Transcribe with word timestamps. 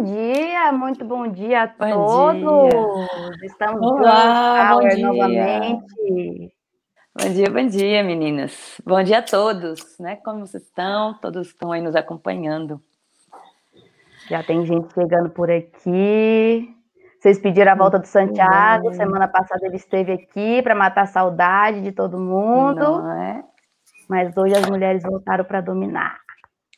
Bom 0.00 0.04
dia, 0.06 0.72
muito 0.72 1.04
bom 1.04 1.28
dia 1.28 1.64
a 1.64 1.66
bom 1.66 2.40
todos. 2.40 2.70
Dia. 2.70 3.46
Estamos 3.46 3.82
Olá, 3.82 4.70
bom 4.72 4.88
dia. 4.88 5.06
novamente. 5.06 6.54
Bom 7.14 7.28
dia, 7.28 7.50
bom 7.50 7.66
dia, 7.66 8.02
meninas. 8.02 8.80
Bom 8.82 9.02
dia 9.02 9.18
a 9.18 9.22
todos, 9.22 9.98
né? 9.98 10.16
Como 10.24 10.46
vocês 10.46 10.62
estão? 10.62 11.12
Todos 11.20 11.48
estão 11.48 11.70
aí 11.70 11.82
nos 11.82 11.94
acompanhando. 11.94 12.80
Já 14.30 14.42
tem 14.42 14.64
gente 14.64 14.90
chegando 14.94 15.28
por 15.28 15.50
aqui. 15.50 16.74
Vocês 17.20 17.38
pediram 17.38 17.72
a 17.72 17.74
volta 17.74 17.98
do 17.98 18.06
Santiago. 18.06 18.94
Semana 18.94 19.28
passada 19.28 19.66
ele 19.66 19.76
esteve 19.76 20.12
aqui 20.12 20.62
para 20.62 20.74
matar 20.74 21.02
a 21.02 21.08
saudade 21.08 21.82
de 21.82 21.92
todo 21.92 22.18
mundo. 22.18 23.02
Não 23.02 23.22
é? 23.22 23.44
Mas 24.08 24.34
hoje 24.34 24.54
as 24.56 24.64
mulheres 24.64 25.02
voltaram 25.02 25.44
para 25.44 25.60
dominar. 25.60 26.18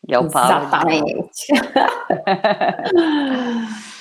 E 0.08 0.14
é 0.14 0.18
o 0.18 0.30
Paulo. 0.30 0.64
Exatamente. 0.64 1.52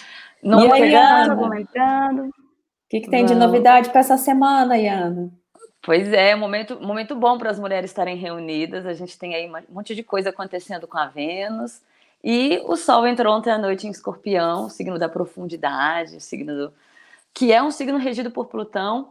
Não 0.44 0.66
e 0.66 0.72
aí, 0.72 0.96
Ana, 0.96 1.36
comentando. 1.36 2.28
O 2.28 2.32
que, 2.90 3.02
que 3.02 3.10
tem 3.10 3.26
de 3.26 3.36
novidade 3.36 3.90
para 3.90 4.00
essa 4.00 4.18
semana, 4.18 4.78
Iana? 4.78 5.32
Pois 5.84 6.12
é, 6.14 6.36
momento, 6.36 6.80
momento 6.80 7.16
bom 7.16 7.38
para 7.38 7.50
as 7.50 7.60
mulheres 7.60 7.90
estarem 7.90 8.18
reunidas. 8.18 8.86
A 8.86 8.94
gente 8.94 9.18
tem 9.18 9.36
aí 9.36 9.50
um 9.50 9.74
monte 9.74 9.96
de 9.96 10.04
coisa 10.04 10.30
acontecendo 10.30 10.88
com 10.88 10.98
a 10.98 11.08
Vênus. 11.08 11.82
E 12.24 12.62
o 12.66 12.76
Sol 12.76 13.08
entrou 13.08 13.36
ontem 13.36 13.52
à 13.52 13.58
noite 13.58 13.88
em 13.88 13.90
Escorpião, 13.90 14.70
signo 14.70 15.00
da 15.00 15.10
profundidade, 15.10 16.22
signo 16.22 16.54
do, 16.54 16.74
que 17.34 17.52
é 17.52 17.64
um 17.64 17.72
signo 17.72 17.98
regido 17.98 18.30
por 18.30 18.48
Plutão. 18.48 19.10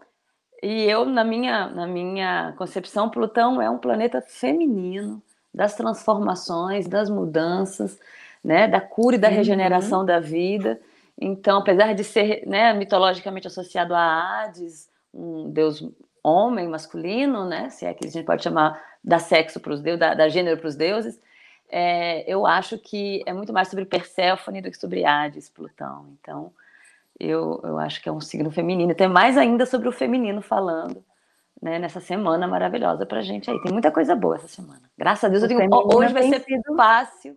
E 0.62 0.84
eu, 0.84 1.04
na 1.04 1.24
minha, 1.24 1.68
na 1.68 1.86
minha 1.86 2.54
concepção, 2.56 3.08
Plutão 3.08 3.60
é 3.60 3.68
um 3.68 3.78
planeta 3.78 4.20
feminino, 4.20 5.20
das 5.52 5.74
transformações, 5.74 6.86
das 6.86 7.10
mudanças, 7.10 7.98
né, 8.42 8.68
da 8.68 8.80
cura 8.80 9.16
e 9.16 9.18
da 9.18 9.28
uhum. 9.28 9.34
regeneração 9.34 10.04
da 10.04 10.20
vida. 10.20 10.80
Então, 11.20 11.58
apesar 11.58 11.94
de 11.94 12.04
ser 12.04 12.46
né, 12.46 12.72
mitologicamente 12.72 13.46
associado 13.46 13.94
a 13.94 14.44
Hades, 14.44 14.88
um 15.12 15.50
deus 15.50 15.86
homem, 16.22 16.68
masculino, 16.68 17.44
né, 17.44 17.68
se 17.68 17.84
é 17.84 17.92
que 17.92 18.06
a 18.06 18.10
gente 18.10 18.24
pode 18.24 18.42
chamar 18.42 18.80
da 19.02 19.18
sexo 19.18 19.60
para 19.60 19.72
os 19.72 19.80
deuses, 19.80 20.00
da, 20.00 20.14
da 20.14 20.28
gênero 20.28 20.58
para 20.58 20.68
os 20.68 20.76
deuses, 20.76 21.20
é, 21.68 22.30
eu 22.30 22.46
acho 22.46 22.78
que 22.78 23.22
é 23.26 23.32
muito 23.32 23.52
mais 23.52 23.68
sobre 23.68 23.84
Perséfone 23.84 24.60
do 24.60 24.70
que 24.70 24.78
sobre 24.78 25.04
Hades, 25.04 25.48
Plutão. 25.48 26.06
Então, 26.20 26.52
eu, 27.18 27.60
eu 27.62 27.78
acho 27.78 28.02
que 28.02 28.08
é 28.08 28.12
um 28.12 28.20
signo 28.20 28.50
feminino. 28.50 28.94
Tem 28.94 29.08
mais 29.08 29.36
ainda 29.36 29.66
sobre 29.66 29.88
o 29.88 29.92
feminino 29.92 30.42
falando 30.42 31.04
né, 31.60 31.78
nessa 31.78 32.00
semana 32.00 32.48
maravilhosa 32.48 33.04
para 33.04 33.22
gente 33.22 33.50
aí. 33.50 33.60
Tem 33.62 33.72
muita 33.72 33.90
coisa 33.90 34.14
boa 34.14 34.36
essa 34.36 34.48
semana. 34.48 34.82
Graças 34.96 35.24
a 35.24 35.28
Deus, 35.28 35.42
eu 35.42 35.48
tenho, 35.48 35.70
hoje 35.94 36.12
vai 36.12 36.22
ser 36.24 36.40
sido... 36.40 36.76
fácil 36.76 37.34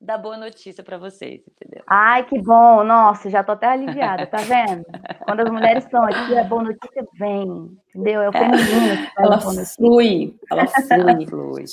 dar 0.00 0.18
boa 0.18 0.36
notícia 0.36 0.84
para 0.84 0.98
vocês, 0.98 1.42
entendeu? 1.48 1.82
Ai, 1.86 2.24
que 2.24 2.40
bom! 2.40 2.84
Nossa, 2.84 3.30
já 3.30 3.42
tô 3.42 3.52
até 3.52 3.68
aliviada, 3.68 4.26
tá 4.26 4.38
vendo? 4.38 4.84
Quando 5.24 5.40
as 5.40 5.50
mulheres 5.50 5.84
estão 5.84 6.04
aqui, 6.04 6.36
a 6.36 6.44
boa 6.44 6.62
notícia 6.62 7.06
vem, 7.18 7.78
entendeu? 7.88 8.20
É 8.20 8.28
o 8.28 8.32
feminino 8.32 9.06
que 9.06 9.22
ela 9.22 9.40
flui, 9.40 10.38
ela 10.50 10.66
flui, 10.66 11.26
flui. 11.26 11.64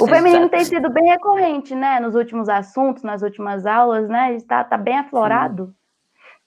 O 0.00 0.06
feminino 0.06 0.48
tem 0.48 0.64
sido 0.64 0.90
bem 0.90 1.04
recorrente, 1.04 1.74
né? 1.74 2.00
Nos 2.00 2.14
últimos 2.14 2.48
assuntos, 2.48 3.02
nas 3.02 3.22
últimas 3.22 3.66
aulas, 3.66 4.08
né? 4.08 4.34
Está 4.34 4.64
tá 4.64 4.76
bem 4.76 4.98
aflorado. 4.98 5.66
Sim. 5.66 5.74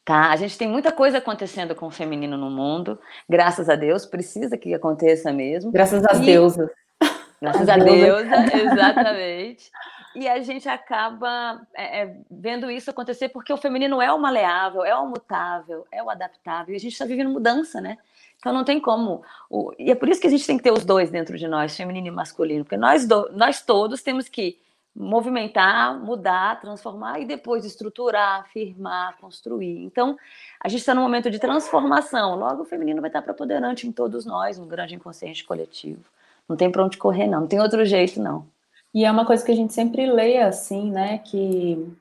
Tá, 0.06 0.32
a 0.32 0.36
gente 0.36 0.58
tem 0.58 0.68
muita 0.68 0.92
coisa 0.92 1.20
acontecendo 1.20 1.76
com 1.76 1.88
o 1.88 1.92
feminino 1.92 2.36
no 2.36 2.50
mundo, 2.50 3.00
graças 3.28 3.70
a 3.70 3.76
Deus, 3.76 4.06
precisa 4.06 4.58
que 4.58 4.74
aconteça 4.74 5.32
mesmo. 5.32 5.72
Graças 5.72 6.04
às 6.06 6.20
e... 6.20 6.26
deusas. 6.26 6.70
Graças 7.42 7.70
a, 7.70 7.78
deusa 7.78 8.36
exatamente. 8.54 9.72
E 10.14 10.28
a 10.28 10.42
gente 10.42 10.68
acaba 10.68 11.62
é, 11.74 12.02
é, 12.02 12.16
vendo 12.30 12.70
isso 12.70 12.90
acontecer 12.90 13.30
porque 13.30 13.54
o 13.54 13.58
feminino 13.58 14.02
é 14.02 14.12
o 14.12 14.20
maleável, 14.20 14.84
é 14.84 14.94
o 14.96 15.08
mutável, 15.08 15.88
é 15.92 16.04
o 16.04 16.10
adaptável, 16.10 16.74
e 16.74 16.76
a 16.76 16.80
gente 16.80 16.92
está 16.92 17.06
vivendo 17.06 17.30
mudança, 17.30 17.80
né? 17.80 17.98
Então 18.38 18.52
não 18.52 18.64
tem 18.64 18.80
como. 18.80 19.22
O, 19.50 19.72
e 19.78 19.92
é 19.92 19.96
por 19.96 20.10
isso 20.10 20.20
que 20.20 20.28
a 20.28 20.30
gente 20.30 20.46
tem 20.46 20.58
que 20.58 20.64
ter 20.64 20.72
os 20.72 20.84
dois 20.84 21.10
dentro 21.10 21.38
de 21.38 21.48
nós, 21.48 21.76
feminino 21.76 22.08
e 22.08 22.12
masculino, 22.12 22.66
porque 22.66 22.78
nós, 22.78 23.08
do, 23.08 23.30
nós 23.32 23.62
todos 23.62 24.02
temos 24.02 24.28
que 24.28 24.58
movimentar, 24.96 25.98
mudar, 26.00 26.60
transformar 26.60 27.20
e 27.20 27.26
depois 27.26 27.66
estruturar, 27.66 28.48
firmar, 28.52 29.18
construir. 29.20 29.84
Então, 29.84 30.18
a 30.62 30.68
gente 30.68 30.80
está 30.80 30.94
num 30.94 31.02
momento 31.02 31.30
de 31.30 31.40
transformação. 31.40 32.36
Logo, 32.36 32.64
o 32.64 32.66
feminino 32.66 33.02
vai 33.02 33.10
estar 33.10 33.22
preponderante 33.22 33.88
em 33.88 33.92
todos 33.92 34.26
nós, 34.26 34.58
um 34.60 34.68
grande 34.68 34.96
inconsciente 34.96 35.44
coletivo. 35.44 36.04
Não 36.48 36.56
tem 36.56 36.72
para 36.72 36.84
onde 36.84 36.98
correr, 36.98 37.28
não. 37.28 37.42
Não 37.42 37.48
tem 37.48 37.62
outro 37.62 37.86
jeito, 37.86 38.22
não. 38.22 38.46
E 38.94 39.06
é 39.06 39.12
uma 39.12 39.26
coisa 39.26 39.46
que 39.46 39.52
a 39.52 39.56
gente 39.56 39.74
sempre 39.74 40.12
lê 40.12 40.38
assim, 40.38 40.92
né? 40.92 41.20
Que 41.20 41.96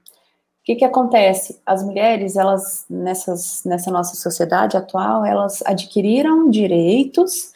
que, 0.69 0.75
que 0.75 0.85
acontece? 0.85 1.59
As 1.65 1.83
mulheres, 1.83 2.37
elas, 2.37 2.85
nessas, 2.91 3.65
nessa 3.65 3.91
nossa 3.91 4.15
sociedade 4.15 4.77
atual, 4.77 5.25
elas 5.25 5.63
adquiriram 5.65 6.51
direitos, 6.51 7.55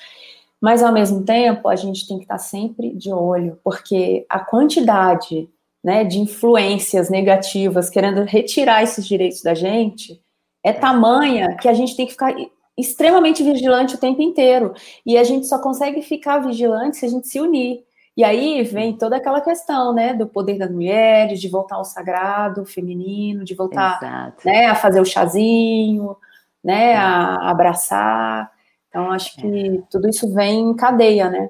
mas 0.62 0.80
ao 0.80 0.92
mesmo 0.92 1.24
tempo 1.24 1.68
a 1.68 1.74
gente 1.74 2.06
tem 2.06 2.18
que 2.18 2.22
estar 2.22 2.38
sempre 2.38 2.94
de 2.94 3.12
olho, 3.12 3.58
porque 3.64 4.24
a 4.28 4.38
quantidade 4.38 5.50
né, 5.82 6.04
de 6.04 6.20
influências 6.20 7.10
negativas 7.10 7.90
querendo 7.90 8.22
retirar 8.22 8.84
esses 8.84 9.04
direitos 9.04 9.42
da 9.42 9.54
gente 9.54 10.22
é 10.62 10.72
tamanha 10.72 11.56
que 11.56 11.68
a 11.68 11.74
gente 11.74 11.96
tem 11.96 12.06
que 12.06 12.12
ficar 12.12 12.32
extremamente 12.78 13.42
vigilante 13.42 13.96
o 13.96 13.98
tempo 13.98 14.22
inteiro. 14.22 14.72
E 15.04 15.18
a 15.18 15.24
gente 15.24 15.48
só 15.48 15.58
consegue 15.58 16.00
ficar 16.00 16.38
vigilante 16.38 16.98
se 16.98 17.06
a 17.06 17.08
gente 17.08 17.26
se 17.26 17.40
unir. 17.40 17.82
E 18.16 18.22
aí 18.22 18.62
vem 18.62 18.96
toda 18.96 19.16
aquela 19.16 19.40
questão, 19.40 19.92
né, 19.92 20.14
do 20.14 20.28
poder 20.28 20.58
das 20.58 20.70
mulheres, 20.70 21.40
de 21.40 21.48
voltar 21.48 21.76
ao 21.76 21.84
sagrado 21.84 22.64
feminino, 22.64 23.42
de 23.42 23.54
voltar, 23.54 23.98
né, 24.44 24.66
a 24.66 24.76
fazer 24.76 25.00
o 25.00 25.04
chazinho, 25.04 26.16
né, 26.62 26.94
a 26.94 27.50
abraçar. 27.50 28.52
Então 28.92 29.10
acho 29.10 29.34
que 29.36 29.46
é. 29.46 29.82
tudo 29.90 30.06
isso 30.06 30.30
vem 30.34 30.68
em 30.68 30.76
cadeia, 30.76 31.30
né? 31.30 31.48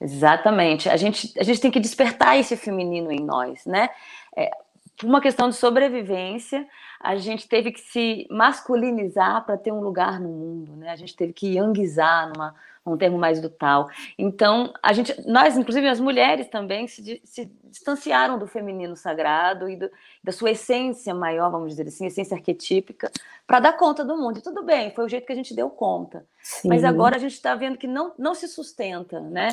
Exatamente. 0.00 0.88
A 0.88 0.96
gente, 0.96 1.32
a 1.38 1.44
gente 1.44 1.60
tem 1.60 1.70
que 1.70 1.78
despertar 1.78 2.36
esse 2.36 2.56
feminino 2.56 3.12
em 3.12 3.20
nós, 3.24 3.64
né? 3.64 3.88
É, 4.36 4.50
por 4.96 5.06
uma 5.06 5.20
questão 5.20 5.48
de 5.48 5.54
sobrevivência, 5.54 6.66
a 7.00 7.14
gente 7.14 7.48
teve 7.48 7.70
que 7.70 7.80
se 7.80 8.26
masculinizar 8.28 9.46
para 9.46 9.56
ter 9.56 9.70
um 9.70 9.80
lugar 9.80 10.18
no 10.18 10.28
mundo, 10.28 10.74
né? 10.74 10.90
A 10.90 10.96
gente 10.96 11.14
teve 11.14 11.32
que 11.32 11.54
yangizar 11.54 12.32
numa 12.32 12.56
um 12.86 12.96
termo 12.96 13.18
mais 13.18 13.40
do 13.40 13.48
tal. 13.48 13.88
Então, 14.18 14.72
a 14.82 14.92
gente, 14.92 15.14
nós, 15.26 15.56
inclusive 15.56 15.88
as 15.88 15.98
mulheres 15.98 16.48
também, 16.48 16.86
se, 16.86 17.20
se 17.24 17.46
distanciaram 17.64 18.38
do 18.38 18.46
feminino 18.46 18.94
sagrado 18.94 19.68
e 19.68 19.76
do, 19.76 19.90
da 20.22 20.32
sua 20.32 20.50
essência 20.50 21.14
maior, 21.14 21.50
vamos 21.50 21.70
dizer 21.70 21.88
assim, 21.88 22.06
essência 22.06 22.36
arquetípica, 22.36 23.10
para 23.46 23.60
dar 23.60 23.72
conta 23.72 24.04
do 24.04 24.16
mundo. 24.16 24.38
E 24.38 24.42
tudo 24.42 24.62
bem, 24.62 24.90
foi 24.90 25.04
o 25.04 25.08
jeito 25.08 25.26
que 25.26 25.32
a 25.32 25.36
gente 25.36 25.54
deu 25.54 25.70
conta. 25.70 26.26
Sim. 26.42 26.68
Mas 26.68 26.84
agora 26.84 27.16
a 27.16 27.18
gente 27.18 27.32
está 27.32 27.54
vendo 27.54 27.78
que 27.78 27.86
não, 27.86 28.12
não 28.18 28.34
se 28.34 28.46
sustenta, 28.46 29.18
né? 29.18 29.48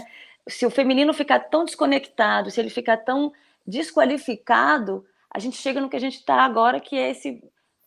Se 0.48 0.66
o 0.66 0.70
feminino 0.70 1.14
ficar 1.14 1.40
tão 1.40 1.64
desconectado, 1.64 2.52
se 2.52 2.60
ele 2.60 2.70
ficar 2.70 2.98
tão 2.98 3.32
desqualificado, 3.66 5.06
a 5.30 5.40
gente 5.40 5.56
chega 5.58 5.80
no 5.80 5.90
que 5.90 5.96
a 5.96 6.00
gente 6.00 6.18
está 6.18 6.42
agora, 6.42 6.80
que 6.80 6.98
é 6.98 7.12
esse 7.12 7.42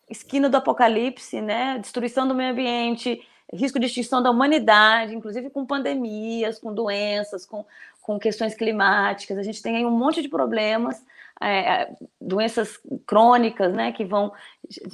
esquina 0.08 0.48
do 0.48 0.56
apocalipse, 0.56 1.40
né? 1.40 1.78
Destruição 1.78 2.26
do 2.26 2.34
meio 2.34 2.52
ambiente, 2.52 3.22
risco 3.52 3.78
de 3.78 3.86
extinção 3.86 4.22
da 4.22 4.30
humanidade, 4.30 5.14
inclusive 5.14 5.50
com 5.50 5.66
pandemias, 5.66 6.58
com 6.58 6.72
doenças, 6.72 7.44
com, 7.44 7.64
com 8.02 8.18
questões 8.18 8.54
climáticas. 8.54 9.38
A 9.38 9.42
gente 9.42 9.62
tem 9.62 9.76
aí 9.76 9.84
um 9.84 9.90
monte 9.90 10.22
de 10.22 10.28
problemas, 10.28 11.04
é, 11.40 11.58
é 11.58 11.96
doenças 12.20 12.78
crônicas, 13.06 13.72
né, 13.72 13.92
que 13.92 14.04
vão 14.04 14.32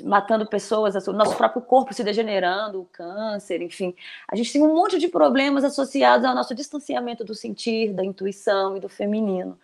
matando 0.05 0.47
pessoas, 0.47 0.95
o 1.07 1.13
nosso 1.13 1.37
próprio 1.37 1.63
corpo 1.63 1.95
se 1.95 2.03
degenerando, 2.03 2.81
o 2.81 2.87
câncer, 2.87 3.63
enfim. 3.63 3.95
A 4.29 4.35
gente 4.35 4.53
tem 4.53 4.63
um 4.63 4.75
monte 4.75 4.99
de 4.99 5.09
problemas 5.09 5.65
associados 5.65 6.25
ao 6.25 6.35
nosso 6.35 6.55
distanciamento 6.55 7.25
do 7.25 7.35
sentir, 7.35 7.93
da 7.93 8.05
intuição 8.05 8.77
e 8.77 8.81
do 8.81 8.89
feminino. 8.89 9.59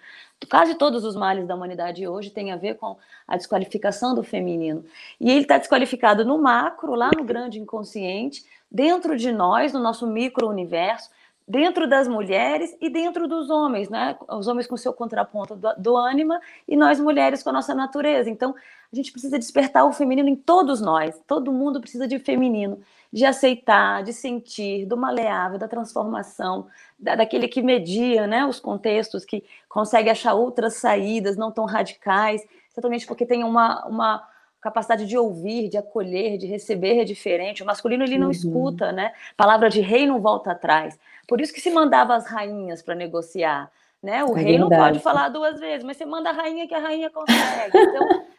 Quase 0.51 0.75
todos 0.75 1.03
os 1.03 1.17
males 1.17 1.47
da 1.47 1.55
humanidade 1.55 2.07
hoje 2.07 2.31
têm 2.31 2.53
a 2.53 2.57
ver 2.57 2.77
com 2.77 2.97
a 3.27 3.37
desqualificação 3.37 4.15
do 4.15 4.23
feminino. 4.23 4.85
E 5.19 5.31
ele 5.31 5.41
está 5.41 5.57
desqualificado 5.57 6.25
no 6.25 6.39
macro, 6.39 6.95
lá 6.95 7.11
no 7.17 7.25
grande 7.25 7.59
inconsciente, 7.59 8.45
dentro 8.71 9.17
de 9.17 9.33
nós, 9.33 9.73
no 9.73 9.81
nosso 9.81 10.07
micro-universo, 10.07 11.11
dentro 11.49 11.89
das 11.89 12.09
mulheres 12.09 12.77
e 12.81 12.91
dentro 12.91 13.29
dos 13.29 13.51
homens, 13.51 13.89
né? 13.89 14.17
Os 14.29 14.49
homens 14.49 14.67
com 14.67 14.77
seu 14.77 14.93
contraponto 14.93 15.55
do, 15.55 15.75
do 15.77 15.97
ânima 15.97 16.41
e 16.67 16.77
nós 16.77 16.99
mulheres 16.99 17.43
com 17.43 17.51
a 17.51 17.53
nossa 17.53 17.75
natureza. 17.75 18.29
Então, 18.29 18.55
a 18.93 18.97
gente 18.97 19.13
precisa 19.13 19.39
despertar 19.39 19.85
o 19.85 19.93
feminino 19.93 20.29
em 20.29 20.35
todos 20.35 20.81
nós. 20.81 21.21
Todo 21.27 21.53
mundo 21.53 21.81
precisa 21.81 22.09
de 22.09 22.19
feminino, 22.19 22.81
de 23.13 23.25
aceitar, 23.25 24.03
de 24.03 24.13
sentir, 24.13 24.87
do 24.87 24.97
maleável, 24.97 25.59
da 25.59 25.69
transformação, 25.69 26.67
da, 26.99 27.15
daquele 27.15 27.47
que 27.47 27.63
media, 27.63 28.27
né, 28.27 28.45
os 28.45 28.59
contextos, 28.59 29.25
que 29.25 29.45
consegue 29.69 30.11
achar 30.11 30.35
outras 30.35 30.75
saídas 30.75 31.37
não 31.37 31.53
tão 31.53 31.65
radicais, 31.65 32.43
exatamente 32.73 33.07
porque 33.07 33.25
tem 33.25 33.45
uma, 33.45 33.85
uma 33.87 34.29
capacidade 34.61 35.07
de 35.07 35.17
ouvir, 35.17 35.69
de 35.69 35.77
acolher, 35.77 36.39
de 36.39 36.47
receber 36.47 37.01
é 37.01 37.05
diferente. 37.05 37.63
O 37.63 37.67
masculino 37.67 38.05
ele 38.05 38.19
não 38.19 38.27
uhum. 38.27 38.33
escuta, 38.33 38.93
né? 38.93 39.13
Palavra 39.37 39.69
de 39.69 39.81
rei 39.81 40.07
não 40.07 40.21
volta 40.21 40.53
atrás. 40.53 40.99
Por 41.27 41.41
isso 41.41 41.53
que 41.53 41.61
se 41.61 41.71
mandava 41.71 42.15
as 42.15 42.27
rainhas 42.27 42.83
para 42.83 42.95
negociar, 42.95 43.71
né? 44.03 44.25
O 44.25 44.37
é 44.37 44.43
rei 44.43 44.59
verdade. 44.59 44.59
não 44.59 44.69
pode 44.69 44.99
falar 45.01 45.29
duas 45.29 45.61
vezes, 45.61 45.85
mas 45.85 45.97
você 45.97 46.05
manda 46.05 46.31
a 46.31 46.33
rainha 46.33 46.67
que 46.67 46.75
a 46.75 46.81
rainha 46.81 47.11
consegue. 47.11 47.77
Então, 47.77 48.27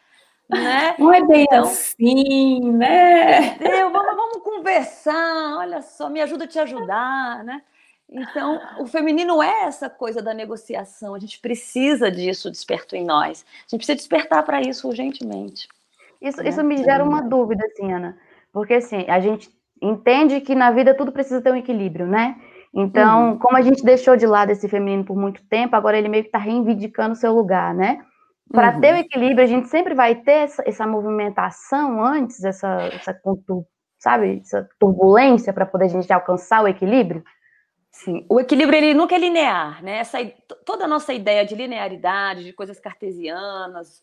Né? 0.48 0.94
Não 0.98 1.12
é 1.12 1.22
bem 1.26 1.42
então, 1.42 1.64
assim, 1.64 2.72
né? 2.72 3.58
Deus, 3.58 3.92
vamos, 3.92 4.16
vamos 4.16 4.42
conversar, 4.42 5.58
olha 5.58 5.82
só, 5.82 6.08
me 6.08 6.22
ajuda 6.22 6.44
a 6.44 6.48
te 6.48 6.58
ajudar, 6.58 7.44
né? 7.44 7.62
Então, 8.10 8.58
o 8.78 8.86
feminino 8.86 9.42
é 9.42 9.64
essa 9.64 9.90
coisa 9.90 10.22
da 10.22 10.32
negociação, 10.32 11.14
a 11.14 11.18
gente 11.18 11.38
precisa 11.38 12.10
disso 12.10 12.50
desperto 12.50 12.96
em 12.96 13.04
nós. 13.04 13.44
A 13.44 13.68
gente 13.68 13.80
precisa 13.80 13.96
despertar 13.96 14.42
para 14.42 14.62
isso 14.62 14.88
urgentemente. 14.88 15.68
Isso, 16.20 16.42
né? 16.42 16.48
isso 16.48 16.62
me 16.64 16.76
gera 16.78 17.04
uma 17.04 17.22
dúvida, 17.22 17.64
assim, 17.64 17.92
Ana, 17.92 18.16
porque 18.52 18.74
assim, 18.74 19.04
a 19.08 19.20
gente 19.20 19.48
entende 19.80 20.40
que 20.40 20.54
na 20.54 20.70
vida 20.70 20.94
tudo 20.94 21.12
precisa 21.12 21.40
ter 21.40 21.52
um 21.52 21.56
equilíbrio, 21.56 22.06
né? 22.06 22.36
Então, 22.74 23.30
uhum. 23.30 23.38
como 23.38 23.56
a 23.56 23.62
gente 23.62 23.82
deixou 23.82 24.16
de 24.16 24.26
lado 24.26 24.50
esse 24.50 24.68
feminino 24.68 25.04
por 25.04 25.16
muito 25.16 25.42
tempo, 25.48 25.74
agora 25.74 25.96
ele 25.96 26.08
meio 26.08 26.22
que 26.22 26.28
está 26.28 26.38
reivindicando 26.38 27.12
o 27.12 27.16
seu 27.16 27.32
lugar, 27.32 27.74
né? 27.74 28.04
Para 28.50 28.74
uhum. 28.74 28.80
ter 28.80 28.94
o 28.94 28.98
equilíbrio, 28.98 29.44
a 29.44 29.46
gente 29.46 29.68
sempre 29.68 29.94
vai 29.94 30.14
ter 30.14 30.44
essa, 30.44 30.62
essa 30.66 30.86
movimentação 30.86 32.02
antes, 32.02 32.44
essa, 32.44 32.88
essa, 32.92 33.18
sabe, 33.98 34.40
essa 34.40 34.68
turbulência 34.78 35.52
para 35.52 35.66
poder 35.66 35.86
a 35.86 35.88
gente 35.88 36.12
alcançar 36.12 36.62
o 36.62 36.68
equilíbrio. 36.68 37.22
Sim, 37.90 38.24
o 38.28 38.38
equilíbrio 38.38 38.76
ele 38.76 38.94
nunca 38.94 39.14
é 39.14 39.18
linear, 39.18 39.82
né? 39.82 39.98
Essa, 39.98 40.18
toda 40.64 40.84
a 40.84 40.88
nossa 40.88 41.12
ideia 41.12 41.44
de 41.44 41.54
linearidade, 41.54 42.44
de 42.44 42.52
coisas 42.52 42.78
cartesianas, 42.78 44.02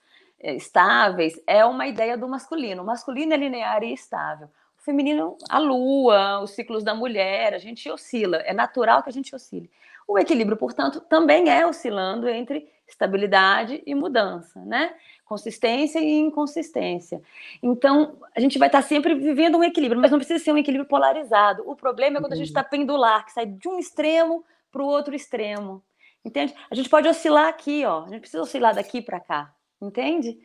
estáveis, 0.53 1.39
é 1.47 1.65
uma 1.65 1.87
ideia 1.87 2.17
do 2.17 2.27
masculino. 2.27 2.83
O 2.83 2.85
masculino 2.85 3.33
é 3.33 3.37
linear 3.37 3.83
e 3.83 3.93
estável 3.93 4.49
feminino, 4.85 5.35
a 5.49 5.57
lua, 5.57 6.41
os 6.41 6.51
ciclos 6.51 6.83
da 6.83 6.93
mulher, 6.93 7.55
a 7.55 7.57
gente 7.57 7.89
oscila, 7.89 8.37
é 8.37 8.53
natural 8.53 9.01
que 9.01 9.09
a 9.09 9.11
gente 9.11 9.35
oscile. 9.35 9.69
O 10.07 10.19
equilíbrio, 10.19 10.55
portanto, 10.55 11.01
também 11.01 11.49
é 11.49 11.65
oscilando 11.65 12.29
entre 12.29 12.69
estabilidade 12.87 13.81
e 13.83 13.95
mudança, 13.95 14.63
né? 14.63 14.93
Consistência 15.25 15.97
e 15.99 16.19
inconsistência. 16.19 17.19
Então, 17.63 18.19
a 18.35 18.39
gente 18.39 18.59
vai 18.59 18.67
estar 18.67 18.83
sempre 18.83 19.15
vivendo 19.15 19.57
um 19.57 19.63
equilíbrio, 19.63 19.99
mas 19.99 20.11
não 20.11 20.19
precisa 20.19 20.43
ser 20.43 20.51
um 20.51 20.57
equilíbrio 20.59 20.87
polarizado. 20.87 21.63
O 21.65 21.75
problema 21.75 22.19
é 22.19 22.21
quando 22.21 22.33
a 22.33 22.35
gente 22.37 22.49
está 22.49 22.63
pendular, 22.63 23.25
que 23.25 23.31
sai 23.31 23.47
de 23.47 23.67
um 23.67 23.79
extremo 23.79 24.45
para 24.71 24.83
o 24.83 24.85
outro 24.85 25.15
extremo. 25.15 25.83
Entende? 26.23 26.53
A 26.69 26.75
gente 26.75 26.89
pode 26.89 27.07
oscilar 27.07 27.47
aqui, 27.47 27.83
ó. 27.85 28.03
A 28.03 28.09
gente 28.09 28.19
precisa 28.19 28.43
oscilar 28.43 28.75
daqui 28.75 29.01
para 29.01 29.19
cá. 29.19 29.54
Entende? 29.81 30.37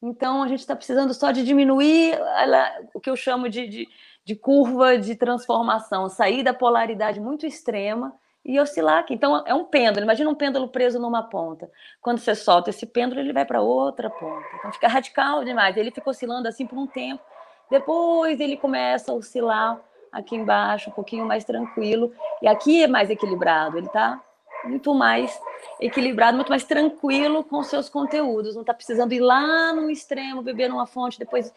Então, 0.00 0.42
a 0.42 0.48
gente 0.48 0.60
está 0.60 0.76
precisando 0.76 1.12
só 1.12 1.32
de 1.32 1.44
diminuir 1.44 2.12
ela, 2.12 2.72
o 2.94 3.00
que 3.00 3.10
eu 3.10 3.16
chamo 3.16 3.48
de, 3.48 3.66
de, 3.66 3.88
de, 4.24 4.36
curva 4.36 4.96
de 4.96 5.16
transformação, 5.16 6.08
sair 6.08 6.44
da 6.44 6.54
polaridade 6.54 7.20
muito 7.20 7.44
extrema 7.44 8.14
e 8.44 8.60
oscilar 8.60 8.98
aqui. 8.98 9.14
Então, 9.14 9.42
é 9.44 9.52
um 9.52 9.64
pêndulo. 9.64 10.04
Imagina 10.04 10.30
um 10.30 10.36
pêndulo 10.36 10.68
preso 10.68 11.00
numa 11.00 11.24
ponta. 11.24 11.68
Quando 12.00 12.18
você 12.18 12.34
solta 12.34 12.70
esse 12.70 12.86
pêndulo, 12.86 13.20
ele 13.20 13.32
vai 13.32 13.44
para 13.44 13.60
outra 13.60 14.08
ponta. 14.08 14.46
Então, 14.58 14.72
fica 14.72 14.88
radical 14.88 15.44
demais. 15.44 15.76
Ele 15.76 15.90
fica 15.90 16.08
oscilando 16.08 16.46
assim 16.46 16.66
por 16.66 16.78
um 16.78 16.86
tempo. 16.86 17.22
Depois, 17.68 18.38
ele 18.38 18.56
começa 18.56 19.10
a 19.10 19.14
oscilar 19.14 19.80
aqui 20.12 20.36
embaixo, 20.36 20.90
um 20.90 20.92
pouquinho 20.92 21.26
mais 21.26 21.44
tranquilo. 21.44 22.12
E 22.40 22.46
aqui 22.46 22.84
é 22.84 22.86
mais 22.86 23.10
equilibrado. 23.10 23.76
Ele 23.76 23.86
está 23.86 24.22
muito 24.64 24.94
mais 24.94 25.38
equilibrado, 25.80 26.36
muito 26.36 26.50
mais 26.50 26.64
tranquilo 26.64 27.44
com 27.44 27.62
seus 27.62 27.88
conteúdos. 27.88 28.54
Não 28.54 28.62
está 28.62 28.74
precisando 28.74 29.12
ir 29.12 29.20
lá 29.20 29.72
no 29.72 29.90
extremo, 29.90 30.42
beber 30.42 30.68
numa 30.68 30.86
fonte, 30.86 31.18
depois 31.18 31.52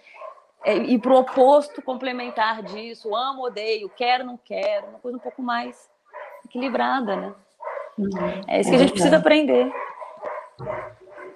é, 0.63 0.75
ir 0.75 0.99
para 0.99 1.13
o 1.13 1.19
oposto 1.19 1.81
complementar 1.81 2.61
disso. 2.63 3.15
Amo, 3.15 3.45
odeio, 3.45 3.89
quero, 3.95 4.23
não 4.23 4.37
quero. 4.37 4.87
Uma 4.87 4.99
coisa 4.99 5.17
um 5.17 5.21
pouco 5.21 5.41
mais 5.41 5.89
equilibrada, 6.45 7.15
né? 7.15 7.33
Uhum. 7.97 8.41
É 8.47 8.61
isso 8.61 8.69
que 8.69 8.75
é 8.75 8.79
a 8.79 8.81
gente 8.81 8.93
precisa 8.93 9.17
aprender. 9.17 9.71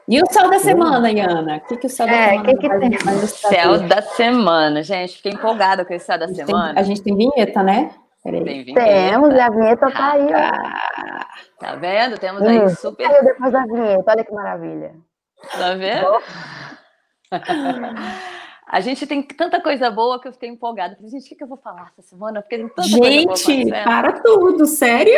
E 0.07 0.21
o 0.21 0.25
céu 0.31 0.49
da 0.49 0.59
semana, 0.59 1.11
Iana? 1.11 1.57
O 1.57 1.67
que, 1.67 1.77
que 1.77 1.87
o 1.87 1.89
céu 1.89 2.05
da 2.05 2.13
é, 2.13 2.29
semana 2.29 2.45
que 2.45 2.57
que 2.57 2.79
tem? 2.79 3.27
Céu 3.27 3.79
da 3.79 4.01
semana, 4.03 4.83
gente. 4.83 5.17
Fiquei 5.17 5.31
empolgada 5.31 5.83
com 5.83 5.93
esse 5.93 6.05
céu 6.05 6.19
da 6.19 6.25
a 6.25 6.33
semana. 6.33 6.73
Tem, 6.73 6.83
a 6.83 6.83
gente 6.83 7.01
tem 7.01 7.15
vinheta, 7.15 7.63
né? 7.63 7.91
Tem 8.25 8.73
Temos, 8.73 9.35
a 9.35 9.49
vinheta 9.49 9.91
tá 9.91 10.13
aí. 10.13 10.33
Ah, 10.33 11.27
tá 11.59 11.75
vendo? 11.75 12.17
Temos 12.17 12.41
aí 12.41 12.59
hum, 12.59 12.69
super. 12.69 13.07
Saiu 13.07 13.23
depois 13.23 13.53
da 13.53 13.65
vinheta, 13.65 14.11
olha 14.11 14.23
que 14.23 14.33
maravilha. 14.33 14.95
Tá 15.51 15.73
vendo? 15.75 16.07
A 18.67 18.79
gente 18.79 19.05
tem 19.05 19.21
tanta 19.21 19.61
coisa 19.61 19.91
boa 19.91 20.19
que 20.19 20.27
eu 20.27 20.33
fiquei 20.33 20.49
empolgada. 20.49 20.95
Falei, 20.95 21.11
gente, 21.11 21.31
o 21.33 21.37
que, 21.37 21.43
eu 21.43 21.47
vou 21.47 21.57
falar 21.57 21.91
essa 21.93 22.01
semana? 22.01 22.41
Porque 22.41 22.57
tem 22.57 22.67
tanta 22.67 22.81
gente, 22.81 23.69
para 23.69 24.13
tudo, 24.21 24.65
sério? 24.65 25.13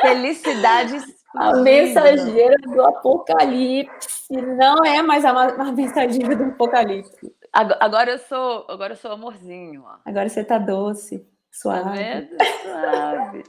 Felicidades. 0.00 1.04
A 1.36 1.52
mensageira 1.58 2.56
do 2.58 2.82
apocalipse 2.82 4.32
não 4.32 4.84
é 4.84 5.00
mais 5.00 5.24
a, 5.24 5.30
a 5.30 5.70
mensageira 5.70 6.34
do 6.34 6.42
apocalipse. 6.42 7.32
Agora 7.52 8.10
eu 8.10 8.18
sou, 8.18 8.66
agora 8.68 8.94
eu 8.94 8.96
sou 8.96 9.12
amorzinho. 9.12 9.84
Ó. 9.86 9.96
Agora 10.04 10.28
você 10.28 10.42
tá 10.42 10.58
doce. 10.58 11.24
Suave. 11.50 12.28
Tá 12.36 12.44
Suave. 12.62 13.44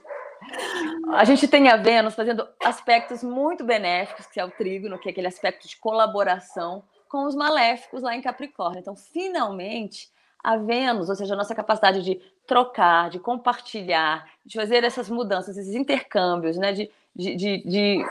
A 1.14 1.24
gente 1.24 1.48
tem 1.48 1.70
a 1.70 1.78
Vênus 1.78 2.16
fazendo 2.16 2.48
aspectos 2.64 3.24
muito 3.24 3.64
benéficos, 3.64 4.26
que 4.26 4.40
é 4.40 4.46
o 4.46 4.52
trígono, 4.52 4.98
que 4.98 5.08
é 5.08 5.12
aquele 5.12 5.28
aspecto 5.28 5.68
de 5.68 5.78
colaboração 5.78 6.84
com 7.08 7.26
os 7.26 7.36
maléficos 7.36 8.02
lá 8.02 8.16
em 8.16 8.22
Capricórnio. 8.22 8.80
Então, 8.80 8.96
finalmente, 8.96 10.10
a 10.44 10.58
Vênus, 10.58 11.10
ou 11.10 11.16
seja, 11.16 11.34
a 11.34 11.38
nossa 11.38 11.54
capacidade 11.54 12.02
de 12.02 12.20
trocar, 12.48 13.10
de 13.10 13.20
compartilhar, 13.20 14.28
de 14.46 14.58
fazer 14.58 14.84
essas 14.84 15.10
mudanças, 15.10 15.58
esses 15.58 15.76
intercâmbios, 15.76 16.58
né, 16.58 16.74
de, 16.74 16.90
de, 17.16 17.36
de, 17.36 17.58
de 17.60 18.06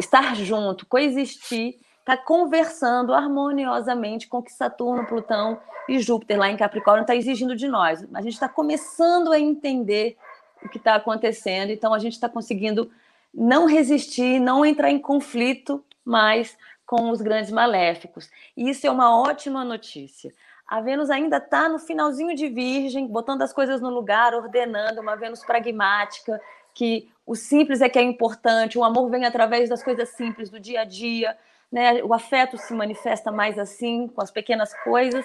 estar 0.00 0.34
junto, 0.34 0.86
coexistir, 0.86 1.78
está 2.08 2.16
conversando 2.16 3.12
harmoniosamente 3.12 4.28
com 4.28 4.38
o 4.38 4.42
que 4.42 4.50
Saturno, 4.50 5.06
Plutão 5.06 5.60
e 5.86 5.98
Júpiter 5.98 6.38
lá 6.38 6.48
em 6.48 6.56
Capricórnio 6.56 7.02
está 7.02 7.14
exigindo 7.14 7.54
de 7.54 7.68
nós. 7.68 8.02
A 8.14 8.22
gente 8.22 8.32
está 8.32 8.48
começando 8.48 9.30
a 9.30 9.38
entender 9.38 10.16
o 10.64 10.70
que 10.70 10.78
está 10.78 10.94
acontecendo, 10.94 11.70
então 11.70 11.92
a 11.92 11.98
gente 11.98 12.14
está 12.14 12.26
conseguindo 12.26 12.90
não 13.32 13.66
resistir, 13.66 14.40
não 14.40 14.64
entrar 14.64 14.90
em 14.90 14.98
conflito 14.98 15.84
mais 16.02 16.56
com 16.86 17.10
os 17.10 17.20
grandes 17.20 17.50
maléficos. 17.50 18.30
E 18.56 18.70
isso 18.70 18.86
é 18.86 18.90
uma 18.90 19.14
ótima 19.20 19.62
notícia. 19.62 20.32
A 20.66 20.80
Vênus 20.80 21.10
ainda 21.10 21.36
está 21.36 21.68
no 21.68 21.78
finalzinho 21.78 22.34
de 22.34 22.48
Virgem, 22.48 23.06
botando 23.06 23.42
as 23.42 23.52
coisas 23.52 23.82
no 23.82 23.90
lugar, 23.90 24.34
ordenando, 24.34 25.02
uma 25.02 25.14
Vênus 25.14 25.44
pragmática, 25.44 26.40
que 26.72 27.10
o 27.26 27.34
simples 27.34 27.82
é 27.82 27.88
que 27.90 27.98
é 27.98 28.02
importante, 28.02 28.78
o 28.78 28.84
amor 28.84 29.10
vem 29.10 29.26
através 29.26 29.68
das 29.68 29.82
coisas 29.82 30.08
simples 30.10 30.48
do 30.48 30.58
dia 30.58 30.80
a 30.80 30.84
dia 30.84 31.36
né? 31.70 32.02
O 32.02 32.12
afeto 32.14 32.56
se 32.56 32.72
manifesta 32.74 33.30
mais 33.30 33.58
assim, 33.58 34.08
com 34.08 34.20
as 34.20 34.30
pequenas 34.30 34.72
coisas. 34.82 35.24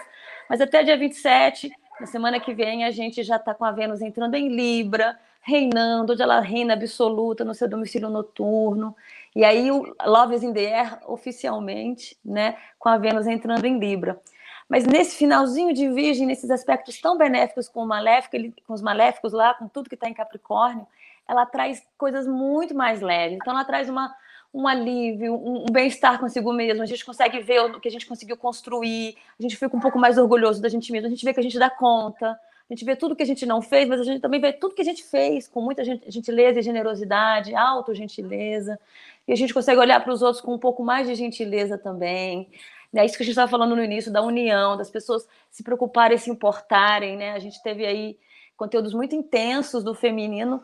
Mas 0.49 0.61
até 0.61 0.83
dia 0.83 0.97
27, 0.97 1.71
na 1.99 2.07
semana 2.07 2.39
que 2.39 2.53
vem, 2.53 2.83
a 2.83 2.91
gente 2.91 3.23
já 3.23 3.37
está 3.37 3.53
com 3.53 3.65
a 3.65 3.71
Vênus 3.71 4.01
entrando 4.01 4.35
em 4.35 4.49
Libra, 4.49 5.17
reinando, 5.41 6.13
onde 6.13 6.21
ela 6.21 6.39
reina 6.39 6.73
absoluta 6.73 7.43
no 7.43 7.53
seu 7.53 7.67
domicílio 7.67 8.09
noturno. 8.09 8.95
E 9.35 9.43
aí 9.43 9.71
o 9.71 9.95
Love 10.05 10.35
is 10.35 10.43
in 10.43 10.53
the 10.53 10.73
Air, 10.73 10.99
oficialmente, 11.07 12.17
né? 12.23 12.57
Com 12.77 12.89
a 12.89 12.97
Vênus 12.97 13.27
entrando 13.27 13.65
em 13.65 13.79
Libra. 13.79 14.19
Mas 14.67 14.85
nesse 14.85 15.17
finalzinho 15.17 15.73
de 15.73 15.89
Virgem, 15.89 16.25
nesses 16.25 16.49
aspectos 16.49 16.99
tão 16.99 17.17
benéficos 17.17 17.67
com, 17.67 17.83
o 17.83 17.87
maléfico, 17.87 18.37
com 18.65 18.73
os 18.73 18.81
maléficos 18.81 19.33
lá, 19.33 19.53
com 19.53 19.67
tudo 19.67 19.89
que 19.89 19.95
está 19.95 20.09
em 20.09 20.13
Capricórnio, 20.13 20.87
ela 21.27 21.45
traz 21.45 21.85
coisas 21.97 22.27
muito 22.27 22.73
mais 22.73 23.01
leves. 23.01 23.37
Então, 23.37 23.53
ela 23.53 23.65
traz 23.65 23.89
uma, 23.89 24.13
um 24.53 24.67
alívio, 24.67 25.33
um, 25.33 25.63
um 25.63 25.71
bem-estar 25.71 26.19
consigo 26.19 26.53
mesmo. 26.53 26.83
A 26.83 26.85
gente 26.85 27.03
consegue 27.03 27.39
ver 27.39 27.61
o 27.61 27.79
que 27.79 27.87
a 27.87 27.91
gente 27.91 28.05
conseguiu 28.05 28.37
construir, 28.37 29.17
a 29.39 29.41
gente 29.41 29.57
fica 29.57 29.75
um 29.75 29.79
pouco 29.79 29.97
mais 29.97 30.17
orgulhoso 30.17 30.61
da 30.61 30.69
gente 30.69 30.91
mesmo, 30.91 31.07
a 31.07 31.09
gente 31.09 31.25
vê 31.25 31.33
que 31.33 31.39
a 31.39 31.43
gente 31.43 31.57
dá 31.57 31.69
conta, 31.69 32.27
a 32.29 32.73
gente 32.73 32.85
vê 32.85 32.95
tudo 32.95 33.15
que 33.15 33.23
a 33.23 33.25
gente 33.25 33.45
não 33.45 33.61
fez, 33.61 33.89
mas 33.89 33.99
a 33.99 34.03
gente 34.03 34.21
também 34.21 34.39
vê 34.39 34.53
tudo 34.53 34.75
que 34.75 34.81
a 34.81 34.85
gente 34.85 35.03
fez 35.03 35.47
com 35.47 35.59
muita 35.59 35.83
gentileza 35.83 36.59
e 36.59 36.63
generosidade, 36.63 37.55
auto-gentileza, 37.55 38.79
e 39.27 39.33
a 39.33 39.35
gente 39.35 39.53
consegue 39.53 39.79
olhar 39.79 39.99
para 40.03 40.13
os 40.13 40.21
outros 40.21 40.41
com 40.41 40.53
um 40.53 40.59
pouco 40.59 40.83
mais 40.83 41.07
de 41.07 41.15
gentileza 41.15 41.77
também. 41.77 42.49
É 42.95 43.03
isso 43.03 43.17
que 43.17 43.23
a 43.23 43.25
gente 43.25 43.33
estava 43.33 43.49
falando 43.49 43.75
no 43.75 43.83
início, 43.83 44.11
da 44.11 44.21
união, 44.21 44.77
das 44.77 44.91
pessoas 44.91 45.27
se 45.49 45.63
preocuparem, 45.63 46.17
se 46.17 46.29
importarem, 46.29 47.17
né? 47.17 47.31
A 47.31 47.39
gente 47.39 47.61
teve 47.63 47.85
aí 47.85 48.17
conteúdos 48.55 48.93
muito 48.93 49.15
intensos 49.15 49.83
do 49.83 49.95
feminino 49.95 50.63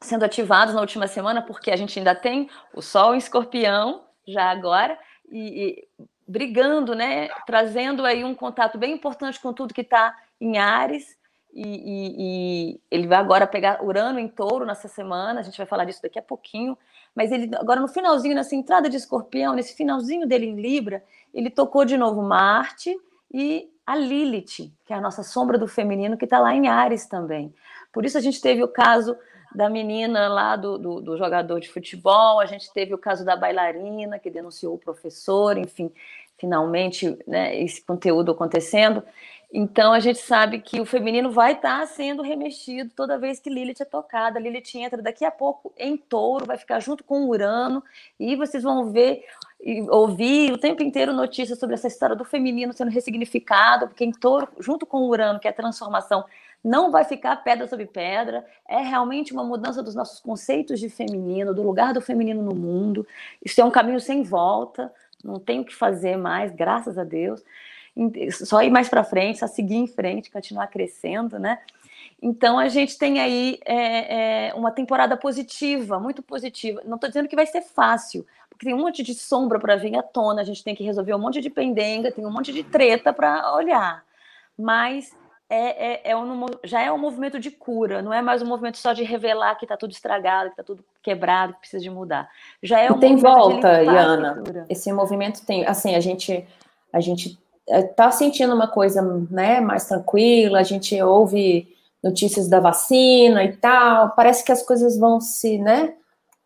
sendo 0.00 0.24
ativados 0.24 0.74
na 0.74 0.80
última 0.80 1.06
semana, 1.06 1.42
porque 1.42 1.70
a 1.70 1.76
gente 1.76 1.98
ainda 1.98 2.14
tem 2.14 2.48
o 2.74 2.80
Sol 2.80 3.14
em 3.14 3.18
Escorpião, 3.18 4.04
já 4.26 4.50
agora, 4.50 4.98
e, 5.30 5.88
e 5.98 6.06
brigando, 6.26 6.94
né? 6.94 7.28
Trazendo 7.46 8.04
aí 8.04 8.22
um 8.24 8.34
contato 8.34 8.78
bem 8.78 8.92
importante 8.92 9.40
com 9.40 9.52
tudo 9.52 9.74
que 9.74 9.80
está 9.80 10.14
em 10.40 10.58
Ares. 10.58 11.16
E, 11.52 11.62
e, 11.62 12.14
e, 12.18 12.80
ele 12.90 13.06
vai 13.06 13.18
agora 13.18 13.46
pegar 13.46 13.82
Urano 13.82 14.18
em 14.18 14.28
touro 14.28 14.66
nessa 14.66 14.86
semana, 14.86 15.40
a 15.40 15.42
gente 15.42 15.56
vai 15.56 15.66
falar 15.66 15.86
disso 15.86 16.02
daqui 16.02 16.18
a 16.18 16.22
pouquinho, 16.22 16.76
mas 17.14 17.32
ele 17.32 17.50
agora 17.56 17.80
no 17.80 17.88
finalzinho, 17.88 18.34
nessa 18.34 18.54
entrada 18.54 18.88
de 18.88 18.96
escorpião, 18.96 19.54
nesse 19.54 19.74
finalzinho 19.74 20.26
dele 20.26 20.46
em 20.46 20.60
Libra, 20.60 21.02
ele 21.32 21.48
tocou 21.48 21.84
de 21.84 21.96
novo 21.96 22.22
Marte 22.22 22.94
e 23.32 23.72
a 23.86 23.96
Lilith, 23.96 24.70
que 24.84 24.92
é 24.92 24.96
a 24.96 25.00
nossa 25.00 25.22
sombra 25.22 25.56
do 25.56 25.66
feminino, 25.66 26.18
que 26.18 26.26
está 26.26 26.38
lá 26.38 26.54
em 26.54 26.68
Ares 26.68 27.06
também. 27.06 27.52
Por 27.90 28.04
isso 28.04 28.18
a 28.18 28.20
gente 28.20 28.40
teve 28.40 28.62
o 28.62 28.68
caso 28.68 29.16
da 29.54 29.68
menina 29.68 30.28
lá 30.28 30.56
do, 30.56 30.78
do, 30.78 31.00
do, 31.00 31.16
jogador 31.16 31.60
de 31.60 31.68
futebol, 31.68 32.40
a 32.40 32.46
gente 32.46 32.72
teve 32.72 32.94
o 32.94 32.98
caso 32.98 33.24
da 33.24 33.36
bailarina 33.36 34.18
que 34.18 34.30
denunciou 34.30 34.74
o 34.74 34.78
professor, 34.78 35.56
enfim. 35.56 35.90
finalmente 36.38 37.18
né, 37.26 37.58
esse 37.60 37.82
conteúdo 37.82 38.32
acontecendo. 38.32 39.02
Então 39.50 39.94
a 39.94 40.00
gente 40.00 40.18
sabe 40.18 40.60
que 40.60 40.78
o 40.78 40.84
feminino 40.84 41.30
vai 41.30 41.52
estar 41.52 41.80
tá 41.80 41.86
sendo 41.86 42.22
remexido 42.22 42.90
toda 42.94 43.18
vez 43.18 43.40
que 43.40 43.48
Lilith 43.48 43.80
é 43.80 43.84
tocada. 43.84 44.38
Lilith 44.38 44.76
entra 44.76 45.00
daqui 45.00 45.24
a 45.24 45.30
pouco 45.30 45.72
em 45.76 45.96
touro, 45.96 46.44
vai 46.44 46.58
ficar 46.58 46.80
junto 46.80 47.02
com 47.02 47.26
Urano, 47.26 47.82
e 48.20 48.36
vocês 48.36 48.62
vão 48.62 48.92
ver 48.92 49.24
e 49.60 49.80
ouvir 49.90 50.52
o 50.52 50.58
tempo 50.58 50.82
inteiro 50.82 51.12
notícias 51.12 51.58
sobre 51.58 51.74
essa 51.74 51.88
história 51.88 52.14
do 52.14 52.24
feminino 52.24 52.72
sendo 52.72 52.90
ressignificado, 52.90 53.88
porque 53.88 54.04
em 54.04 54.12
touro, 54.12 54.48
junto 54.60 54.86
com 54.86 55.08
Urano, 55.08 55.40
que 55.40 55.48
é 55.48 55.50
a 55.50 55.54
transformação, 55.54 56.24
não 56.68 56.90
vai 56.90 57.02
ficar 57.04 57.34
pedra 57.36 57.66
sobre 57.66 57.86
pedra, 57.86 58.44
é 58.68 58.78
realmente 58.78 59.32
uma 59.32 59.42
mudança 59.42 59.82
dos 59.82 59.94
nossos 59.94 60.20
conceitos 60.20 60.78
de 60.78 60.90
feminino, 60.90 61.54
do 61.54 61.62
lugar 61.62 61.94
do 61.94 62.00
feminino 62.00 62.42
no 62.42 62.54
mundo. 62.54 63.06
Isso 63.42 63.58
é 63.60 63.64
um 63.64 63.70
caminho 63.70 63.98
sem 63.98 64.22
volta, 64.22 64.92
não 65.24 65.40
tem 65.40 65.60
o 65.60 65.64
que 65.64 65.74
fazer 65.74 66.18
mais, 66.18 66.52
graças 66.52 66.98
a 66.98 67.04
Deus. 67.04 67.42
Só 68.30 68.62
ir 68.62 68.70
mais 68.70 68.88
para 68.88 69.02
frente, 69.02 69.38
só 69.38 69.46
seguir 69.46 69.76
em 69.76 69.86
frente, 69.86 70.30
continuar 70.30 70.66
crescendo, 70.66 71.38
né? 71.38 71.58
Então 72.20 72.58
a 72.58 72.68
gente 72.68 72.98
tem 72.98 73.18
aí 73.18 73.58
é, 73.64 74.48
é, 74.48 74.54
uma 74.54 74.70
temporada 74.70 75.16
positiva, 75.16 75.98
muito 75.98 76.22
positiva. 76.22 76.82
Não 76.84 76.96
estou 76.96 77.08
dizendo 77.08 77.28
que 77.28 77.36
vai 77.36 77.46
ser 77.46 77.62
fácil, 77.62 78.26
porque 78.50 78.66
tem 78.66 78.74
um 78.74 78.78
monte 78.78 79.02
de 79.02 79.14
sombra 79.14 79.58
para 79.58 79.76
vir 79.76 79.96
à 79.96 80.02
tona, 80.02 80.42
a 80.42 80.44
gente 80.44 80.62
tem 80.62 80.74
que 80.74 80.84
resolver 80.84 81.14
um 81.14 81.18
monte 81.18 81.40
de 81.40 81.48
pendenga, 81.48 82.12
tem 82.12 82.26
um 82.26 82.30
monte 82.30 82.52
de 82.52 82.62
treta 82.62 83.12
para 83.12 83.54
olhar. 83.54 84.04
Mas 84.56 85.16
é, 85.50 85.92
é, 85.92 86.10
é 86.10 86.16
um, 86.16 86.46
já 86.64 86.82
é 86.82 86.92
um 86.92 86.98
movimento 86.98 87.38
de 87.40 87.50
cura, 87.50 88.02
não 88.02 88.12
é 88.12 88.20
mais 88.20 88.42
um 88.42 88.46
movimento 88.46 88.78
só 88.78 88.92
de 88.92 89.02
revelar 89.02 89.54
que 89.56 89.64
está 89.64 89.76
tudo 89.76 89.92
estragado, 89.92 90.50
que 90.50 90.52
está 90.54 90.62
tudo 90.62 90.84
quebrado, 91.02 91.54
que 91.54 91.60
precisa 91.60 91.82
de 91.82 91.90
mudar. 91.90 92.28
Já 92.62 92.80
é 92.80 92.90
um 92.90 92.98
tem 92.98 93.16
volta, 93.16 93.82
Iana. 93.82 94.42
Esse 94.68 94.92
movimento 94.92 95.44
tem, 95.46 95.66
assim, 95.66 95.94
a 95.94 96.00
gente 96.00 96.46
a 96.92 97.00
gente 97.00 97.38
está 97.66 98.06
é, 98.06 98.10
sentindo 98.10 98.54
uma 98.54 98.68
coisa, 98.68 99.02
né, 99.30 99.60
mais 99.60 99.86
tranquila. 99.86 100.60
A 100.60 100.62
gente 100.62 101.00
ouve 101.02 101.68
notícias 102.02 102.48
da 102.48 102.60
vacina 102.60 103.44
e 103.44 103.56
tal. 103.56 104.10
Parece 104.10 104.44
que 104.44 104.52
as 104.52 104.62
coisas 104.62 104.98
vão 104.98 105.20
se, 105.20 105.58
né, 105.58 105.94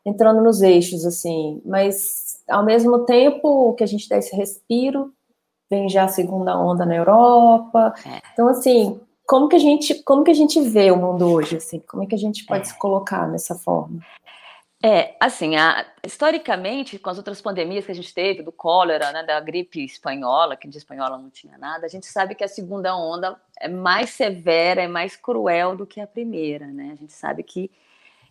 entrando 0.04 0.42
nos 0.42 0.62
eixos, 0.62 1.04
assim. 1.04 1.60
Mas 1.64 2.42
ao 2.48 2.64
mesmo 2.64 3.00
tempo 3.00 3.74
que 3.74 3.84
a 3.84 3.86
gente 3.86 4.08
dá 4.08 4.16
esse 4.16 4.34
respiro, 4.34 5.12
vem 5.72 5.88
já 5.88 6.04
a 6.04 6.08
segunda 6.08 6.54
onda 6.58 6.84
na 6.84 6.94
Europa. 6.94 7.94
É. 8.06 8.20
Então, 8.34 8.46
assim, 8.48 9.00
como 9.26 9.48
que 9.48 9.56
a 9.56 9.58
gente, 9.58 10.02
como 10.02 10.22
que 10.22 10.30
a 10.30 10.34
gente 10.34 10.60
vê 10.60 10.90
o 10.90 10.96
mundo 10.96 11.32
hoje, 11.32 11.56
assim? 11.56 11.80
Como 11.80 12.02
é 12.02 12.06
que 12.06 12.14
a 12.14 12.18
gente 12.18 12.44
pode 12.44 12.62
é. 12.62 12.64
se 12.64 12.78
colocar 12.78 13.26
nessa 13.26 13.54
forma? 13.54 14.00
É, 14.84 15.16
assim, 15.18 15.56
a, 15.56 15.86
historicamente, 16.04 16.98
com 16.98 17.08
as 17.08 17.16
outras 17.16 17.40
pandemias 17.40 17.86
que 17.86 17.92
a 17.92 17.94
gente 17.94 18.12
teve, 18.12 18.42
do 18.42 18.52
cólera, 18.52 19.12
né, 19.12 19.22
da 19.22 19.40
gripe 19.40 19.82
espanhola, 19.82 20.56
que 20.56 20.68
de 20.68 20.76
espanhola 20.76 21.16
não 21.16 21.30
tinha 21.30 21.56
nada, 21.56 21.86
a 21.86 21.88
gente 21.88 22.04
sabe 22.04 22.34
que 22.34 22.44
a 22.44 22.48
segunda 22.48 22.94
onda 22.94 23.40
é 23.58 23.68
mais 23.68 24.10
severa, 24.10 24.82
é 24.82 24.88
mais 24.88 25.16
cruel 25.16 25.76
do 25.76 25.86
que 25.86 26.00
a 26.00 26.06
primeira, 26.06 26.66
né? 26.66 26.90
A 26.92 26.96
gente 26.96 27.12
sabe 27.12 27.44
que 27.44 27.70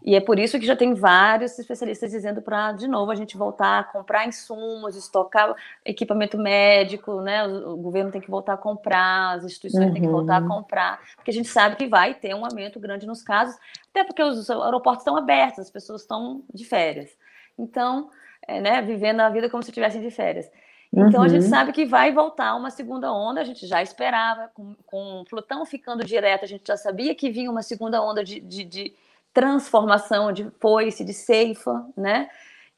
e 0.03 0.15
é 0.15 0.19
por 0.19 0.39
isso 0.39 0.59
que 0.59 0.65
já 0.65 0.75
tem 0.75 0.93
vários 0.93 1.57
especialistas 1.59 2.11
dizendo 2.11 2.41
para, 2.41 2.71
de 2.71 2.87
novo, 2.87 3.11
a 3.11 3.15
gente 3.15 3.37
voltar 3.37 3.79
a 3.79 3.83
comprar 3.83 4.27
insumos, 4.27 4.95
estocar 4.95 5.53
equipamento 5.85 6.37
médico, 6.37 7.21
né? 7.21 7.45
O, 7.47 7.73
o 7.73 7.77
governo 7.77 8.11
tem 8.11 8.19
que 8.19 8.29
voltar 8.29 8.53
a 8.53 8.57
comprar, 8.57 9.35
as 9.35 9.43
instituições 9.43 9.87
uhum. 9.87 9.93
têm 9.93 10.01
que 10.01 10.07
voltar 10.07 10.37
a 10.37 10.41
uhum. 10.41 10.47
comprar, 10.47 10.99
porque 11.15 11.29
a 11.29 11.33
gente 11.33 11.47
sabe 11.47 11.75
que 11.75 11.87
vai 11.87 12.15
ter 12.15 12.33
um 12.33 12.43
aumento 12.43 12.79
grande 12.79 13.05
nos 13.05 13.21
casos, 13.21 13.55
até 13.89 14.03
porque 14.03 14.23
os 14.23 14.49
aeroportos 14.49 15.01
estão 15.01 15.15
abertos, 15.15 15.59
as 15.59 15.69
pessoas 15.69 16.01
estão 16.01 16.43
de 16.51 16.65
férias. 16.65 17.11
Então, 17.57 18.09
é, 18.47 18.59
né, 18.59 18.81
vivendo 18.81 19.19
a 19.19 19.29
vida 19.29 19.49
como 19.49 19.61
se 19.61 19.69
estivessem 19.69 20.01
de 20.01 20.09
férias. 20.09 20.49
Então 20.93 21.21
uhum. 21.21 21.25
a 21.25 21.29
gente 21.29 21.43
uhum. 21.43 21.49
sabe 21.49 21.71
que 21.71 21.85
vai 21.85 22.11
voltar 22.11 22.53
uma 22.55 22.69
segunda 22.69 23.13
onda, 23.13 23.39
a 23.39 23.45
gente 23.45 23.65
já 23.65 23.81
esperava, 23.81 24.49
com, 24.53 24.75
com 24.85 25.23
Plutão 25.29 25.65
ficando 25.65 26.03
direto, 26.03 26.43
a 26.43 26.47
gente 26.47 26.67
já 26.67 26.75
sabia 26.75 27.15
que 27.15 27.29
vinha 27.29 27.49
uma 27.49 27.61
segunda 27.61 28.01
onda 28.01 28.23
de, 28.23 28.41
de, 28.41 28.65
de 28.65 28.93
transformação 29.33 30.31
de 30.31 30.49
foice, 30.59 31.03
de 31.03 31.13
ceifa, 31.13 31.85
né? 31.95 32.29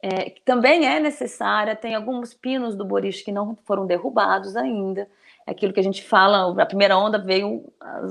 É, 0.01 0.29
que 0.29 0.41
também 0.41 0.85
é 0.85 0.99
necessária. 0.99 1.75
Tem 1.75 1.95
alguns 1.95 2.33
pinos 2.33 2.75
do 2.75 2.85
boliche 2.85 3.23
que 3.23 3.31
não 3.31 3.57
foram 3.65 3.85
derrubados 3.85 4.55
ainda. 4.55 5.07
É 5.45 5.51
aquilo 5.51 5.73
que 5.73 5.79
a 5.79 5.83
gente 5.83 6.03
fala, 6.03 6.61
a 6.61 6.65
primeira 6.65 6.97
onda 6.97 7.17
veio 7.17 7.65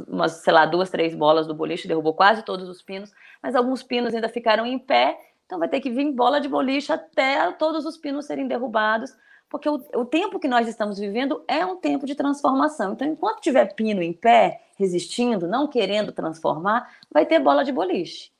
umas, 0.06 0.42
sei 0.42 0.52
lá, 0.52 0.66
duas, 0.66 0.90
três 0.90 1.14
bolas 1.14 1.46
do 1.46 1.54
boliche, 1.54 1.88
derrubou 1.88 2.14
quase 2.14 2.42
todos 2.42 2.68
os 2.68 2.82
pinos, 2.82 3.10
mas 3.42 3.54
alguns 3.54 3.82
pinos 3.82 4.14
ainda 4.14 4.28
ficaram 4.28 4.66
em 4.66 4.78
pé, 4.78 5.18
então 5.46 5.58
vai 5.58 5.68
ter 5.68 5.80
que 5.80 5.90
vir 5.90 6.12
bola 6.12 6.40
de 6.40 6.48
boliche 6.48 6.92
até 6.92 7.50
todos 7.52 7.86
os 7.86 7.96
pinos 7.96 8.26
serem 8.26 8.46
derrubados, 8.46 9.14
porque 9.52 9.68
o, 9.68 9.84
o 9.94 10.04
tempo 10.04 10.40
que 10.40 10.48
nós 10.48 10.66
estamos 10.66 10.98
vivendo 10.98 11.44
é 11.46 11.64
um 11.64 11.76
tempo 11.76 12.06
de 12.06 12.16
transformação. 12.16 12.94
Então, 12.94 13.06
enquanto 13.06 13.40
tiver 13.40 13.74
pino 13.74 14.02
em 14.02 14.12
pé, 14.12 14.62
resistindo, 14.76 15.46
não 15.46 15.68
querendo 15.68 16.10
transformar, 16.10 16.90
vai 17.12 17.24
ter 17.24 17.38
bola 17.38 17.62
de 17.62 17.70
boliche 17.70 18.32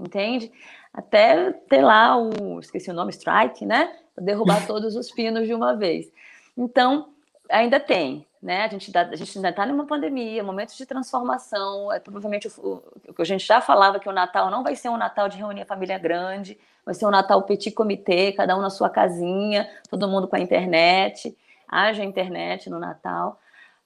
entende? 0.00 0.50
Até 0.92 1.52
ter 1.52 1.82
lá 1.82 2.16
o, 2.16 2.58
esqueci 2.58 2.90
o 2.90 2.94
nome, 2.94 3.10
strike, 3.10 3.64
né? 3.66 3.96
Derrubar 4.18 4.64
todos 4.66 4.96
os 4.96 5.10
pinos 5.10 5.46
de 5.46 5.54
uma 5.54 5.76
vez. 5.76 6.10
Então, 6.56 7.10
ainda 7.48 7.78
tem, 7.78 8.26
né? 8.42 8.64
A 8.64 8.68
gente, 8.68 8.90
dá, 8.90 9.02
a 9.02 9.16
gente 9.16 9.36
ainda 9.36 9.50
está 9.50 9.66
numa 9.66 9.86
pandemia, 9.86 10.42
momentos 10.42 10.76
de 10.76 10.86
transformação. 10.86 11.92
É, 11.92 12.00
provavelmente 12.00 12.48
o, 12.48 12.82
o, 13.08 13.14
que 13.14 13.22
a 13.22 13.24
gente 13.24 13.46
já 13.46 13.60
falava 13.60 14.00
que 14.00 14.08
o 14.08 14.12
Natal 14.12 14.50
não 14.50 14.62
vai 14.62 14.74
ser 14.74 14.88
um 14.88 14.96
Natal 14.96 15.28
de 15.28 15.36
reunir 15.36 15.62
a 15.62 15.66
família 15.66 15.98
grande, 15.98 16.58
vai 16.84 16.94
ser 16.94 17.06
um 17.06 17.10
Natal 17.10 17.42
petit 17.42 17.70
comité, 17.72 18.32
cada 18.32 18.56
um 18.56 18.62
na 18.62 18.70
sua 18.70 18.88
casinha, 18.88 19.68
todo 19.90 20.08
mundo 20.08 20.26
com 20.26 20.36
a 20.36 20.40
internet, 20.40 21.36
haja 21.68 22.02
internet 22.02 22.70
no 22.70 22.78
Natal, 22.78 23.38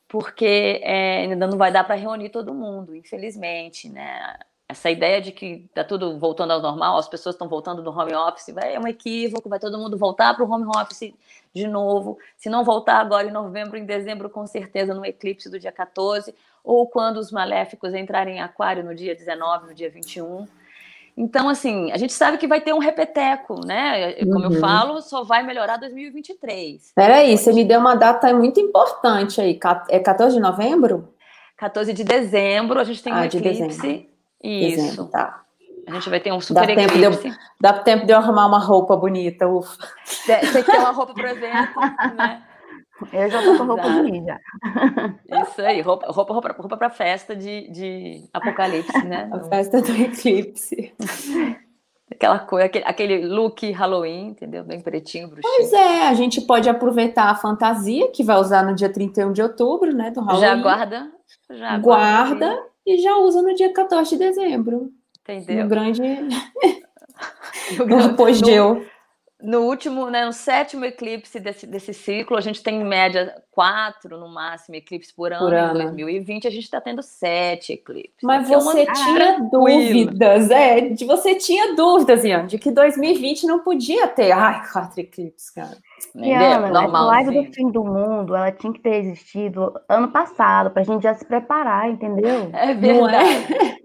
porque 0.08 0.80
é, 0.84 1.22
ainda 1.22 1.46
não 1.46 1.58
vai 1.58 1.72
dar 1.72 1.84
para 1.84 1.96
reunir 1.96 2.28
todo 2.28 2.54
mundo, 2.54 2.94
infelizmente, 2.94 3.88
né? 3.88 4.38
Essa 4.74 4.90
ideia 4.90 5.20
de 5.20 5.32
que 5.32 5.64
está 5.68 5.84
tudo 5.84 6.18
voltando 6.18 6.52
ao 6.52 6.60
normal, 6.60 6.98
as 6.98 7.08
pessoas 7.08 7.34
estão 7.34 7.48
voltando 7.48 7.80
do 7.80 7.90
home 7.90 8.14
office, 8.14 8.52
vai, 8.52 8.74
é 8.74 8.80
um 8.80 8.86
equívoco, 8.86 9.48
vai 9.48 9.58
todo 9.58 9.78
mundo 9.78 9.96
voltar 9.96 10.34
para 10.34 10.44
o 10.44 10.50
home 10.50 10.66
office 10.76 11.14
de 11.54 11.66
novo. 11.66 12.18
Se 12.36 12.50
não 12.50 12.64
voltar 12.64 12.96
agora 12.96 13.26
em 13.26 13.30
novembro, 13.30 13.78
em 13.78 13.86
dezembro, 13.86 14.28
com 14.28 14.46
certeza 14.46 14.92
no 14.92 15.06
eclipse 15.06 15.48
do 15.48 15.58
dia 15.58 15.72
14, 15.72 16.34
ou 16.62 16.88
quando 16.88 17.18
os 17.18 17.30
maléficos 17.30 17.94
entrarem 17.94 18.36
em 18.36 18.40
aquário 18.40 18.84
no 18.84 18.94
dia 18.94 19.14
19, 19.14 19.68
no 19.68 19.74
dia 19.74 19.88
21. 19.88 20.46
Então, 21.16 21.48
assim, 21.48 21.92
a 21.92 21.96
gente 21.96 22.12
sabe 22.12 22.36
que 22.36 22.48
vai 22.48 22.60
ter 22.60 22.74
um 22.74 22.78
repeteco, 22.78 23.64
né? 23.64 24.14
Como 24.24 24.46
uhum. 24.46 24.54
eu 24.54 24.60
falo, 24.60 25.00
só 25.00 25.22
vai 25.22 25.44
melhorar 25.44 25.76
2023. 25.76 26.92
Peraí, 26.96 27.38
você 27.38 27.52
me 27.52 27.64
deu 27.64 27.78
uma 27.78 27.94
data 27.94 28.34
muito 28.34 28.58
importante 28.58 29.40
aí. 29.40 29.56
É 29.88 30.00
14 30.00 30.34
de 30.34 30.42
novembro? 30.42 31.14
14 31.56 31.92
de 31.92 32.02
dezembro, 32.02 32.80
a 32.80 32.84
gente 32.84 33.00
tem 33.00 33.12
ah, 33.12 33.20
um 33.20 33.24
eclipse 33.24 34.08
isso. 34.44 35.06
Tá. 35.08 35.44
A 35.86 35.92
gente 35.92 36.08
vai 36.08 36.20
ter 36.20 36.32
um 36.32 36.40
super 36.40 36.66
dá 36.66 36.74
tempo, 36.74 36.92
de, 36.94 37.36
dá 37.60 37.72
tempo 37.74 38.06
de 38.06 38.12
eu 38.12 38.16
arrumar 38.16 38.46
uma 38.46 38.58
roupa 38.58 38.96
bonita, 38.96 39.46
ufa. 39.46 39.86
Você 40.04 40.62
quer 40.62 40.78
uma 40.78 40.92
roupa 40.92 41.12
para 41.12 41.30
evento, 41.30 41.80
né? 42.16 42.42
Eu 43.12 43.28
já 43.28 43.42
tô 43.42 43.58
com 43.58 43.64
roupa 43.64 43.88
bonita. 43.88 44.38
Isso 45.42 45.60
aí, 45.60 45.80
roupa, 45.80 46.06
roupa, 46.10 46.32
roupa, 46.32 46.54
roupa 46.56 46.76
para 46.76 46.90
festa 46.90 47.36
de, 47.36 47.68
de 47.70 48.28
apocalipse, 48.32 49.04
né? 49.04 49.28
A 49.32 49.40
festa 49.40 49.82
do 49.82 49.92
eclipse. 49.92 50.94
Aquela 52.10 52.38
coisa, 52.38 52.66
aquele, 52.66 52.84
aquele 52.86 53.26
look 53.26 53.70
Halloween, 53.72 54.28
entendeu? 54.28 54.64
Bem 54.64 54.80
pretinho, 54.80 55.28
bruxinho. 55.28 55.54
Pois 55.56 55.72
é, 55.72 56.06
a 56.06 56.14
gente 56.14 56.40
pode 56.40 56.68
aproveitar 56.68 57.30
a 57.30 57.34
fantasia 57.34 58.10
que 58.10 58.22
vai 58.22 58.36
usar 58.36 58.64
no 58.64 58.74
dia 58.74 58.88
31 58.90 59.32
de 59.32 59.42
outubro, 59.42 59.92
né? 59.94 60.10
Do 60.10 60.20
Halloween. 60.20 60.40
Já 60.40 60.56
guarda. 60.56 61.12
Já 61.50 61.78
guarda. 61.78 62.46
guarda 62.46 62.73
e 62.86 62.98
já 62.98 63.16
usa 63.18 63.42
no 63.42 63.54
dia 63.54 63.72
14 63.72 64.10
de 64.10 64.18
dezembro. 64.18 64.92
Entendeu? 65.22 65.64
No 65.64 65.68
grande. 65.68 66.02
no 67.86 67.98
apogeu. 68.04 68.84
No 69.44 69.60
último, 69.60 70.08
né, 70.08 70.24
no 70.24 70.32
sétimo 70.32 70.86
eclipse 70.86 71.38
desse, 71.38 71.66
desse 71.66 71.92
ciclo, 71.92 72.34
a 72.34 72.40
gente 72.40 72.62
tem 72.62 72.80
em 72.80 72.84
média 72.84 73.34
quatro, 73.50 74.18
no 74.18 74.26
máximo, 74.26 74.74
eclipses 74.74 75.12
por 75.12 75.32
ano. 75.32 75.44
Por 75.44 75.52
ano. 75.52 75.80
Em 75.80 75.84
2020, 75.84 76.48
a 76.48 76.50
gente 76.50 76.64
está 76.64 76.80
tendo 76.80 77.02
sete 77.02 77.74
eclipses. 77.74 78.22
Mas 78.22 78.50
é 78.50 78.54
você 78.54 78.86
tinha 78.86 79.40
dúvidas, 79.52 80.50
é? 80.50 80.88
Você 80.94 81.34
tinha 81.34 81.74
dúvidas, 81.76 82.24
Ian, 82.24 82.46
de 82.46 82.58
que 82.58 82.70
2020 82.70 83.46
não 83.46 83.58
podia 83.58 84.08
ter. 84.08 84.32
Ai, 84.32 84.62
quatro 84.72 84.98
eclipses, 84.98 85.50
cara. 85.50 85.76
Entendeu? 86.14 86.60
Normal. 86.72 86.96
A 86.96 87.06
live 87.06 87.46
do 87.46 87.52
fim 87.52 87.70
do 87.70 87.84
mundo, 87.84 88.34
ela 88.34 88.50
tinha 88.50 88.72
que 88.72 88.80
ter 88.80 88.96
existido 88.96 89.74
ano 89.88 90.08
passado, 90.08 90.70
para 90.70 90.80
a 90.80 90.84
gente 90.86 91.02
já 91.02 91.14
se 91.14 91.24
preparar, 91.26 91.90
entendeu? 91.90 92.48
É 92.54 92.72
verdade. 92.72 92.98
Não 92.98 93.08
é? 93.10 93.84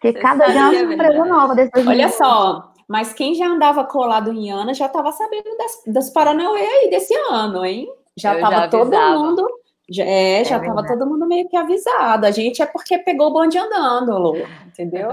Porque 0.00 0.12
Você 0.12 0.20
cada 0.20 0.46
dia 0.46 0.60
é 0.60 0.62
uma 0.62 0.74
é 0.74 0.78
surpresa 0.78 1.24
nova 1.24 1.54
desse 1.56 1.86
Olha 1.86 2.08
só, 2.08 2.72
mas 2.88 3.12
quem 3.12 3.34
já 3.34 3.46
andava 3.46 3.84
colado 3.84 4.32
em 4.32 4.50
Ana 4.50 4.72
já 4.72 4.86
estava 4.86 5.12
sabendo 5.12 5.56
das, 5.58 5.82
das 5.86 6.10
Paranauê 6.10 6.62
aí 6.62 6.90
desse 6.90 7.14
ano, 7.30 7.64
hein? 7.64 7.86
Já 8.16 8.34
estava 8.34 8.66
todo 8.68 8.90
mundo 8.90 9.46
Já, 9.90 10.04
é, 10.04 10.42
já 10.42 10.56
estava 10.56 10.80
é 10.80 10.86
todo 10.86 11.06
mundo 11.06 11.26
meio 11.26 11.46
que 11.48 11.56
avisado. 11.56 12.26
A 12.26 12.30
gente 12.30 12.62
é 12.62 12.66
porque 12.66 12.98
pegou 12.98 13.28
o 13.28 13.32
bonde 13.32 13.58
andando, 13.58 14.18
Lu, 14.18 14.36
entendeu? 14.66 15.10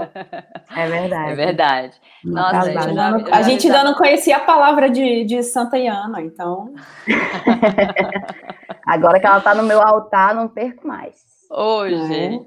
É 0.74 0.88
verdade. 0.88 1.32
É 1.32 1.34
verdade. 1.34 2.00
Nossa, 2.24 2.58
a 2.58 2.62
gente, 2.62 2.94
já, 2.94 3.16
a 3.30 3.42
gente 3.42 3.66
ainda 3.66 3.84
não 3.84 3.94
conhecia 3.94 4.38
a 4.38 4.40
palavra 4.40 4.88
de, 4.88 5.24
de 5.24 5.42
Santa 5.42 5.78
Iana, 5.78 6.22
então. 6.22 6.72
Agora 8.86 9.20
que 9.20 9.26
ela 9.26 9.38
está 9.38 9.54
no 9.54 9.62
meu 9.62 9.82
altar, 9.82 10.34
não 10.34 10.48
perco 10.48 10.86
mais. 10.86 11.14
Ô, 11.50 11.86
gente. 11.88 12.46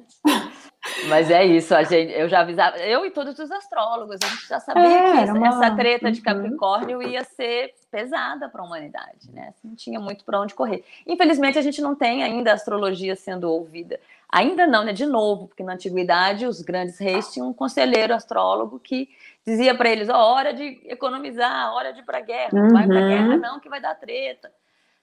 Mas 1.07 1.29
é 1.29 1.45
isso, 1.45 1.73
a 1.73 1.83
gente, 1.83 2.11
eu 2.11 2.27
já 2.27 2.41
avisava, 2.41 2.77
eu 2.77 3.05
e 3.05 3.11
todos 3.11 3.37
os 3.39 3.51
astrólogos, 3.51 4.17
a 4.21 4.27
gente 4.27 4.47
já 4.47 4.59
sabia 4.59 4.83
é, 4.83 5.11
que 5.11 5.17
essa, 5.19 5.33
uma... 5.33 5.47
essa, 5.47 5.75
treta 5.75 6.11
de 6.11 6.19
uhum. 6.19 6.23
Capricórnio 6.23 7.01
ia 7.01 7.23
ser 7.23 7.73
pesada 7.89 8.49
para 8.49 8.61
a 8.61 8.65
humanidade, 8.65 9.31
né? 9.31 9.49
Assim, 9.49 9.67
não 9.67 9.75
tinha 9.75 9.99
muito 9.99 10.23
para 10.23 10.39
onde 10.39 10.53
correr. 10.53 10.83
Infelizmente, 11.07 11.57
a 11.57 11.61
gente 11.61 11.81
não 11.81 11.95
tem 11.95 12.23
ainda 12.23 12.51
a 12.51 12.55
astrologia 12.55 13.15
sendo 13.15 13.49
ouvida. 13.49 13.99
Ainda 14.31 14.67
não, 14.67 14.83
né? 14.83 14.93
De 14.93 15.05
novo, 15.05 15.47
porque 15.47 15.63
na 15.63 15.73
antiguidade 15.73 16.45
os 16.45 16.61
grandes 16.61 16.99
reis 16.99 17.33
tinham 17.33 17.49
um 17.49 17.53
conselheiro 17.53 18.13
astrólogo 18.13 18.79
que 18.79 19.09
dizia 19.45 19.73
para 19.73 19.89
eles: 19.89 20.09
ó, 20.09 20.13
oh, 20.13 20.33
hora 20.35 20.53
de 20.53 20.81
economizar, 20.85 21.73
hora 21.73 21.91
de 21.91 22.01
ir 22.01 22.05
para 22.05 22.21
guerra, 22.21 22.49
não 22.53 22.63
uhum. 22.63 22.73
vai 22.73 22.87
para 22.87 23.07
guerra, 23.07 23.37
não, 23.37 23.59
que 23.59 23.69
vai 23.69 23.81
dar 23.81 23.95
treta. 23.95 24.51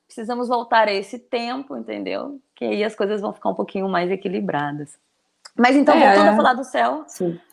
Precisamos 0.06 0.46
voltar 0.46 0.86
a 0.86 0.92
esse 0.92 1.18
tempo, 1.18 1.76
entendeu? 1.76 2.40
Que 2.54 2.64
aí 2.64 2.84
as 2.84 2.94
coisas 2.94 3.20
vão 3.20 3.32
ficar 3.32 3.48
um 3.48 3.54
pouquinho 3.54 3.88
mais 3.88 4.08
equilibradas. 4.10 4.96
Mas 5.56 5.75
então, 5.75 5.94
é, 5.94 6.06
voltando 6.06 6.26
é. 6.26 6.30
a 6.30 6.36
falar 6.36 6.52
do 6.52 6.64
céu, 6.64 7.06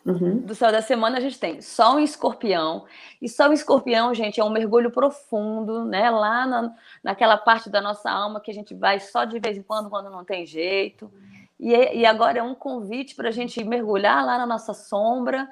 uhum. 0.04 0.38
do 0.38 0.54
céu 0.54 0.70
da 0.70 0.82
semana, 0.82 1.16
a 1.16 1.20
gente 1.20 1.38
tem 1.38 1.62
Sol 1.62 1.98
em 1.98 2.04
Escorpião. 2.04 2.84
E 3.20 3.28
Sol 3.28 3.50
em 3.50 3.54
Escorpião, 3.54 4.12
gente, 4.12 4.38
é 4.38 4.44
um 4.44 4.50
mergulho 4.50 4.90
profundo, 4.90 5.86
né? 5.86 6.10
Lá 6.10 6.46
na, 6.46 6.74
naquela 7.02 7.38
parte 7.38 7.70
da 7.70 7.80
nossa 7.80 8.10
alma 8.10 8.40
que 8.40 8.50
a 8.50 8.54
gente 8.54 8.74
vai 8.74 9.00
só 9.00 9.24
de 9.24 9.38
vez 9.38 9.56
em 9.56 9.62
quando, 9.62 9.88
quando 9.88 10.10
não 10.10 10.22
tem 10.22 10.44
jeito. 10.44 11.10
E, 11.58 11.72
e 11.72 12.04
agora 12.04 12.40
é 12.40 12.42
um 12.42 12.54
convite 12.54 13.14
para 13.14 13.28
a 13.28 13.32
gente 13.32 13.64
mergulhar 13.64 14.24
lá 14.24 14.36
na 14.36 14.44
nossa 14.44 14.74
sombra, 14.74 15.48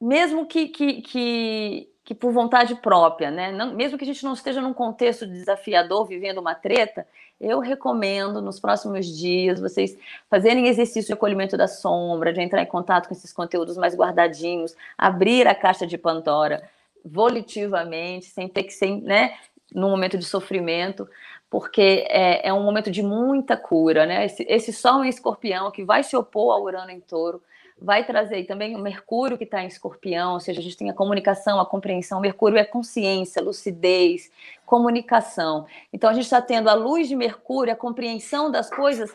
mesmo 0.00 0.46
que, 0.46 0.68
que, 0.68 1.02
que, 1.02 1.89
que 2.04 2.14
por 2.14 2.32
vontade 2.32 2.74
própria, 2.76 3.30
né? 3.30 3.52
Não, 3.52 3.74
mesmo 3.74 3.98
que 3.98 4.04
a 4.04 4.06
gente 4.06 4.24
não 4.24 4.32
esteja 4.32 4.60
num 4.60 4.72
contexto 4.72 5.26
desafiador, 5.26 6.06
vivendo 6.06 6.38
uma 6.38 6.54
treta, 6.54 7.06
eu 7.40 7.58
recomendo 7.60 8.42
nos 8.42 8.60
próximos 8.60 9.06
dias 9.06 9.60
vocês 9.60 9.96
fazerem 10.28 10.66
exercício 10.66 11.08
de 11.08 11.12
acolhimento 11.12 11.56
da 11.56 11.68
sombra, 11.68 12.32
de 12.32 12.40
entrar 12.40 12.62
em 12.62 12.66
contato 12.66 13.08
com 13.08 13.14
esses 13.14 13.32
conteúdos 13.32 13.76
mais 13.76 13.94
guardadinhos, 13.94 14.76
abrir 14.96 15.46
a 15.46 15.54
caixa 15.54 15.86
de 15.86 15.96
Pandora 15.96 16.68
volitivamente, 17.04 18.26
sem 18.26 18.48
ter 18.48 18.64
que 18.64 18.72
ser, 18.72 19.00
né, 19.00 19.38
num 19.74 19.88
momento 19.88 20.18
de 20.18 20.24
sofrimento, 20.24 21.08
porque 21.48 22.04
é, 22.08 22.48
é 22.48 22.52
um 22.52 22.62
momento 22.62 22.90
de 22.90 23.02
muita 23.02 23.56
cura, 23.56 24.06
né? 24.06 24.26
Esse, 24.26 24.44
esse 24.48 24.72
Sol 24.72 25.04
em 25.04 25.08
Escorpião 25.08 25.70
que 25.70 25.84
vai 25.84 26.02
se 26.02 26.16
opor 26.16 26.54
ao 26.54 26.62
Urano 26.62 26.90
em 26.90 27.00
Touro 27.00 27.42
vai 27.80 28.04
trazer 28.04 28.44
também 28.44 28.76
o 28.76 28.78
Mercúrio 28.78 29.38
que 29.38 29.44
está 29.44 29.62
em 29.62 29.66
escorpião, 29.66 30.34
ou 30.34 30.40
seja, 30.40 30.60
a 30.60 30.62
gente 30.62 30.76
tem 30.76 30.90
a 30.90 30.94
comunicação, 30.94 31.58
a 31.60 31.66
compreensão. 31.66 32.20
Mercúrio 32.20 32.58
é 32.58 32.64
consciência, 32.64 33.42
lucidez, 33.42 34.30
comunicação. 34.66 35.66
Então 35.92 36.10
a 36.10 36.12
gente 36.12 36.24
está 36.24 36.42
tendo 36.42 36.68
a 36.68 36.74
luz 36.74 37.08
de 37.08 37.16
Mercúrio, 37.16 37.72
a 37.72 37.76
compreensão 37.76 38.50
das 38.50 38.68
coisas, 38.68 39.14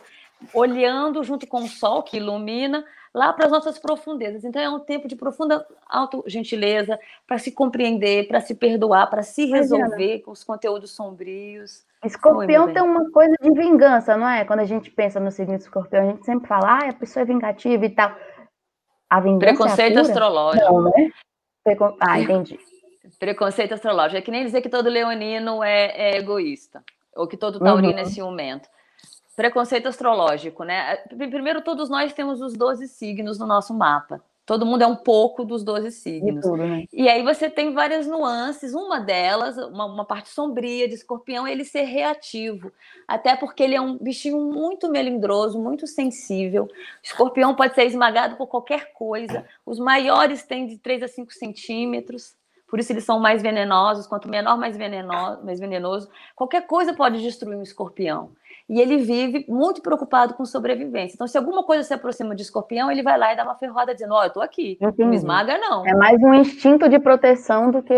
olhando 0.54 1.24
junto 1.24 1.46
com 1.46 1.64
o 1.64 1.68
Sol 1.68 2.02
que 2.02 2.18
ilumina 2.18 2.84
lá 3.14 3.32
para 3.32 3.46
as 3.46 3.52
nossas 3.52 3.80
profundezas. 3.80 4.44
Então 4.44 4.62
é 4.62 4.70
um 4.70 4.80
tempo 4.80 5.08
de 5.08 5.16
profunda 5.16 5.66
auto-gentileza 5.88 7.00
para 7.26 7.38
se 7.38 7.52
compreender, 7.52 8.28
para 8.28 8.42
se 8.42 8.54
perdoar, 8.54 9.10
para 9.10 9.24
se 9.24 9.46
resolver 9.46 10.20
com 10.20 10.32
os 10.32 10.44
conteúdos 10.44 10.92
sombrios. 10.92 11.86
Escorpião 12.04 12.72
tem 12.74 12.84
uma 12.84 13.10
coisa 13.12 13.36
de 13.42 13.52
vingança, 13.52 14.18
não 14.18 14.28
é? 14.28 14.44
Quando 14.44 14.60
a 14.60 14.66
gente 14.66 14.92
pensa 14.92 15.20
no 15.20 15.32
signo 15.32 15.56
de 15.56 15.64
escorpião, 15.64 16.04
a 16.04 16.12
gente 16.12 16.26
sempre 16.26 16.48
fala, 16.48 16.80
ah, 16.80 16.90
a 16.90 16.94
pessoa 16.94 17.22
é 17.22 17.26
vingativa 17.26 17.86
e 17.86 17.90
tal. 17.90 18.14
A 19.10 19.20
vingança 19.20 19.46
Preconceito 19.46 19.96
é 19.96 20.00
a 20.00 20.02
astrológico. 20.02 20.74
Não, 20.74 20.84
né? 20.84 21.12
Precon... 21.64 21.98
Ah, 22.00 22.20
entendi. 22.20 22.60
Preconceito 23.20 23.74
astrológico. 23.74 24.18
É 24.18 24.22
que 24.22 24.32
nem 24.32 24.44
dizer 24.44 24.62
que 24.62 24.70
todo 24.70 24.90
leonino 24.90 25.64
é, 25.64 25.86
é 25.96 26.18
egoísta, 26.18 26.84
ou 27.16 27.28
que 27.28 27.38
todo 27.38 27.60
taurino 27.60 27.94
é 27.94 27.96
uhum. 27.96 28.00
é 28.02 28.06
ciumento. 28.06 28.70
Preconceito 29.36 29.88
astrológico, 29.88 30.64
né? 30.64 30.96
Primeiro, 31.08 31.62
todos 31.62 31.90
nós 31.90 32.14
temos 32.14 32.42
os 32.42 32.54
12 32.54 32.88
signos 32.88 33.38
no 33.38 33.46
nosso 33.46 33.74
mapa. 33.74 34.22
Todo 34.46 34.66
mundo 34.66 34.84
é 34.84 34.88
um 34.88 34.96
pouco 34.96 35.44
dos 35.44 35.64
12 35.64 35.92
signos. 35.92 36.46
Tudo, 36.46 36.58
né? 36.58 36.86
E 36.94 37.10
aí 37.10 37.24
você 37.24 37.50
tem 37.50 37.74
várias 37.74 38.06
nuances. 38.06 38.76
Uma 38.76 39.00
delas, 39.00 39.58
uma, 39.58 39.86
uma, 39.86 40.06
parte 40.06 40.30
sombria 40.30 40.88
de 40.88 40.94
escorpião, 40.94 41.48
é 41.48 41.52
ele 41.52 41.66
ser 41.66 41.82
reativo. 41.82 42.72
Até 43.08 43.36
porque 43.36 43.64
ele 43.64 43.74
é 43.74 43.82
um 43.82 43.98
bichinho 43.98 44.40
muito 44.40 44.88
melindroso, 44.88 45.60
muito 45.60 45.88
sensível. 45.88 46.70
Escorpião 47.02 47.56
pode 47.56 47.74
ser 47.74 47.86
esmagado 47.86 48.36
por 48.36 48.46
qualquer 48.46 48.94
coisa. 48.94 49.44
Os 49.66 49.80
maiores 49.80 50.44
têm 50.44 50.68
de 50.68 50.78
3 50.78 51.02
a 51.02 51.08
5 51.08 51.34
centímetros. 51.34 52.36
Por 52.68 52.80
isso 52.80 52.92
eles 52.92 53.04
são 53.04 53.20
mais 53.20 53.42
venenosos. 53.42 54.06
Quanto 54.06 54.30
menor, 54.30 54.60
mais 54.60 54.78
venenoso, 54.78 55.44
mais 55.44 55.60
venenoso. 55.60 56.08
Qualquer 56.36 56.68
coisa 56.68 56.94
pode 56.94 57.20
destruir 57.20 57.58
um 57.58 57.64
escorpião 57.64 58.30
e 58.68 58.82
ele 58.82 58.98
vive 58.98 59.46
muito 59.48 59.82
preocupado 59.82 60.34
com 60.34 60.46
sobrevivência. 60.46 61.16
Então, 61.16 61.28
se 61.28 61.38
alguma 61.38 61.64
coisa 61.64 61.84
se 61.84 61.94
aproxima 61.94 62.36
de 62.36 62.42
escorpião, 62.42 62.92
ele 62.92 63.04
vai 63.04 63.18
lá 63.18 63.32
e 63.32 63.36
dá 63.36 63.44
uma 63.44 63.56
ferroada 63.56 63.94
dizendo: 63.94 64.14
Ó, 64.14 64.22
oh, 64.22 64.24
eu 64.24 64.34
tô 64.34 64.42
aqui, 64.42 64.78
Entendi. 64.82 65.02
não 65.02 65.08
me 65.10 65.16
esmaga, 65.16 65.58
não. 65.58 65.86
É 65.86 65.94
mais 65.94 66.22
um 66.22 66.34
instinto 66.34 66.90
de 66.90 67.00
proteção 67.00 67.70
do 67.70 67.84
que 67.84 67.94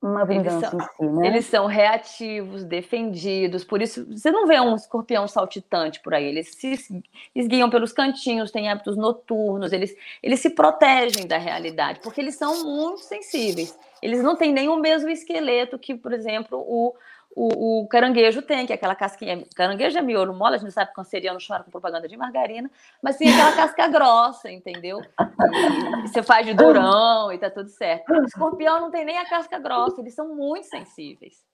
uma 0.00 0.24
vingança 0.24 0.70
eles 0.70 0.70
são, 0.70 0.80
si, 0.80 1.12
né? 1.12 1.26
Eles 1.26 1.46
são 1.46 1.66
reativos, 1.66 2.64
defendidos, 2.64 3.64
por 3.64 3.82
isso 3.82 4.06
você 4.08 4.30
não 4.30 4.46
vê 4.46 4.60
um 4.60 4.76
escorpião 4.76 5.26
saltitante 5.26 6.00
por 6.00 6.14
aí, 6.14 6.24
eles 6.24 6.54
se 6.54 7.02
esguiam 7.34 7.68
pelos 7.68 7.92
cantinhos, 7.92 8.52
têm 8.52 8.70
hábitos 8.70 8.96
noturnos, 8.96 9.72
eles, 9.72 9.96
eles 10.22 10.38
se 10.38 10.50
protegem 10.50 11.26
da 11.26 11.36
realidade, 11.36 11.98
porque 12.00 12.20
eles 12.20 12.36
são 12.36 12.64
muito 12.64 13.00
sensíveis. 13.00 13.76
Eles 14.00 14.22
não 14.22 14.36
têm 14.36 14.52
nem 14.52 14.68
o 14.68 14.76
mesmo 14.76 15.10
esqueleto 15.10 15.76
que, 15.76 15.96
por 15.96 16.12
exemplo, 16.12 16.58
o, 16.58 16.94
o, 17.34 17.82
o, 17.82 17.88
caranguejo 17.88 18.42
tem, 18.42 18.66
que 18.66 18.72
é 18.72 18.74
aquela 18.74 18.94
casquinha. 18.94 19.44
Caranguejo 19.54 19.98
é 19.98 20.02
miolo 20.02 20.34
mole, 20.34 20.56
a 20.56 20.58
gente 20.58 20.72
sabe 20.72 20.88
que 20.88 20.96
canceriano 20.96 21.38
chora 21.44 21.62
com 21.62 21.70
propaganda 21.70 22.08
de 22.08 22.16
margarina, 22.16 22.70
mas 23.02 23.16
tem 23.16 23.32
aquela 23.32 23.52
casca 23.52 23.86
grossa, 23.88 24.50
entendeu? 24.50 25.00
E, 25.00 26.04
e 26.04 26.08
você 26.08 26.22
faz 26.22 26.46
de 26.46 26.54
durão 26.54 27.32
e 27.32 27.38
tá 27.38 27.50
tudo 27.50 27.68
certo. 27.68 28.12
O 28.12 28.24
escorpião 28.24 28.80
não 28.80 28.90
tem 28.90 29.04
nem 29.04 29.18
a 29.18 29.28
casca 29.28 29.58
grossa, 29.58 30.00
eles 30.00 30.14
são 30.14 30.34
muito 30.34 30.66
sensíveis. 30.66 31.46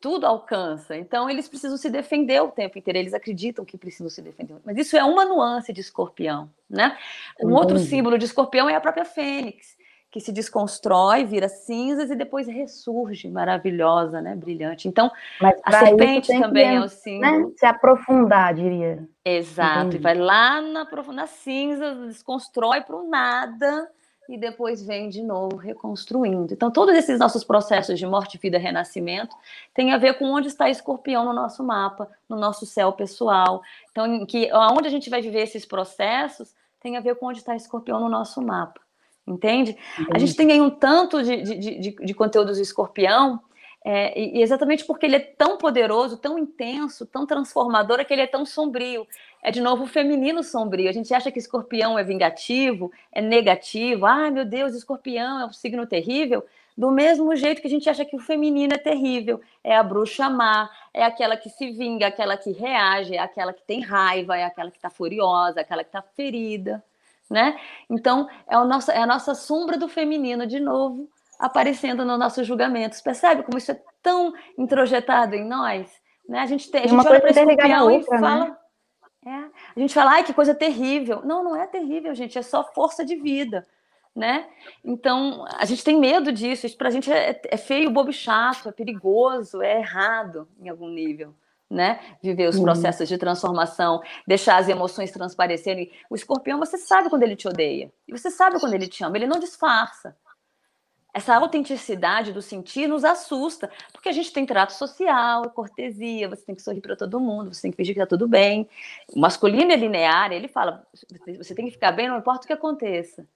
Tudo 0.00 0.26
alcança. 0.26 0.96
Então, 0.96 1.28
eles 1.28 1.46
precisam 1.46 1.76
se 1.76 1.90
defender 1.90 2.40
o 2.40 2.48
tempo 2.48 2.78
inteiro. 2.78 2.98
Eles 2.98 3.12
acreditam 3.12 3.66
que 3.66 3.76
precisam 3.76 4.08
se 4.08 4.22
defender. 4.22 4.56
Mas 4.64 4.78
isso 4.78 4.96
é 4.96 5.04
uma 5.04 5.26
nuance 5.26 5.74
de 5.74 5.82
escorpião, 5.82 6.50
né? 6.70 6.96
Um 7.38 7.52
outro 7.52 7.78
símbolo 7.78 8.16
de 8.16 8.24
escorpião 8.24 8.66
é 8.66 8.74
a 8.74 8.80
própria 8.80 9.04
fênix 9.04 9.78
que 10.10 10.20
se 10.20 10.32
desconstrói, 10.32 11.24
vira 11.24 11.48
cinzas 11.48 12.10
e 12.10 12.16
depois 12.16 12.48
ressurge, 12.48 13.28
maravilhosa, 13.28 14.20
né, 14.20 14.34
brilhante. 14.34 14.88
Então, 14.88 15.10
a 15.64 15.72
serpente 15.72 16.36
também 16.36 16.76
é 16.76 16.80
o 16.80 16.88
símbolo. 16.88 17.48
Né, 17.48 17.52
se 17.56 17.64
aprofundar, 17.64 18.52
diria. 18.52 19.08
Exato, 19.24 19.80
Entendi. 19.80 19.96
e 19.98 20.00
vai 20.00 20.16
lá 20.16 20.60
na 20.60 20.84
profunda 20.84 21.26
cinza, 21.28 21.94
desconstrói 22.06 22.80
para 22.80 22.96
o 22.96 23.08
nada 23.08 23.88
e 24.28 24.36
depois 24.36 24.84
vem 24.84 25.08
de 25.08 25.22
novo 25.22 25.56
reconstruindo. 25.56 26.52
Então, 26.54 26.72
todos 26.72 26.96
esses 26.96 27.18
nossos 27.18 27.44
processos 27.44 27.96
de 27.96 28.06
morte, 28.06 28.38
vida, 28.38 28.58
renascimento 28.58 29.36
têm 29.72 29.92
a 29.92 29.98
ver 29.98 30.14
com 30.14 30.24
onde 30.24 30.48
está 30.48 30.68
escorpião 30.68 31.24
no 31.24 31.32
nosso 31.32 31.62
mapa, 31.62 32.08
no 32.28 32.36
nosso 32.36 32.66
céu 32.66 32.92
pessoal. 32.92 33.62
Então, 33.92 34.26
que 34.26 34.50
onde 34.52 34.88
a 34.88 34.90
gente 34.90 35.08
vai 35.08 35.22
viver 35.22 35.42
esses 35.42 35.64
processos 35.64 36.52
tem 36.80 36.96
a 36.96 37.00
ver 37.00 37.14
com 37.16 37.26
onde 37.26 37.38
está 37.38 37.54
escorpião 37.54 38.00
no 38.00 38.08
nosso 38.08 38.40
mapa 38.42 38.80
entende? 39.30 39.76
Entendi. 39.98 40.10
A 40.12 40.18
gente 40.18 40.34
tem 40.36 40.52
aí 40.52 40.60
um 40.60 40.70
tanto 40.70 41.22
de, 41.22 41.42
de, 41.42 41.78
de, 41.78 41.90
de 41.92 42.14
conteúdos 42.14 42.56
do 42.56 42.62
escorpião, 42.62 43.40
é, 43.82 44.18
e 44.18 44.42
exatamente 44.42 44.84
porque 44.84 45.06
ele 45.06 45.16
é 45.16 45.20
tão 45.20 45.56
poderoso, 45.56 46.18
tão 46.18 46.38
intenso, 46.38 47.06
tão 47.06 47.24
transformador, 47.24 47.98
é 47.98 48.04
que 48.04 48.12
ele 48.12 48.22
é 48.22 48.26
tão 48.26 48.44
sombrio. 48.44 49.06
É 49.42 49.50
de 49.50 49.60
novo 49.60 49.84
o 49.84 49.86
feminino 49.86 50.42
sombrio. 50.42 50.88
A 50.88 50.92
gente 50.92 51.14
acha 51.14 51.30
que 51.30 51.38
escorpião 51.38 51.98
é 51.98 52.04
vingativo, 52.04 52.92
é 53.10 53.22
negativo. 53.22 54.04
Ai, 54.04 54.30
meu 54.30 54.44
Deus, 54.44 54.74
escorpião 54.74 55.40
é 55.40 55.46
um 55.46 55.52
signo 55.52 55.86
terrível. 55.86 56.44
Do 56.76 56.90
mesmo 56.90 57.34
jeito 57.34 57.60
que 57.62 57.66
a 57.66 57.70
gente 57.70 57.88
acha 57.88 58.04
que 58.04 58.14
o 58.14 58.20
feminino 58.20 58.74
é 58.74 58.78
terrível. 58.78 59.40
É 59.64 59.74
a 59.74 59.82
bruxa 59.82 60.28
má, 60.28 60.68
é 60.92 61.02
aquela 61.02 61.36
que 61.36 61.48
se 61.48 61.70
vinga, 61.70 62.06
aquela 62.06 62.36
que 62.36 62.52
reage, 62.52 63.16
é 63.16 63.18
aquela 63.18 63.52
que 63.54 63.62
tem 63.62 63.80
raiva, 63.80 64.36
é 64.36 64.44
aquela 64.44 64.70
que 64.70 64.76
está 64.76 64.90
furiosa, 64.90 65.62
aquela 65.62 65.82
que 65.82 65.88
está 65.88 66.02
ferida 66.02 66.84
né? 67.30 67.56
Então, 67.88 68.28
é, 68.48 68.58
o 68.58 68.64
nosso, 68.64 68.90
é 68.90 68.98
a 68.98 69.06
nossa 69.06 69.34
sombra 69.34 69.78
do 69.78 69.88
feminino, 69.88 70.46
de 70.46 70.58
novo, 70.58 71.08
aparecendo 71.38 72.04
nos 72.04 72.18
nossos 72.18 72.46
julgamentos. 72.46 73.00
Percebe 73.00 73.44
como 73.44 73.56
isso 73.56 73.70
é 73.70 73.80
tão 74.02 74.34
introjetado 74.58 75.36
em 75.36 75.46
nós? 75.46 75.88
Né? 76.28 76.40
A 76.40 76.46
gente, 76.46 76.68
tem, 76.70 76.82
a 76.82 76.86
gente 76.88 77.06
olha 77.06 77.20
para 77.20 77.30
escorpião 77.30 77.92
outra, 77.92 78.16
e 78.16 78.20
né? 78.20 78.28
fala... 78.28 78.44
Né? 78.46 78.56
É, 79.22 79.30
a 79.76 79.78
gente 79.78 79.92
fala, 79.92 80.12
ai, 80.12 80.24
que 80.24 80.32
coisa 80.32 80.54
terrível. 80.54 81.20
Não, 81.24 81.44
não 81.44 81.54
é 81.54 81.66
terrível, 81.66 82.14
gente, 82.14 82.38
é 82.38 82.42
só 82.42 82.64
força 82.64 83.04
de 83.04 83.16
vida, 83.16 83.66
né? 84.16 84.48
Então, 84.82 85.44
a 85.58 85.66
gente 85.66 85.84
tem 85.84 86.00
medo 86.00 86.32
disso, 86.32 86.64
isso 86.64 86.76
pra 86.78 86.88
gente 86.88 87.12
é, 87.12 87.38
é 87.44 87.56
feio, 87.58 87.90
bobo 87.90 88.14
chato, 88.14 88.70
é 88.70 88.72
perigoso, 88.72 89.60
é 89.60 89.78
errado 89.78 90.48
em 90.58 90.70
algum 90.70 90.88
nível, 90.88 91.34
né? 91.70 92.00
Viver 92.20 92.48
os 92.48 92.58
processos 92.58 93.08
de 93.08 93.16
transformação, 93.16 94.02
deixar 94.26 94.56
as 94.56 94.68
emoções 94.68 95.12
transparecerem. 95.12 95.90
O 96.10 96.16
escorpião, 96.16 96.58
você 96.58 96.76
sabe 96.76 97.08
quando 97.08 97.22
ele 97.22 97.36
te 97.36 97.46
odeia. 97.46 97.92
E 98.08 98.12
você 98.12 98.30
sabe 98.30 98.58
quando 98.58 98.74
ele 98.74 98.88
te 98.88 99.04
ama. 99.04 99.16
Ele 99.16 99.26
não 99.26 99.38
disfarça. 99.38 100.16
Essa 101.12 101.34
autenticidade 101.36 102.32
do 102.32 102.40
sentir 102.40 102.86
nos 102.86 103.04
assusta, 103.04 103.68
porque 103.92 104.08
a 104.08 104.12
gente 104.12 104.32
tem 104.32 104.46
trato 104.46 104.72
social, 104.72 105.50
cortesia, 105.50 106.28
você 106.28 106.44
tem 106.44 106.54
que 106.54 106.62
sorrir 106.62 106.80
para 106.80 106.94
todo 106.94 107.18
mundo, 107.18 107.52
você 107.52 107.62
tem 107.62 107.70
que 107.72 107.76
fingir 107.76 107.94
que 107.94 108.00
está 108.00 108.08
tudo 108.08 108.28
bem. 108.28 108.68
O 109.12 109.18
masculino 109.18 109.72
é 109.72 109.76
linear, 109.76 110.30
ele 110.30 110.46
fala, 110.46 110.86
você 111.36 111.52
tem 111.52 111.64
que 111.64 111.72
ficar 111.72 111.90
bem, 111.90 112.08
não 112.08 112.18
importa 112.18 112.44
o 112.44 112.46
que 112.46 112.52
aconteça. 112.52 113.26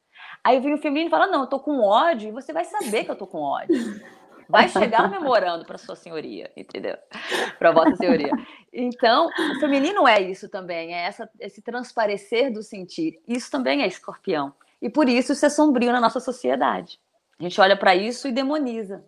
Aí 0.43 0.61
vem 0.61 0.75
o 0.75 0.79
feminino 0.79 1.09
e 1.09 1.11
fala, 1.11 1.27
não, 1.27 1.41
eu 1.41 1.47
tô 1.49 1.59
com 1.59 1.81
ódio, 1.81 2.29
e 2.29 2.33
você 2.33 2.53
vai 2.53 2.65
saber 2.65 3.05
que 3.05 3.11
eu 3.11 3.17
tô 3.17 3.27
com 3.27 3.41
ódio. 3.41 4.01
Vai 4.49 4.69
chegar 4.69 5.09
memorando 5.11 5.65
para 5.65 5.79
sua 5.79 5.97
senhoria, 5.97 6.51
entendeu? 6.57 6.97
Para 7.59 7.73
vossa 7.73 7.97
senhoria. 7.97 8.31
Então, 8.73 9.29
o 9.57 9.61
feminino 9.61 10.07
é 10.07 10.21
isso 10.21 10.49
também, 10.49 10.95
é 10.95 11.07
essa, 11.07 11.31
esse 11.39 11.63
transparecer 11.63 12.53
do 12.53 12.63
sentir. 12.63 13.21
Isso 13.27 13.51
também 13.51 13.83
é 13.83 13.87
escorpião. 13.87 14.53
E 14.83 14.91
por 14.91 15.09
isso 15.09 15.33
isso 15.33 15.47
é 15.47 15.49
sombrio 15.49 15.93
na 15.93 16.01
nossa 16.01 16.21
sociedade. 16.21 16.99
A 17.39 17.43
gente 17.43 17.61
olha 17.61 17.77
para 17.77 17.95
isso 17.95 18.29
e 18.29 18.33
demoniza. 18.33 19.05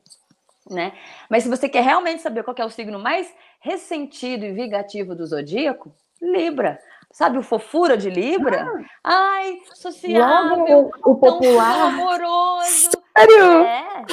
Né? 0.70 0.92
Mas 1.31 1.44
se 1.44 1.49
você 1.49 1.68
quer 1.68 1.83
realmente 1.83 2.22
saber 2.22 2.42
qual 2.42 2.57
é 2.59 2.64
o 2.64 2.70
signo 2.70 2.99
mais 2.99 3.33
ressentido 3.61 4.44
e 4.44 4.53
vingativo 4.53 5.14
do 5.14 5.27
zodíaco, 5.27 5.94
Libra. 6.20 6.79
Sabe 7.12 7.38
o 7.38 7.42
fofura 7.42 7.96
de 7.96 8.11
Libra? 8.11 8.66
Ah, 9.03 9.37
Ai, 9.37 9.59
sociável, 9.75 10.90
o, 11.05 11.12
o 11.12 11.16
popular. 11.16 11.88
amoroso. 11.88 12.90
Sério? 13.16 13.62
É. 13.62 14.05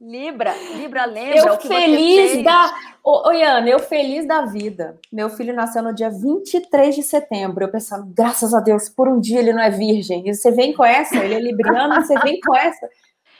Libra, 0.00 0.54
Libra 0.76 1.06
lembra 1.06 1.38
eu 1.38 1.54
o 1.54 1.58
que 1.58 1.68
feliz 1.68 2.16
você 2.16 2.32
fez. 2.34 2.44
da. 2.44 2.74
Ô, 3.02 3.28
ô, 3.28 3.32
Iana, 3.32 3.68
eu 3.68 3.78
feliz 3.78 4.26
da 4.26 4.42
vida. 4.42 4.98
Meu 5.10 5.30
filho 5.30 5.54
nasceu 5.54 5.82
no 5.82 5.94
dia 5.94 6.10
23 6.10 6.94
de 6.94 7.02
setembro. 7.02 7.64
Eu 7.64 7.70
pensando, 7.70 8.06
graças 8.14 8.52
a 8.52 8.60
Deus, 8.60 8.88
por 8.88 9.08
um 9.08 9.18
dia 9.20 9.38
ele 9.38 9.52
não 9.52 9.62
é 9.62 9.70
virgem. 9.70 10.28
E 10.28 10.34
você 10.34 10.50
vem 10.50 10.74
com 10.74 10.84
essa, 10.84 11.16
ele 11.16 11.34
é 11.34 11.40
libriano, 11.40 11.94
você 11.94 12.18
vem 12.20 12.38
com 12.40 12.54
essa. 12.54 12.88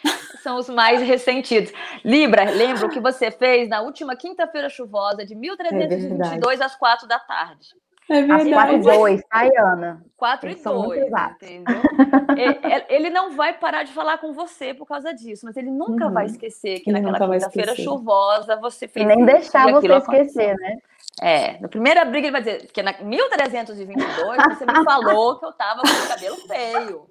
São 0.43 0.59
os 0.59 0.69
mais 0.69 1.03
ressentidos. 1.03 1.73
Libra, 2.05 2.45
lembra 2.45 2.87
o 2.87 2.91
que 2.91 3.01
você 3.01 3.31
fez 3.31 3.69
na 3.69 3.83
última 3.83 4.17
quinta-feira 4.17 4.69
chuvosa 4.71 5.27
de 5.27 5.35
1322 5.35 6.61
às 6.61 6.75
quatro 6.77 7.07
da 7.07 7.19
tarde. 7.19 7.69
É 8.09 8.21
Às 8.21 8.49
4 8.49 8.75
e 8.77 8.79
2, 8.79 9.23
tá, 9.25 9.43
Ana? 9.73 10.03
4 10.17 10.49
e 10.49 10.53
Eles 10.53 10.63
são 10.63 10.75
muito 10.77 10.89
2, 10.95 11.07
exatos. 11.07 11.49
entendeu? 11.51 11.83
É, 12.39 12.95
Ele 12.95 13.11
não 13.11 13.35
vai 13.35 13.55
parar 13.55 13.83
de 13.83 13.93
falar 13.93 14.19
com 14.19 14.33
você 14.33 14.73
por 14.75 14.87
causa 14.87 15.13
disso, 15.15 15.45
mas 15.47 15.57
ele 15.57 15.71
nunca 15.71 16.07
Uhum. 16.07 16.13
vai 16.13 16.27
esquecer 16.27 16.81
que 16.81 16.91
Ele 16.91 17.01
naquela 17.01 17.31
quinta-feira 17.35 17.71
esquecer. 17.73 17.83
chuvosa 17.91 18.57
você 18.57 18.87
fez 18.87 19.05
E 19.05 19.09
nem 19.09 19.25
deixar 19.25 19.65
você 19.71 19.77
aquilo 19.77 19.95
aconteceu. 19.95 20.23
esquecer, 20.53 20.57
né? 20.57 20.77
É, 21.23 21.59
na 21.61 21.69
primeira 21.69 22.05
briga 22.05 22.27
ele 22.27 22.33
vai 22.33 22.43
dizer 22.43 22.67
que 22.71 22.83
na 22.83 22.93
1322 23.01 24.37
você 24.51 24.67
me 24.67 24.85
falou 24.85 25.39
que 25.39 25.47
eu 25.47 25.53
tava 25.53 25.81
com 25.81 25.89
o 25.89 26.09
cabelo 26.09 26.37
feio. 26.47 27.07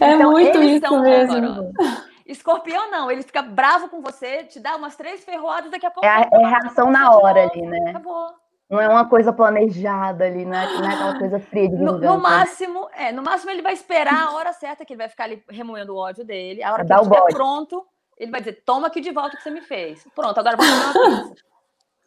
É 0.00 0.12
Então, 0.14 0.30
muito 0.32 0.58
eles 0.58 0.82
isso 0.82 1.00
mesmo. 1.00 1.72
Escorpião 2.26 2.90
não, 2.90 3.10
ele 3.10 3.22
fica 3.22 3.42
bravo 3.42 3.88
com 3.88 4.00
você, 4.00 4.44
te 4.44 4.60
dá 4.60 4.76
umas 4.76 4.94
três 4.96 5.24
ferroadas, 5.24 5.70
daqui 5.70 5.86
a 5.86 5.90
pouco. 5.90 6.06
É, 6.06 6.08
a- 6.08 6.20
é 6.20 6.24
batendo 6.24 6.46
reação 6.48 6.90
na 6.90 7.10
hora 7.14 7.44
ali, 7.44 7.62
né? 7.62 7.90
Acabou. 7.90 8.28
Não 8.70 8.80
é 8.80 8.88
uma 8.88 9.08
coisa 9.08 9.32
planejada 9.32 10.24
ali, 10.24 10.44
não 10.44 10.54
é, 10.56 10.66
não 10.78 10.88
é 10.88 10.94
aquela 10.94 11.18
coisa 11.18 11.40
fria 11.40 11.68
de 11.68 11.74
No, 11.76 11.94
vingança. 11.94 12.14
no 12.14 12.20
máximo, 12.22 12.88
é, 12.94 13.10
no 13.10 13.22
máximo 13.22 13.50
ele 13.50 13.62
vai 13.62 13.72
esperar 13.72 14.28
a 14.28 14.32
hora 14.32 14.52
certa 14.52 14.84
que 14.84 14.92
ele 14.92 14.98
vai 14.98 15.08
ficar 15.08 15.24
ali 15.24 15.42
remoendo 15.50 15.92
o 15.92 15.96
ódio 15.96 16.24
dele. 16.24 16.62
A 16.62 16.72
hora 16.72 16.84
que 16.84 16.92
ele 16.92 17.00
estiver 17.00 17.18
bode. 17.18 17.34
pronto, 17.34 17.84
ele 18.16 18.30
vai 18.30 18.40
dizer: 18.40 18.62
toma 18.64 18.86
aqui 18.86 19.00
de 19.00 19.10
volta 19.10 19.34
o 19.34 19.38
que 19.38 19.42
você 19.42 19.50
me 19.50 19.60
fez. 19.60 20.06
Pronto, 20.14 20.38
agora 20.38 20.56
vamos 20.56 20.92
comer 20.92 21.08
uma 21.08 21.28
pizza. 21.28 21.44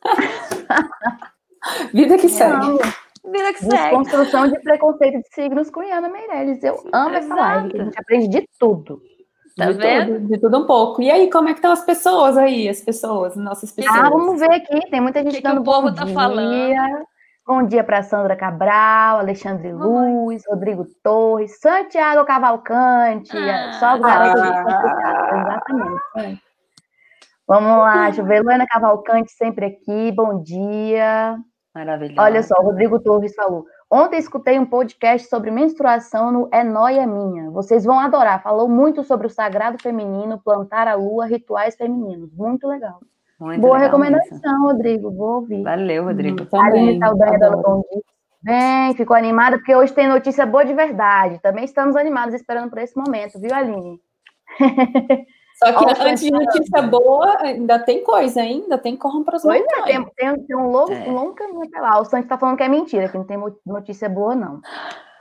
Vida 1.94 2.18
que 2.18 2.30
segue. 2.30 2.54
Amo. 2.54 2.80
Vida 3.26 3.54
que 3.54 3.60
segue. 3.60 3.78
Desconstrução 3.78 4.48
de 4.48 4.60
preconceito 4.62 5.22
de 5.22 5.34
signos 5.34 5.70
com 5.70 5.84
Iana 5.84 6.10
Meirelles. 6.10 6.64
Eu 6.64 6.82
amo 6.94 7.16
essa 7.16 7.34
live, 7.36 7.80
a 7.80 7.84
gente 7.86 8.00
aprende 8.00 8.28
de 8.30 8.48
tudo. 8.60 9.02
Tá 9.58 9.72
de 9.72 9.74
vendo? 9.78 10.14
Tudo, 10.16 10.28
de 10.28 10.40
tudo 10.40 10.58
um 10.60 10.66
pouco. 10.66 11.02
E 11.02 11.12
aí, 11.12 11.30
como 11.30 11.48
é 11.50 11.54
que 11.54 11.60
estão 11.60 11.72
as 11.72 11.86
pessoas 11.86 12.38
aí? 12.38 12.68
As 12.68 12.82
pessoas, 12.82 13.36
nossas 13.36 13.72
pessoas. 13.72 13.96
Ah, 13.96 14.10
vamos 14.10 14.40
ver 14.40 14.52
aqui. 14.52 14.90
Tem 14.90 15.00
muita 15.00 15.22
gente 15.22 15.32
que 15.32 15.38
que 15.38 15.44
dando 15.44 15.62
o 15.62 15.64
povo 15.64 15.90
bom 15.90 15.94
tá 15.94 16.06
dia. 16.06 16.14
falando? 16.14 17.06
Bom 17.46 17.64
dia 17.64 17.84
para 17.84 18.02
Sandra 18.02 18.38
Cabral, 18.38 19.20
Alexandre 19.20 19.74
Luz, 19.74 20.44
Rodrigo 20.48 20.86
Torres, 21.04 21.60
Santiago 21.60 22.26
Cavalcante, 22.26 23.36
Ah, 23.38 23.74
só 23.74 23.98
garotas 23.98 24.42
ah. 24.42 25.30
exatamente. 25.42 26.42
Vamos 27.46 27.78
lá. 27.78 28.10
Luana 28.42 28.66
Cavalcante 28.66 29.32
sempre 29.34 29.66
aqui, 29.66 30.12
bom 30.14 30.42
dia. 30.42 31.38
Maravilhoso. 31.76 32.22
Olha 32.22 32.42
só, 32.42 32.56
o 32.60 32.64
Rodrigo 32.64 33.00
Torres 33.02 33.36
falou. 33.36 33.66
Ontem 33.96 34.18
escutei 34.18 34.58
um 34.58 34.66
podcast 34.66 35.28
sobre 35.28 35.52
menstruação 35.52 36.32
no 36.32 36.50
É 36.52 36.64
Noia 36.64 37.06
Minha. 37.06 37.52
Vocês 37.52 37.86
vão 37.86 38.00
adorar. 38.00 38.42
Falou 38.42 38.68
muito 38.68 39.04
sobre 39.04 39.28
o 39.28 39.30
sagrado 39.30 39.78
feminino, 39.80 40.42
plantar 40.44 40.88
a 40.88 40.96
lua, 40.96 41.28
rituais 41.28 41.76
femininos. 41.76 42.34
Muito 42.34 42.68
legal. 42.68 43.00
Muito 43.40 43.62
Boa 43.62 43.78
legal 43.78 43.92
recomendação. 43.92 44.64
Rodrigo. 44.64 45.12
Vou 45.12 45.36
ouvir. 45.36 45.62
Valeu, 45.62 46.06
Rodrigo. 46.06 46.42
Hum, 46.42 46.60
Aline. 46.60 46.98
Saldanha 46.98 47.38
dando 47.38 47.62
bom 47.62 47.84
dia. 47.92 48.02
Bem, 48.42 48.96
ficou 48.96 49.16
animada 49.16 49.58
porque 49.58 49.76
hoje 49.76 49.94
tem 49.94 50.08
notícia 50.08 50.44
boa 50.44 50.66
de 50.66 50.74
verdade. 50.74 51.38
Também 51.38 51.64
estamos 51.64 51.96
animados 51.96 52.34
esperando 52.34 52.72
por 52.72 52.80
esse 52.80 52.98
momento, 52.98 53.40
viu, 53.40 53.54
Aline? 53.54 54.02
Só 55.66 55.74
que 55.74 55.86
Ó, 56.02 56.04
antes 56.08 56.24
de 56.24 56.32
notícia 56.32 56.82
boa, 56.82 57.38
ainda 57.42 57.80
tem 57.80 58.04
coisa 58.04 58.42
ainda, 58.42 58.78
tem 58.78 58.96
corram 58.98 59.24
para 59.24 59.38
as 59.38 59.44
Pois 59.44 59.62
é, 59.62 59.64
montanhas. 59.64 59.86
tem, 59.86 60.06
tem, 60.36 60.46
tem 60.46 60.56
um, 60.58 60.68
longo, 60.70 60.92
É. 60.94 61.06
longo 61.06 61.34
caminho 61.34 61.64
até 61.64 61.80
lá. 61.80 62.00
O 62.00 62.06
Santos 62.06 62.28
tá 62.28 62.38
falando 62.38 62.58
que 62.58 62.64
é 62.64 62.68
mentira, 62.70 63.08
que 63.10 63.18
não 63.18 63.26
tem 63.26 63.38
notícia 63.66 64.10
boa, 64.10 64.36
não. 64.36 64.60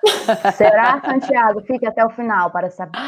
Será, 0.57 1.01
Santiago? 1.01 1.61
Fique 1.63 1.87
até 1.87 2.05
o 2.05 2.11
final 2.11 2.51
para 2.51 2.71
saber. 2.71 2.99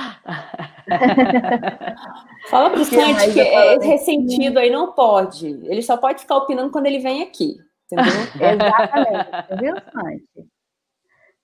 Fala 2.51 2.71
pro 2.71 2.85
Que 2.87 2.97
mais 2.97 3.17
Santi 3.17 3.33
que 3.33 3.41
esse 3.41 3.57
aqui? 3.77 3.87
ressentido 3.87 4.59
aí 4.59 4.71
não 4.71 4.93
pode. 4.93 5.49
Ele 5.49 5.83
só 5.83 5.97
pode 5.97 6.21
ficar 6.21 6.37
opinando 6.37 6.71
quando 6.71 6.87
ele 6.87 6.99
vem 7.01 7.23
aqui. 7.23 7.57
Entendeu? 7.91 8.13
Exatamente. 8.41 9.29
Viu, 9.61 9.75
Santi? 9.93 10.25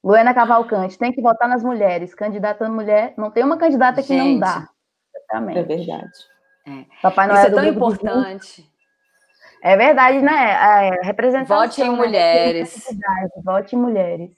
Luana 0.03 0.33
Cavalcante, 0.33 0.97
tem 0.97 1.13
que 1.13 1.21
votar 1.21 1.49
nas 1.49 1.63
mulheres. 1.63 2.15
Candidata 2.15 2.67
mulher, 2.69 3.13
não 3.19 3.31
tem 3.31 3.45
uma 3.45 3.59
candidata 3.59 4.03
que 4.03 4.17
não 4.17 4.25
Gente. 4.25 4.41
dá. 4.41 4.67
Exatamente. 5.31 5.59
É 5.59 5.63
verdade. 5.63 6.13
Papai 7.03 7.27
Isso 7.27 7.35
Noel 7.35 7.47
é 7.47 7.51
do 7.51 7.57
tão 7.57 7.65
importante. 7.67 8.71
É 9.63 9.77
verdade, 9.77 10.21
né? 10.23 10.53
É, 10.53 11.07
representação. 11.07 11.59
Vote 11.59 11.83
em 11.83 11.91
né? 11.91 11.97
mulheres. 11.97 12.85
Vote 13.45 13.77
em 13.77 13.79
mulheres. 13.79 14.31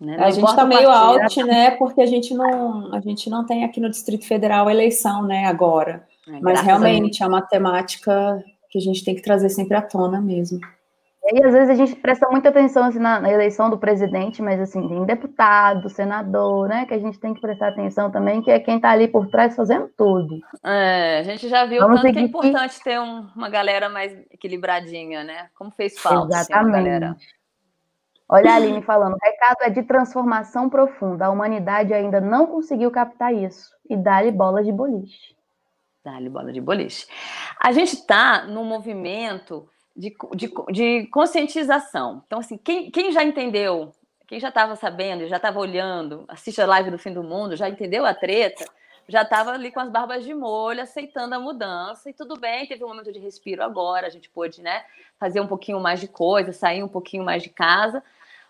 né? 0.00 0.16
A 0.18 0.30
gente 0.30 0.56
tá 0.56 0.64
o 0.64 0.66
meio 0.66 0.90
out, 0.90 1.42
né? 1.44 1.70
Porque 1.72 2.02
a 2.02 2.06
gente 2.06 2.34
não, 2.34 2.92
a 2.92 3.00
gente 3.00 3.30
não 3.30 3.46
tem 3.46 3.64
aqui 3.64 3.80
no 3.80 3.90
Distrito 3.90 4.26
Federal 4.26 4.68
eleição, 4.68 5.22
né? 5.22 5.46
Agora. 5.46 6.06
É, 6.28 6.40
Mas 6.40 6.60
realmente 6.60 7.22
é 7.22 7.26
uma 7.26 7.42
temática 7.42 8.42
que 8.68 8.78
a 8.78 8.80
gente 8.80 9.04
tem 9.04 9.14
que 9.14 9.22
trazer 9.22 9.48
sempre 9.48 9.76
à 9.76 9.82
tona 9.82 10.20
mesmo. 10.20 10.58
E 11.24 11.36
aí, 11.38 11.44
às 11.44 11.52
vezes, 11.52 11.70
a 11.70 11.74
gente 11.74 11.94
presta 11.94 12.28
muita 12.28 12.48
atenção 12.48 12.84
assim, 12.84 12.98
na, 12.98 13.20
na 13.20 13.30
eleição 13.30 13.70
do 13.70 13.78
presidente, 13.78 14.42
mas 14.42 14.60
assim, 14.60 14.88
tem 14.88 15.04
deputado, 15.04 15.88
senador, 15.88 16.68
né? 16.68 16.84
Que 16.84 16.94
a 16.94 16.98
gente 16.98 17.18
tem 17.20 17.32
que 17.32 17.40
prestar 17.40 17.68
atenção 17.68 18.10
também, 18.10 18.42
que 18.42 18.50
é 18.50 18.58
quem 18.58 18.80
tá 18.80 18.90
ali 18.90 19.06
por 19.06 19.28
trás 19.28 19.54
fazendo 19.54 19.88
tudo. 19.96 20.40
É, 20.64 21.18
a 21.20 21.22
gente 21.22 21.48
já 21.48 21.64
viu 21.64 21.80
Vamos 21.80 22.00
tanto 22.00 22.12
que 22.12 22.18
é 22.18 22.22
importante 22.22 22.82
ter 22.82 22.98
um- 22.98 23.28
uma 23.36 23.48
galera 23.48 23.88
mais 23.88 24.12
equilibradinha, 24.32 25.22
né? 25.22 25.48
Como 25.54 25.70
fez 25.70 25.96
falta 25.96 26.26
uma 26.26 26.40
Exatamente. 26.40 26.72
galera. 26.72 27.16
Olha 28.28 28.52
a 28.52 28.54
Aline 28.56 28.82
falando, 28.82 29.12
o 29.14 29.18
recado 29.22 29.58
é 29.60 29.70
de 29.70 29.82
transformação 29.82 30.68
profunda. 30.68 31.26
A 31.26 31.30
humanidade 31.30 31.92
ainda 31.94 32.20
não 32.20 32.46
conseguiu 32.46 32.90
captar 32.90 33.32
isso. 33.32 33.70
E 33.88 33.96
dá-lhe 33.96 34.32
bola 34.32 34.64
de 34.64 34.72
boliche. 34.72 35.36
Dá-lhe 36.04 36.28
bola 36.28 36.52
de 36.52 36.60
boliche. 36.60 37.06
A 37.60 37.70
gente 37.70 37.92
está 37.94 38.44
num 38.46 38.64
movimento 38.64 39.68
de, 39.96 40.14
de, 40.34 40.52
de 40.70 41.06
conscientização. 41.08 42.22
Então, 42.26 42.38
assim, 42.38 42.56
quem, 42.56 42.90
quem 42.90 43.12
já 43.12 43.22
entendeu, 43.22 43.92
quem 44.26 44.40
já 44.40 44.48
estava 44.48 44.74
sabendo, 44.76 45.28
já 45.28 45.36
estava 45.36 45.58
olhando, 45.58 46.24
assiste 46.28 46.60
a 46.60 46.66
live 46.66 46.90
do 46.90 46.98
fim 46.98 47.12
do 47.12 47.22
mundo, 47.22 47.56
já 47.56 47.68
entendeu 47.68 48.04
a 48.06 48.14
treta, 48.14 48.64
já 49.08 49.22
estava 49.22 49.52
ali 49.52 49.70
com 49.70 49.80
as 49.80 49.90
barbas 49.90 50.24
de 50.24 50.32
molho, 50.32 50.80
aceitando 50.80 51.34
a 51.34 51.40
mudança, 51.40 52.08
e 52.08 52.12
tudo 52.12 52.38
bem, 52.38 52.66
teve 52.66 52.84
um 52.84 52.88
momento 52.88 53.12
de 53.12 53.18
respiro 53.18 53.62
agora, 53.62 54.06
a 54.06 54.10
gente 54.10 54.30
pôde 54.30 54.62
né, 54.62 54.84
fazer 55.18 55.40
um 55.40 55.46
pouquinho 55.46 55.80
mais 55.80 56.00
de 56.00 56.08
coisa, 56.08 56.52
sair 56.52 56.82
um 56.82 56.88
pouquinho 56.88 57.24
mais 57.24 57.42
de 57.42 57.50
casa, 57.50 58.02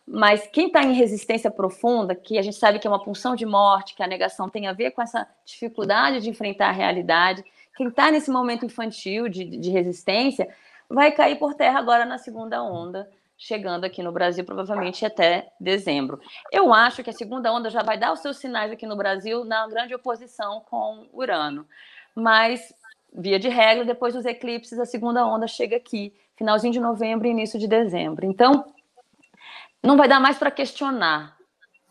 mas 0.07 0.46
quem 0.48 0.66
está 0.66 0.83
em 0.83 0.94
resistência 0.94 1.50
profunda, 1.50 2.14
que 2.14 2.38
a 2.38 2.42
gente 2.42 2.57
sabe 2.57 2.78
que 2.78 2.87
é 2.87 2.90
uma 2.90 3.02
pulsão 3.02 3.35
de 3.35 3.46
morte, 3.46 3.94
que 3.94 4.02
a 4.02 4.07
negação 4.07 4.48
tem 4.48 4.66
a 4.66 4.72
ver 4.72 4.90
com 4.90 5.00
essa 5.00 5.28
dificuldade 5.44 6.20
de 6.20 6.28
enfrentar 6.28 6.68
a 6.68 6.72
realidade, 6.72 7.44
quem 7.76 7.88
está 7.88 8.11
nesse 8.11 8.31
momento 8.31 8.66
infantil 8.66 9.28
de, 9.28 9.44
de 9.44 9.70
resistência, 9.70 10.48
vai 10.92 11.11
cair 11.12 11.37
por 11.37 11.55
terra 11.55 11.78
agora 11.78 12.05
na 12.05 12.18
segunda 12.18 12.62
onda, 12.62 13.09
chegando 13.37 13.85
aqui 13.85 14.02
no 14.02 14.12
Brasil, 14.12 14.44
provavelmente 14.44 15.05
até 15.05 15.50
dezembro. 15.59 16.20
Eu 16.52 16.72
acho 16.72 17.02
que 17.02 17.11
a 17.11 17.14
segunda 17.14 17.52
onda 17.52 17.70
já 17.70 17.83
vai 17.83 17.98
dar 17.98 18.12
os 18.12 18.20
seus 18.20 18.37
sinais 18.37 18.70
aqui 18.70 18.87
no 18.87 18.96
Brasil 18.96 19.44
na 19.44 19.66
grande 19.66 19.94
oposição 19.94 20.61
com 20.61 21.09
Urano. 21.12 21.66
Mas, 22.14 22.72
via 23.12 23.38
de 23.38 23.48
regra, 23.48 23.85
depois 23.85 24.14
dos 24.14 24.26
eclipses, 24.26 24.78
a 24.78 24.85
segunda 24.85 25.26
onda 25.26 25.46
chega 25.46 25.76
aqui, 25.76 26.14
finalzinho 26.37 26.72
de 26.72 26.81
novembro 26.81 27.26
e 27.26 27.31
início 27.31 27.59
de 27.59 27.66
dezembro. 27.66 28.26
Então, 28.26 28.72
não 29.83 29.96
vai 29.96 30.07
dar 30.07 30.20
mais 30.20 30.38
para 30.38 30.50
questionar, 30.50 31.37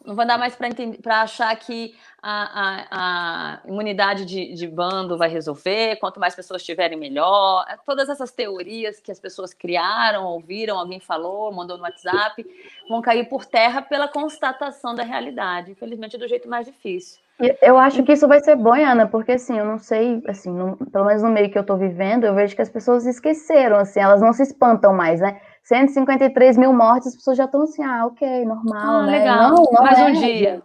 não 0.06 0.16
vai 0.16 0.26
dar 0.26 0.38
mais 0.38 0.56
para 0.56 1.22
achar 1.22 1.56
que 1.56 1.96
a, 2.22 2.62
a, 2.62 2.88
a 2.92 3.68
imunidade 3.68 4.26
de, 4.26 4.54
de, 4.54 4.68
bando 4.68 5.18
vai 5.18 5.30
resolver, 5.30 5.98
quanto 5.98 6.20
mais 6.20 6.36
pessoas 6.36 6.64
tiverem, 6.64 6.98
melhor. 6.98 7.66
É, 7.68 7.78
todas 7.86 8.10
essas 8.10 8.32
teorias 8.32 9.00
que 9.00 9.12
as 9.12 9.20
pessoas 9.20 9.54
criaram, 9.54 10.26
ouviram, 10.26 10.78
alguém 10.78 11.00
falou, 11.00 11.52
mandou 11.52 11.78
no 11.78 11.84
WhatsApp, 11.84 12.46
vão 12.88 13.02
cair 13.02 13.28
por 13.28 13.46
terra 13.46 13.82
pela 13.82 14.08
constatação 14.08 14.94
da 14.94 15.04
realidade, 15.04 15.72
infelizmente 15.72 16.18
do 16.18 16.28
jeito 16.28 16.48
mais 16.48 16.66
difícil. 16.66 17.20
Eu 17.60 17.76
acho 17.76 18.04
que 18.04 18.12
isso 18.12 18.28
vai 18.28 18.40
ser 18.40 18.56
bom, 18.56 18.74
Ana, 18.74 19.08
porque 19.08 19.32
assim, 19.32 19.58
eu 19.58 19.66
não 19.66 19.80
sei, 19.80 20.22
assim, 20.28 20.52
pelo 20.92 21.06
menos 21.06 21.24
no 21.24 21.30
meio 21.30 21.50
que 21.50 21.58
eu 21.58 21.66
tô 21.66 21.76
vivendo, 21.76 22.26
eu 22.26 22.36
vejo 22.36 22.56
que 22.56 22.62
as 22.62 22.70
pessoas 22.70 23.06
esqueceram, 23.08 23.78
assim, 23.78 24.00
elas 24.00 24.22
não 24.22 24.32
se 24.32 24.44
espantam 24.44 24.94
mais, 24.94 25.20
né? 25.20 25.42
153 25.64 26.58
mil 26.58 26.74
mortes, 26.74 27.10
as 27.10 27.16
pessoas 27.16 27.38
já 27.38 27.46
estão 27.46 27.62
assim, 27.64 27.84
ah, 27.84 28.06
ok, 28.06 28.46
normal, 28.46 29.02
ah, 29.02 29.06
né? 29.06 29.20
Legal. 29.20 29.50
Não, 29.50 29.64
não 29.72 29.84
Mais 29.84 30.00
é, 30.00 30.04
um 30.06 30.12
dia. 30.14 30.64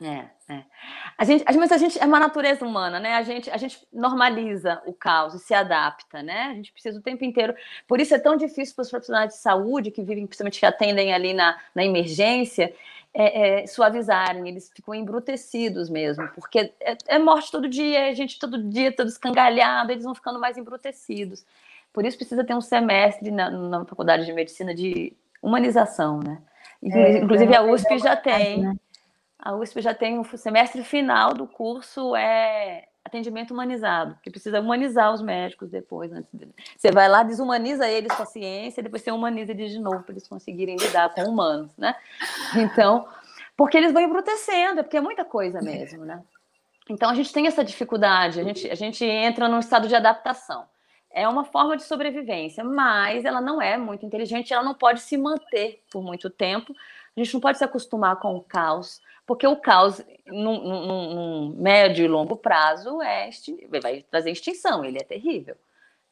É, 0.00 0.52
é. 0.52 0.64
A 1.16 1.24
gente, 1.24 1.44
mas 1.56 1.70
a 1.70 1.78
gente 1.78 1.98
é 1.98 2.04
uma 2.04 2.18
natureza 2.18 2.64
humana, 2.64 2.98
né? 2.98 3.14
A 3.14 3.22
gente, 3.22 3.50
a 3.50 3.56
gente 3.56 3.86
normaliza 3.92 4.82
o 4.86 4.92
caos 4.92 5.34
e 5.34 5.38
se 5.38 5.54
adapta, 5.54 6.22
né? 6.22 6.48
A 6.50 6.54
gente 6.54 6.72
precisa 6.72 6.98
o 6.98 7.02
tempo 7.02 7.24
inteiro. 7.24 7.54
Por 7.86 8.00
isso 8.00 8.14
é 8.14 8.18
tão 8.18 8.36
difícil 8.36 8.74
para 8.74 8.82
os 8.82 8.90
profissionais 8.90 9.30
de 9.30 9.36
saúde 9.36 9.90
que 9.90 10.02
vivem, 10.02 10.26
principalmente 10.26 10.58
que 10.58 10.66
atendem 10.66 11.12
ali 11.12 11.32
na, 11.32 11.56
na 11.74 11.84
emergência, 11.84 12.74
é, 13.14 13.62
é, 13.62 13.66
suavizarem, 13.66 14.48
eles 14.48 14.70
ficam 14.74 14.94
embrutecidos 14.94 15.90
mesmo, 15.90 16.26
porque 16.28 16.72
é, 16.80 16.96
é, 17.08 17.18
morte 17.18 17.50
todo 17.50 17.68
dia, 17.68 18.08
a 18.08 18.14
gente 18.14 18.38
todo 18.38 18.70
dia, 18.70 18.90
todo 18.90 19.08
escangalhado, 19.08 19.92
eles 19.92 20.04
vão 20.04 20.14
ficando 20.14 20.40
mais 20.40 20.56
embrutecidos. 20.56 21.44
Por 21.92 22.04
isso 22.04 22.16
precisa 22.16 22.44
ter 22.44 22.54
um 22.54 22.60
semestre 22.60 23.30
na, 23.30 23.50
na 23.50 23.84
faculdade 23.84 24.24
de 24.24 24.32
medicina 24.32 24.74
de 24.74 25.14
humanização, 25.42 26.20
né? 26.20 26.40
É, 26.82 27.18
inclusive 27.18 27.54
a 27.54 27.62
USP 27.62 27.98
já 27.98 28.16
tem. 28.16 28.62
Né? 28.62 28.74
A 29.38 29.54
USP 29.54 29.80
já 29.80 29.92
tem 29.92 30.18
o 30.18 30.24
semestre 30.36 30.82
final 30.82 31.34
do 31.34 31.46
curso 31.46 32.16
é 32.16 32.86
atendimento 33.04 33.52
humanizado, 33.52 34.16
que 34.22 34.30
precisa 34.30 34.60
humanizar 34.60 35.12
os 35.12 35.20
médicos 35.20 35.68
depois. 35.68 36.12
Antes 36.12 36.30
de... 36.32 36.48
Você 36.76 36.90
vai 36.92 37.08
lá, 37.08 37.24
desumaniza 37.24 37.88
eles 37.88 38.12
com 38.14 38.22
a 38.22 38.26
ciência, 38.26 38.82
depois 38.82 39.02
você 39.02 39.10
humaniza 39.10 39.50
eles 39.50 39.72
de 39.72 39.80
novo 39.80 40.04
para 40.04 40.12
eles 40.12 40.28
conseguirem 40.28 40.76
lidar 40.76 41.12
com 41.12 41.22
humanos, 41.24 41.76
né? 41.76 41.94
Então, 42.56 43.06
porque 43.56 43.76
eles 43.76 43.92
vão 43.92 44.02
embrutecendo, 44.02 44.80
é 44.80 44.82
porque 44.84 44.96
é 44.96 45.00
muita 45.00 45.24
coisa 45.24 45.60
mesmo, 45.60 46.04
né? 46.04 46.22
Então 46.88 47.10
a 47.10 47.14
gente 47.14 47.32
tem 47.32 47.46
essa 47.46 47.64
dificuldade, 47.64 48.40
a 48.40 48.44
gente, 48.44 48.70
a 48.70 48.74
gente 48.74 49.04
entra 49.04 49.48
num 49.48 49.58
estado 49.58 49.88
de 49.88 49.94
adaptação 49.94 50.64
é 51.12 51.28
uma 51.28 51.44
forma 51.44 51.76
de 51.76 51.82
sobrevivência, 51.82 52.64
mas 52.64 53.24
ela 53.24 53.40
não 53.40 53.60
é 53.60 53.76
muito 53.76 54.04
inteligente, 54.06 54.52
ela 54.52 54.62
não 54.62 54.74
pode 54.74 55.00
se 55.00 55.16
manter 55.16 55.82
por 55.90 56.02
muito 56.02 56.30
tempo. 56.30 56.74
A 57.16 57.20
gente 57.20 57.34
não 57.34 57.40
pode 57.40 57.58
se 57.58 57.64
acostumar 57.64 58.16
com 58.16 58.36
o 58.36 58.40
caos, 58.40 59.00
porque 59.26 59.46
o 59.46 59.56
caos, 59.56 60.00
num, 60.26 60.62
num, 60.62 61.14
num 61.14 61.56
médio 61.60 62.04
e 62.04 62.08
longo 62.08 62.36
prazo, 62.36 63.02
é 63.02 63.28
vai 63.80 64.04
trazer 64.10 64.30
extinção, 64.30 64.84
ele 64.84 64.98
é 64.98 65.04
terrível. 65.04 65.56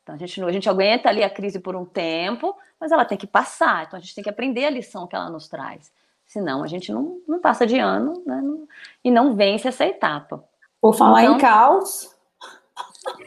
Então 0.02 0.14
a 0.14 0.18
gente, 0.18 0.42
a 0.42 0.52
gente 0.52 0.68
aguenta 0.68 1.08
ali 1.08 1.22
a 1.22 1.30
crise 1.30 1.58
por 1.58 1.74
um 1.74 1.84
tempo, 1.84 2.56
mas 2.78 2.92
ela 2.92 3.04
tem 3.04 3.18
que 3.18 3.26
passar, 3.26 3.84
então 3.86 3.98
a 3.98 4.00
gente 4.00 4.14
tem 4.14 4.24
que 4.24 4.30
aprender 4.30 4.64
a 4.64 4.70
lição 4.70 5.06
que 5.06 5.16
ela 5.16 5.30
nos 5.30 5.48
traz. 5.48 5.92
Senão 6.26 6.62
a 6.62 6.66
gente 6.66 6.92
não, 6.92 7.20
não 7.26 7.40
passa 7.40 7.66
de 7.66 7.78
ano 7.78 8.22
né, 8.24 8.40
não, 8.40 8.68
e 9.02 9.10
não 9.10 9.34
vence 9.34 9.66
essa 9.68 9.84
etapa. 9.84 10.44
Por 10.80 10.94
falar 10.94 11.24
então, 11.24 11.36
em 11.36 11.38
caos, 11.38 12.16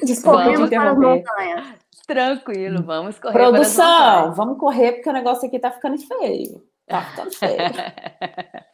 Desculpa 0.03 0.43
vamos 0.43 0.59
interromper. 0.62 1.23
Tranquilo, 2.05 2.83
vamos 2.83 3.17
correr. 3.17 3.33
Produção, 3.33 4.33
vamos 4.33 4.59
correr 4.59 4.93
porque 4.93 5.09
o 5.09 5.13
negócio 5.13 5.47
aqui 5.47 5.59
tá 5.59 5.71
ficando 5.71 5.97
feio. 5.97 6.63
Tá 6.86 7.01
ficando 7.01 7.31
feio. 7.31 7.57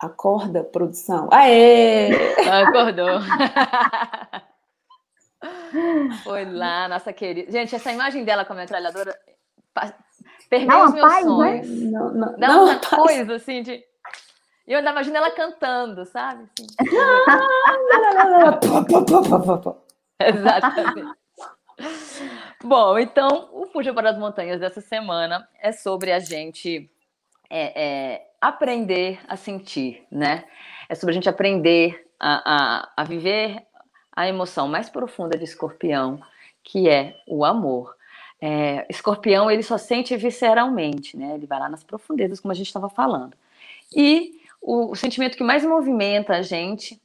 Acorda, 0.00 0.64
produção. 0.64 1.28
Aê! 1.30 2.08
Acordou. 2.48 3.20
Foi 6.24 6.46
lá, 6.46 6.88
nossa 6.88 7.12
querida. 7.12 7.52
Gente, 7.52 7.74
essa 7.74 7.92
imagem 7.92 8.24
dela 8.24 8.46
com 8.46 8.54
a 8.54 8.56
metralhadora 8.56 9.14
perdeu 10.48 10.84
os 10.84 10.94
meus 10.94 11.06
paz, 11.06 11.24
né? 11.24 11.30
sonhos. 11.30 11.68
Né? 11.68 11.90
Não, 11.90 12.14
não, 12.14 12.38
Dá 12.38 12.62
uma 12.62 12.74
não, 12.74 12.80
coisa 12.80 13.34
assim 13.34 13.62
de. 13.62 13.84
E 14.70 14.72
eu 14.72 14.78
ainda 14.78 14.92
imagino 14.92 15.16
ela 15.16 15.32
cantando, 15.32 16.06
sabe? 16.06 16.44
Assim. 16.44 16.64
Exatamente. 20.20 21.18
Bom, 22.62 22.96
então, 22.96 23.48
o 23.52 23.66
Fuja 23.66 23.92
para 23.92 24.10
as 24.10 24.16
Montanhas 24.16 24.60
dessa 24.60 24.80
semana 24.80 25.48
é 25.60 25.72
sobre 25.72 26.12
a 26.12 26.20
gente 26.20 26.88
é, 27.50 27.82
é, 27.82 28.30
aprender 28.40 29.18
a 29.26 29.36
sentir, 29.36 30.06
né? 30.08 30.44
É 30.88 30.94
sobre 30.94 31.10
a 31.10 31.14
gente 31.14 31.28
aprender 31.28 32.08
a, 32.20 32.40
a, 32.44 32.88
a 32.98 33.02
viver 33.02 33.66
a 34.14 34.28
emoção 34.28 34.68
mais 34.68 34.88
profunda 34.88 35.36
de 35.36 35.42
escorpião, 35.42 36.22
que 36.62 36.88
é 36.88 37.16
o 37.26 37.44
amor. 37.44 37.96
É, 38.40 38.86
escorpião, 38.88 39.50
ele 39.50 39.64
só 39.64 39.76
sente 39.76 40.16
visceralmente, 40.16 41.16
né? 41.16 41.34
Ele 41.34 41.46
vai 41.46 41.58
lá 41.58 41.68
nas 41.68 41.82
profundezas, 41.82 42.38
como 42.38 42.52
a 42.52 42.54
gente 42.54 42.68
estava 42.68 42.88
falando. 42.88 43.36
E 43.92 44.38
o, 44.60 44.92
o 44.92 44.96
sentimento 44.96 45.36
que 45.36 45.44
mais 45.44 45.64
movimenta 45.64 46.34
a 46.34 46.42
gente 46.42 47.00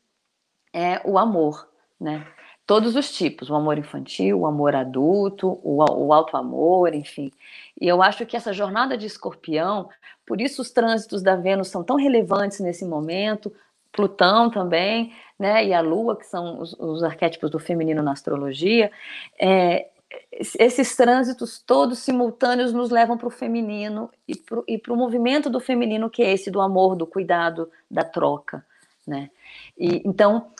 é 0.73 1.01
o 1.05 1.17
amor, 1.17 1.67
né? 1.99 2.25
Todos 2.67 2.95
os 2.95 3.15
tipos, 3.15 3.49
o 3.49 3.55
amor 3.55 3.77
infantil, 3.77 4.39
o 4.39 4.47
amor 4.47 4.75
adulto, 4.75 5.59
o, 5.63 5.83
o 5.83 6.11
alto 6.11 6.35
amor, 6.35 6.95
enfim. 6.95 7.31
E 7.79 7.87
eu 7.87 8.01
acho 8.01 8.25
que 8.25 8.35
essa 8.35 8.51
jornada 8.51 8.97
de 8.97 9.05
escorpião, 9.05 9.87
por 10.25 10.41
isso 10.41 10.61
os 10.61 10.71
trânsitos 10.71 11.21
da 11.21 11.35
Vênus 11.35 11.67
são 11.67 11.83
tão 11.83 11.95
relevantes 11.95 12.59
nesse 12.59 12.83
momento, 12.83 13.53
Plutão 13.91 14.49
também, 14.49 15.13
né, 15.39 15.65
e 15.65 15.73
a 15.73 15.79
Lua, 15.79 16.17
que 16.17 16.25
são 16.25 16.59
os, 16.59 16.73
os 16.73 17.01
arquétipos 17.01 17.49
do 17.49 17.59
feminino 17.59 18.03
na 18.03 18.11
astrologia, 18.11 18.91
é, 19.39 19.87
esses 20.31 20.95
trânsitos 20.95 21.59
todos 21.59 21.99
simultâneos 21.99 22.73
nos 22.73 22.89
levam 22.89 23.17
para 23.17 23.27
o 23.27 23.31
feminino 23.31 24.09
e 24.27 24.77
para 24.77 24.93
o 24.93 24.97
movimento 24.97 25.49
do 25.49 25.59
feminino, 25.59 26.09
que 26.09 26.21
é 26.21 26.31
esse 26.31 26.51
do 26.51 26.61
amor, 26.61 26.95
do 26.95 27.07
cuidado, 27.07 27.71
da 27.89 28.03
troca. 28.03 28.65
Né? 29.07 29.29
E, 29.77 30.01
então, 30.05 30.51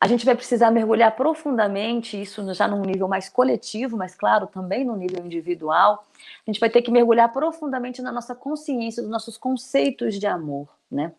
a 0.00 0.06
gente 0.06 0.24
vai 0.24 0.36
precisar 0.36 0.70
mergulhar 0.70 1.14
profundamente, 1.16 2.20
isso 2.20 2.54
já 2.54 2.68
num 2.68 2.82
nível 2.82 3.08
mais 3.08 3.28
coletivo, 3.28 3.96
mas 3.96 4.14
claro, 4.14 4.46
também 4.46 4.84
no 4.84 4.94
nível 4.94 5.24
individual. 5.24 6.06
A 6.46 6.50
gente 6.50 6.60
vai 6.60 6.70
ter 6.70 6.82
que 6.82 6.90
mergulhar 6.90 7.32
profundamente 7.32 8.00
na 8.00 8.12
nossa 8.12 8.34
consciência, 8.34 9.02
dos 9.02 9.10
nossos 9.10 9.36
conceitos 9.36 10.14
de 10.14 10.26
amor. 10.26 10.68
Né? 10.90 11.12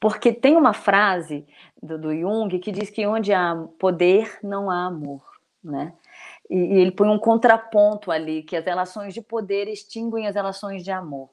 Porque 0.00 0.32
tem 0.32 0.56
uma 0.56 0.72
frase 0.72 1.46
do, 1.82 1.98
do 1.98 2.14
Jung 2.14 2.58
que 2.58 2.72
diz 2.72 2.88
que 2.88 3.06
onde 3.06 3.32
há 3.34 3.54
poder, 3.78 4.38
não 4.42 4.70
há 4.70 4.86
amor. 4.86 5.22
Né? 5.62 5.92
E, 6.50 6.56
e 6.56 6.80
ele 6.80 6.90
põe 6.90 7.08
um 7.08 7.18
contraponto 7.18 8.10
ali, 8.10 8.42
que 8.42 8.56
as 8.56 8.64
relações 8.64 9.14
de 9.14 9.20
poder 9.20 9.68
extinguem 9.68 10.26
as 10.26 10.34
relações 10.34 10.84
de 10.84 10.90
amor. 10.90 11.30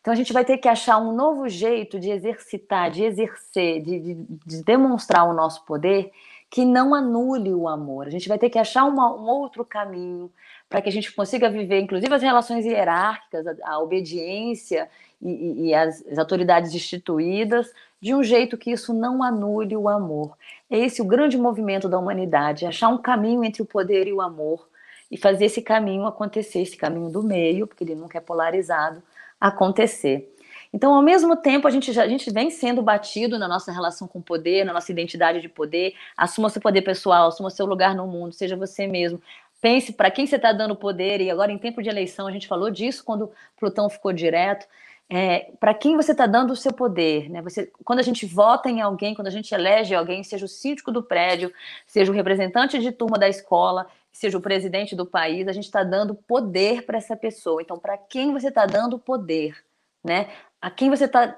Então 0.00 0.12
a 0.12 0.16
gente 0.16 0.32
vai 0.32 0.44
ter 0.44 0.58
que 0.58 0.68
achar 0.68 0.98
um 0.98 1.12
novo 1.12 1.48
jeito 1.48 1.98
de 1.98 2.10
exercitar, 2.10 2.90
de 2.90 3.04
exercer, 3.04 3.82
de, 3.82 3.98
de, 3.98 4.14
de 4.46 4.64
demonstrar 4.64 5.28
o 5.28 5.34
nosso 5.34 5.64
poder 5.64 6.10
que 6.50 6.64
não 6.64 6.94
anule 6.94 7.52
o 7.52 7.68
amor. 7.68 8.06
A 8.06 8.10
gente 8.10 8.28
vai 8.28 8.38
ter 8.38 8.48
que 8.48 8.58
achar 8.58 8.84
uma, 8.84 9.14
um 9.14 9.28
outro 9.28 9.64
caminho 9.64 10.30
para 10.68 10.80
que 10.80 10.88
a 10.88 10.92
gente 10.92 11.12
consiga 11.12 11.50
viver, 11.50 11.80
inclusive 11.80 12.12
as 12.14 12.22
relações 12.22 12.64
hierárquicas, 12.64 13.46
a, 13.46 13.54
a 13.64 13.78
obediência 13.80 14.88
e, 15.20 15.28
e, 15.30 15.66
e 15.66 15.74
as, 15.74 16.04
as 16.06 16.18
autoridades 16.18 16.74
instituídas, 16.74 17.70
de 18.00 18.14
um 18.14 18.22
jeito 18.22 18.56
que 18.56 18.70
isso 18.70 18.94
não 18.94 19.22
anule 19.22 19.76
o 19.76 19.88
amor. 19.88 20.36
É 20.70 20.78
esse 20.78 21.02
o 21.02 21.04
grande 21.04 21.36
movimento 21.36 21.88
da 21.88 21.98
humanidade, 21.98 22.66
achar 22.66 22.88
um 22.88 22.98
caminho 22.98 23.44
entre 23.44 23.62
o 23.62 23.66
poder 23.66 24.06
e 24.06 24.12
o 24.12 24.20
amor 24.20 24.68
e 25.10 25.16
fazer 25.16 25.46
esse 25.46 25.62
caminho 25.62 26.06
acontecer, 26.06 26.60
esse 26.60 26.76
caminho 26.76 27.10
do 27.10 27.22
meio, 27.22 27.66
porque 27.66 27.82
ele 27.82 27.94
nunca 27.94 28.18
é 28.18 28.20
polarizado, 28.20 29.02
acontecer. 29.40 30.34
Então, 30.72 30.94
ao 30.94 31.02
mesmo 31.02 31.34
tempo, 31.34 31.66
a 31.66 31.70
gente, 31.70 31.92
já, 31.92 32.02
a 32.02 32.08
gente 32.08 32.30
vem 32.30 32.50
sendo 32.50 32.82
batido 32.82 33.38
na 33.38 33.48
nossa 33.48 33.72
relação 33.72 34.06
com 34.06 34.18
o 34.18 34.22
poder, 34.22 34.64
na 34.64 34.72
nossa 34.72 34.92
identidade 34.92 35.40
de 35.40 35.48
poder. 35.48 35.94
Assuma 36.14 36.50
seu 36.50 36.60
poder 36.60 36.82
pessoal, 36.82 37.28
assuma 37.28 37.48
seu 37.48 37.64
lugar 37.64 37.94
no 37.94 38.06
mundo, 38.06 38.34
seja 38.34 38.54
você 38.54 38.86
mesmo. 38.86 39.20
Pense 39.62 39.92
para 39.92 40.10
quem 40.10 40.26
você 40.26 40.36
está 40.36 40.52
dando 40.52 40.76
poder, 40.76 41.20
e 41.22 41.30
agora 41.30 41.50
em 41.50 41.58
tempo 41.58 41.82
de 41.82 41.88
eleição, 41.88 42.26
a 42.26 42.30
gente 42.30 42.46
falou 42.46 42.70
disso 42.70 43.02
quando 43.02 43.30
Plutão 43.58 43.88
ficou 43.88 44.12
direto 44.12 44.66
é, 45.10 45.52
para 45.58 45.72
quem 45.72 45.96
você 45.96 46.12
está 46.12 46.26
dando 46.26 46.52
o 46.52 46.56
seu 46.56 46.72
poder. 46.72 47.30
Né? 47.30 47.40
Você, 47.42 47.70
quando 47.84 47.98
a 47.98 48.02
gente 48.02 48.26
vota 48.26 48.68
em 48.68 48.80
alguém, 48.80 49.14
quando 49.14 49.28
a 49.28 49.30
gente 49.30 49.54
elege 49.54 49.94
alguém, 49.94 50.22
seja 50.22 50.44
o 50.44 50.48
síndico 50.48 50.92
do 50.92 51.02
prédio, 51.02 51.52
seja 51.86 52.12
o 52.12 52.14
representante 52.14 52.78
de 52.78 52.92
turma 52.92 53.18
da 53.18 53.28
escola, 53.28 53.86
seja 54.12 54.36
o 54.36 54.42
presidente 54.42 54.94
do 54.94 55.06
país, 55.06 55.48
a 55.48 55.52
gente 55.52 55.64
está 55.64 55.82
dando 55.82 56.14
poder 56.14 56.84
para 56.84 56.98
essa 56.98 57.16
pessoa. 57.16 57.62
Então, 57.62 57.78
para 57.78 57.96
quem 57.96 58.32
você 58.32 58.48
está 58.48 58.66
dando 58.66 58.98
poder? 58.98 59.56
Né? 60.04 60.28
A 60.60 60.70
quem 60.70 60.90
você 60.90 61.04
está 61.04 61.34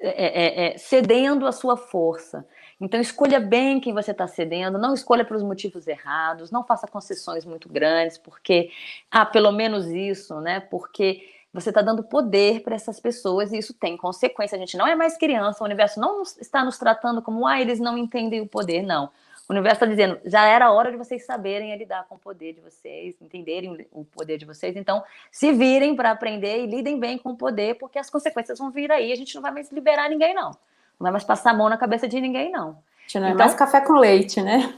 é, 0.00 0.08
é, 0.08 0.66
é, 0.74 0.78
cedendo 0.78 1.46
a 1.46 1.52
sua 1.52 1.76
força. 1.76 2.46
Então, 2.80 2.98
escolha 2.98 3.38
bem 3.38 3.78
quem 3.78 3.92
você 3.92 4.12
está 4.12 4.26
cedendo, 4.26 4.78
não 4.78 4.94
escolha 4.94 5.24
pelos 5.26 5.42
motivos 5.42 5.86
errados, 5.86 6.50
não 6.50 6.64
faça 6.64 6.86
concessões 6.86 7.44
muito 7.44 7.68
grandes, 7.68 8.16
porque, 8.16 8.70
ah, 9.10 9.26
pelo 9.26 9.52
menos 9.52 9.86
isso, 9.88 10.40
né? 10.40 10.58
Porque 10.58 11.22
você 11.52 11.70
está 11.70 11.82
dando 11.82 12.02
poder 12.02 12.62
para 12.62 12.74
essas 12.74 13.00
pessoas 13.00 13.52
e 13.52 13.58
isso 13.58 13.74
tem 13.74 13.96
consequência. 13.96 14.56
A 14.56 14.58
gente 14.58 14.76
não 14.76 14.86
é 14.86 14.94
mais 14.94 15.16
criança, 15.16 15.62
o 15.62 15.66
universo 15.66 15.98
não 16.00 16.22
está 16.22 16.64
nos 16.64 16.78
tratando 16.78 17.20
como, 17.20 17.46
ah, 17.46 17.60
eles 17.60 17.80
não 17.80 17.98
entendem 17.98 18.40
o 18.40 18.46
poder, 18.46 18.82
não. 18.82 19.10
O 19.48 19.52
universo 19.52 19.76
está 19.76 19.86
dizendo, 19.86 20.20
já 20.24 20.46
era 20.46 20.70
hora 20.70 20.92
de 20.92 20.96
vocês 20.96 21.26
saberem 21.26 21.76
lidar 21.76 22.06
com 22.08 22.14
o 22.14 22.18
poder 22.18 22.52
de 22.52 22.60
vocês, 22.60 23.16
entenderem 23.20 23.84
o 23.90 24.04
poder 24.04 24.38
de 24.38 24.44
vocês. 24.44 24.76
Então, 24.76 25.02
se 25.28 25.52
virem 25.52 25.96
para 25.96 26.12
aprender 26.12 26.62
e 26.62 26.66
lidem 26.66 27.00
bem 27.00 27.18
com 27.18 27.30
o 27.30 27.36
poder, 27.36 27.74
porque 27.74 27.98
as 27.98 28.08
consequências 28.08 28.60
vão 28.60 28.70
vir 28.70 28.92
aí. 28.92 29.10
A 29.10 29.16
gente 29.16 29.34
não 29.34 29.42
vai 29.42 29.50
mais 29.50 29.72
liberar 29.72 30.08
ninguém, 30.08 30.32
não. 30.32 30.50
Não 30.50 31.00
vai 31.00 31.10
mais 31.10 31.24
passar 31.24 31.50
a 31.50 31.54
mão 31.54 31.68
na 31.68 31.76
cabeça 31.76 32.06
de 32.06 32.20
ninguém, 32.20 32.52
não. 32.52 32.78
Não 33.12 33.26
é 33.26 33.30
então, 33.30 33.38
mais 33.38 33.54
café 33.54 33.80
com 33.80 33.94
leite, 33.94 34.40
né? 34.40 34.72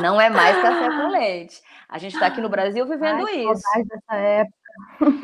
Não 0.00 0.18
é 0.18 0.30
mais 0.30 0.56
café 0.62 0.88
com 0.88 1.08
leite. 1.08 1.62
A 1.86 1.98
gente 1.98 2.14
está 2.14 2.28
aqui 2.28 2.40
no 2.40 2.48
Brasil 2.48 2.86
vivendo 2.86 3.26
Ai, 3.26 3.44
isso. 3.44 3.62
dessa 3.86 4.16
época. 4.16 4.63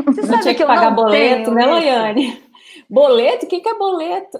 Você 0.06 0.22
não 0.22 0.40
tinha 0.40 0.54
que, 0.54 0.60
que 0.60 0.66
pagar 0.66 0.90
boleto, 0.90 1.50
né, 1.52 1.66
Loiane? 1.66 2.50
Boleto? 2.88 3.46
O 3.46 3.48
que, 3.48 3.60
que 3.60 3.68
é 3.68 3.78
boleto? 3.78 4.38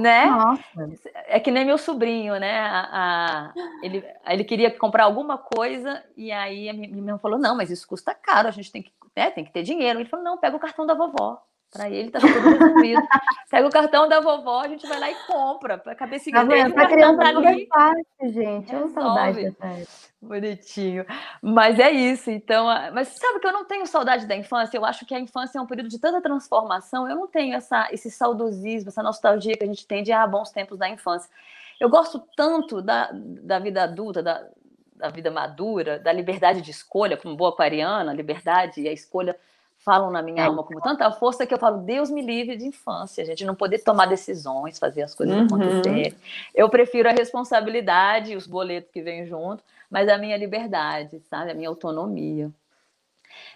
Né? 0.00 0.26
Nossa. 0.26 0.90
É 1.26 1.40
que 1.40 1.50
nem 1.50 1.64
meu 1.64 1.78
sobrinho, 1.78 2.38
né? 2.38 2.58
A, 2.60 2.88
a, 2.92 3.54
ele, 3.82 4.04
ele 4.26 4.44
queria 4.44 4.70
comprar 4.70 5.04
alguma 5.04 5.36
coisa 5.36 6.02
e 6.16 6.30
aí 6.30 6.68
a 6.68 6.72
minha 6.72 6.88
irmã 6.88 7.18
falou: 7.18 7.38
não, 7.38 7.56
mas 7.56 7.70
isso 7.70 7.86
custa 7.86 8.14
caro, 8.14 8.48
a 8.48 8.52
gente 8.52 8.70
tem 8.70 8.82
que, 8.82 8.92
né, 9.16 9.30
tem 9.30 9.44
que 9.44 9.52
ter 9.52 9.62
dinheiro. 9.62 9.98
Ele 9.98 10.08
falou: 10.08 10.24
não, 10.24 10.38
pega 10.38 10.56
o 10.56 10.60
cartão 10.60 10.86
da 10.86 10.94
vovó. 10.94 11.42
Para 11.70 11.90
ele 11.90 12.10
tá 12.10 12.20
tudo 12.20 12.32
resolvido. 12.32 13.02
Pega 13.50 13.66
o 13.66 13.70
cartão 13.70 14.08
da 14.08 14.20
vovó, 14.20 14.62
a 14.62 14.68
gente 14.68 14.86
vai 14.86 14.98
lá 14.98 15.10
e 15.10 15.14
compra. 15.26 15.76
Para 15.76 15.92
a 15.92 15.96
cabecinha 15.96 16.36
tá 16.36 16.44
dele, 16.44 16.72
Para 16.72 16.86
criança 16.86 17.18
tá 17.18 17.30
é 17.30 17.66
fácil, 17.66 18.32
gente. 18.32 18.74
Eu 18.74 18.88
saudade 18.88 19.42
dessa 19.42 20.06
Bonitinho. 20.20 21.04
Mas 21.42 21.78
é 21.78 21.90
isso, 21.90 22.30
então. 22.30 22.66
Mas 22.92 23.08
sabe 23.08 23.40
que 23.40 23.46
eu 23.46 23.52
não 23.52 23.64
tenho 23.64 23.86
saudade 23.86 24.26
da 24.26 24.36
infância? 24.36 24.76
Eu 24.76 24.84
acho 24.84 25.04
que 25.04 25.14
a 25.14 25.20
infância 25.20 25.58
é 25.58 25.60
um 25.60 25.66
período 25.66 25.88
de 25.88 25.98
tanta 25.98 26.20
transformação. 26.20 27.08
Eu 27.08 27.16
não 27.16 27.26
tenho 27.26 27.54
essa, 27.54 27.88
esse 27.92 28.10
saudosismo, 28.10 28.88
essa 28.88 29.02
nostalgia 29.02 29.56
que 29.56 29.64
a 29.64 29.68
gente 29.68 29.86
tem 29.86 30.02
de 30.02 30.12
ah, 30.12 30.26
bons 30.26 30.50
tempos 30.50 30.78
da 30.78 30.88
infância. 30.88 31.30
Eu 31.78 31.90
gosto 31.90 32.22
tanto 32.34 32.80
da, 32.80 33.10
da 33.12 33.58
vida 33.58 33.82
adulta, 33.82 34.22
da, 34.22 34.46
da 34.94 35.10
vida 35.10 35.30
madura, 35.30 35.98
da 35.98 36.12
liberdade 36.12 36.62
de 36.62 36.70
escolha, 36.70 37.16
como 37.16 37.36
boa 37.36 37.50
aquariana, 37.50 38.10
a 38.10 38.14
liberdade 38.14 38.80
e 38.80 38.88
a 38.88 38.92
escolha 38.92 39.36
falam 39.86 40.10
na 40.10 40.20
minha 40.20 40.42
é. 40.42 40.46
alma 40.46 40.64
com 40.64 40.80
tanta 40.80 41.08
força 41.12 41.46
que 41.46 41.54
eu 41.54 41.58
falo, 41.58 41.78
Deus 41.78 42.10
me 42.10 42.20
livre 42.20 42.56
de 42.56 42.66
infância, 42.66 43.22
a 43.22 43.26
gente 43.26 43.44
não 43.44 43.54
poder 43.54 43.78
tomar 43.78 44.06
decisões, 44.06 44.80
fazer 44.80 45.02
as 45.02 45.14
coisas 45.14 45.36
uhum. 45.36 45.44
acontecerem. 45.44 46.12
Eu 46.52 46.68
prefiro 46.68 47.08
a 47.08 47.12
responsabilidade, 47.12 48.34
os 48.34 48.48
boletos 48.48 48.90
que 48.90 49.00
vêm 49.00 49.26
junto, 49.26 49.62
mas 49.88 50.08
a 50.08 50.18
minha 50.18 50.36
liberdade, 50.36 51.22
sabe? 51.30 51.52
A 51.52 51.54
minha 51.54 51.68
autonomia. 51.68 52.50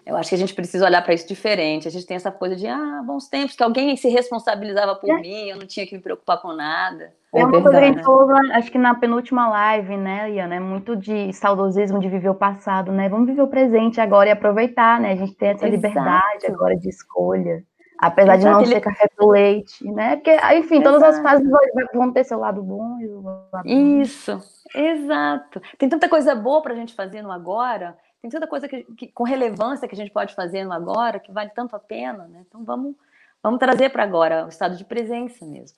Eu 0.05 0.17
acho 0.17 0.31
que 0.31 0.35
a 0.35 0.39
gente 0.39 0.55
precisa 0.55 0.87
olhar 0.87 1.03
para 1.03 1.15
isso 1.15 1.29
diferente. 1.29 1.87
A 1.87 1.91
gente 1.91 2.07
tem 2.07 2.17
essa 2.17 2.31
coisa 2.31 2.57
de, 2.57 2.67
ah, 2.67 3.03
bons 3.05 3.29
tempos, 3.29 3.55
que 3.55 3.63
alguém 3.63 3.97
se 3.97 4.09
responsabilizava 4.09 4.97
por 4.97 5.11
é. 5.11 5.21
mim, 5.21 5.49
eu 5.49 5.57
não 5.57 5.67
tinha 5.67 5.87
que 5.87 5.95
me 5.95 6.03
preocupar 6.03 6.41
com 6.41 6.53
nada. 6.53 7.13
É, 7.33 7.41
é 7.41 7.45
uma 7.45 7.63
coisa 7.63 7.79
que 7.79 7.85
a 7.85 7.87
gente 7.87 8.03
falou, 8.03 8.31
acho 8.53 8.73
que 8.73 8.79
na 8.79 8.95
penúltima 8.95 9.49
live, 9.49 9.97
né, 9.97 10.31
Iana, 10.33 10.57
é 10.57 10.61
muito 10.61 10.97
de 10.97 11.33
saudosismo 11.33 12.01
de 12.01 12.09
viver 12.09 12.29
o 12.29 12.35
passado, 12.35 12.91
né? 12.91 13.09
Vamos 13.09 13.29
viver 13.29 13.43
o 13.43 13.49
presente 13.49 14.01
agora 14.01 14.29
e 14.29 14.33
aproveitar, 14.33 15.01
né? 15.01 15.13
A 15.13 15.17
gente 15.17 15.35
tem 15.35 15.51
essa 15.51 15.69
Exato. 15.69 15.87
liberdade 15.87 16.47
agora 16.47 16.77
de 16.77 16.89
escolha. 16.89 17.63
Apesar 18.01 18.37
Exato, 18.37 18.47
de 18.47 18.53
não 18.53 18.61
ele... 18.63 18.73
ser 18.73 18.81
café 18.81 19.09
com 19.17 19.27
leite, 19.29 19.85
né? 19.93 20.17
Porque, 20.17 20.35
enfim, 20.55 20.77
Exato. 20.77 20.83
todas 20.83 21.03
as 21.03 21.23
fases 21.23 21.47
vão 21.95 22.13
ter 22.13 22.25
seu 22.25 22.39
lado 22.39 22.63
bom 22.63 22.99
e 22.99 23.07
o 23.07 23.21
lado 23.21 23.69
Isso, 23.69 24.37
bom. 24.37 24.81
exato. 24.81 25.61
Tem 25.79 25.89
tanta 25.89 26.09
coisa 26.09 26.35
boa 26.35 26.63
para 26.63 26.73
a 26.73 26.77
gente 26.77 26.95
fazer 26.95 27.21
no 27.21 27.31
agora, 27.31 27.97
tem 28.21 28.31
tanta 28.31 28.47
coisa 28.47 28.69
que, 28.69 28.85
que, 28.95 29.09
com 29.09 29.25
relevância 29.25 29.89
que 29.89 29.95
a 29.95 29.99
gente 29.99 30.11
pode 30.11 30.35
fazer 30.35 30.65
no 30.65 30.73
agora, 30.73 31.19
que 31.19 31.33
vale 31.33 31.51
tanto 31.51 31.75
a 31.75 31.79
pena, 31.79 32.27
né? 32.29 32.45
Então 32.47 32.65
vamos, 32.65 32.95
vamos 33.43 33.59
trazer 33.59 33.91
para 33.91 34.03
agora 34.03 34.45
o 34.45 34.49
estado 34.49 34.77
de 34.77 34.85
presença 34.85 35.45
mesmo. 35.47 35.77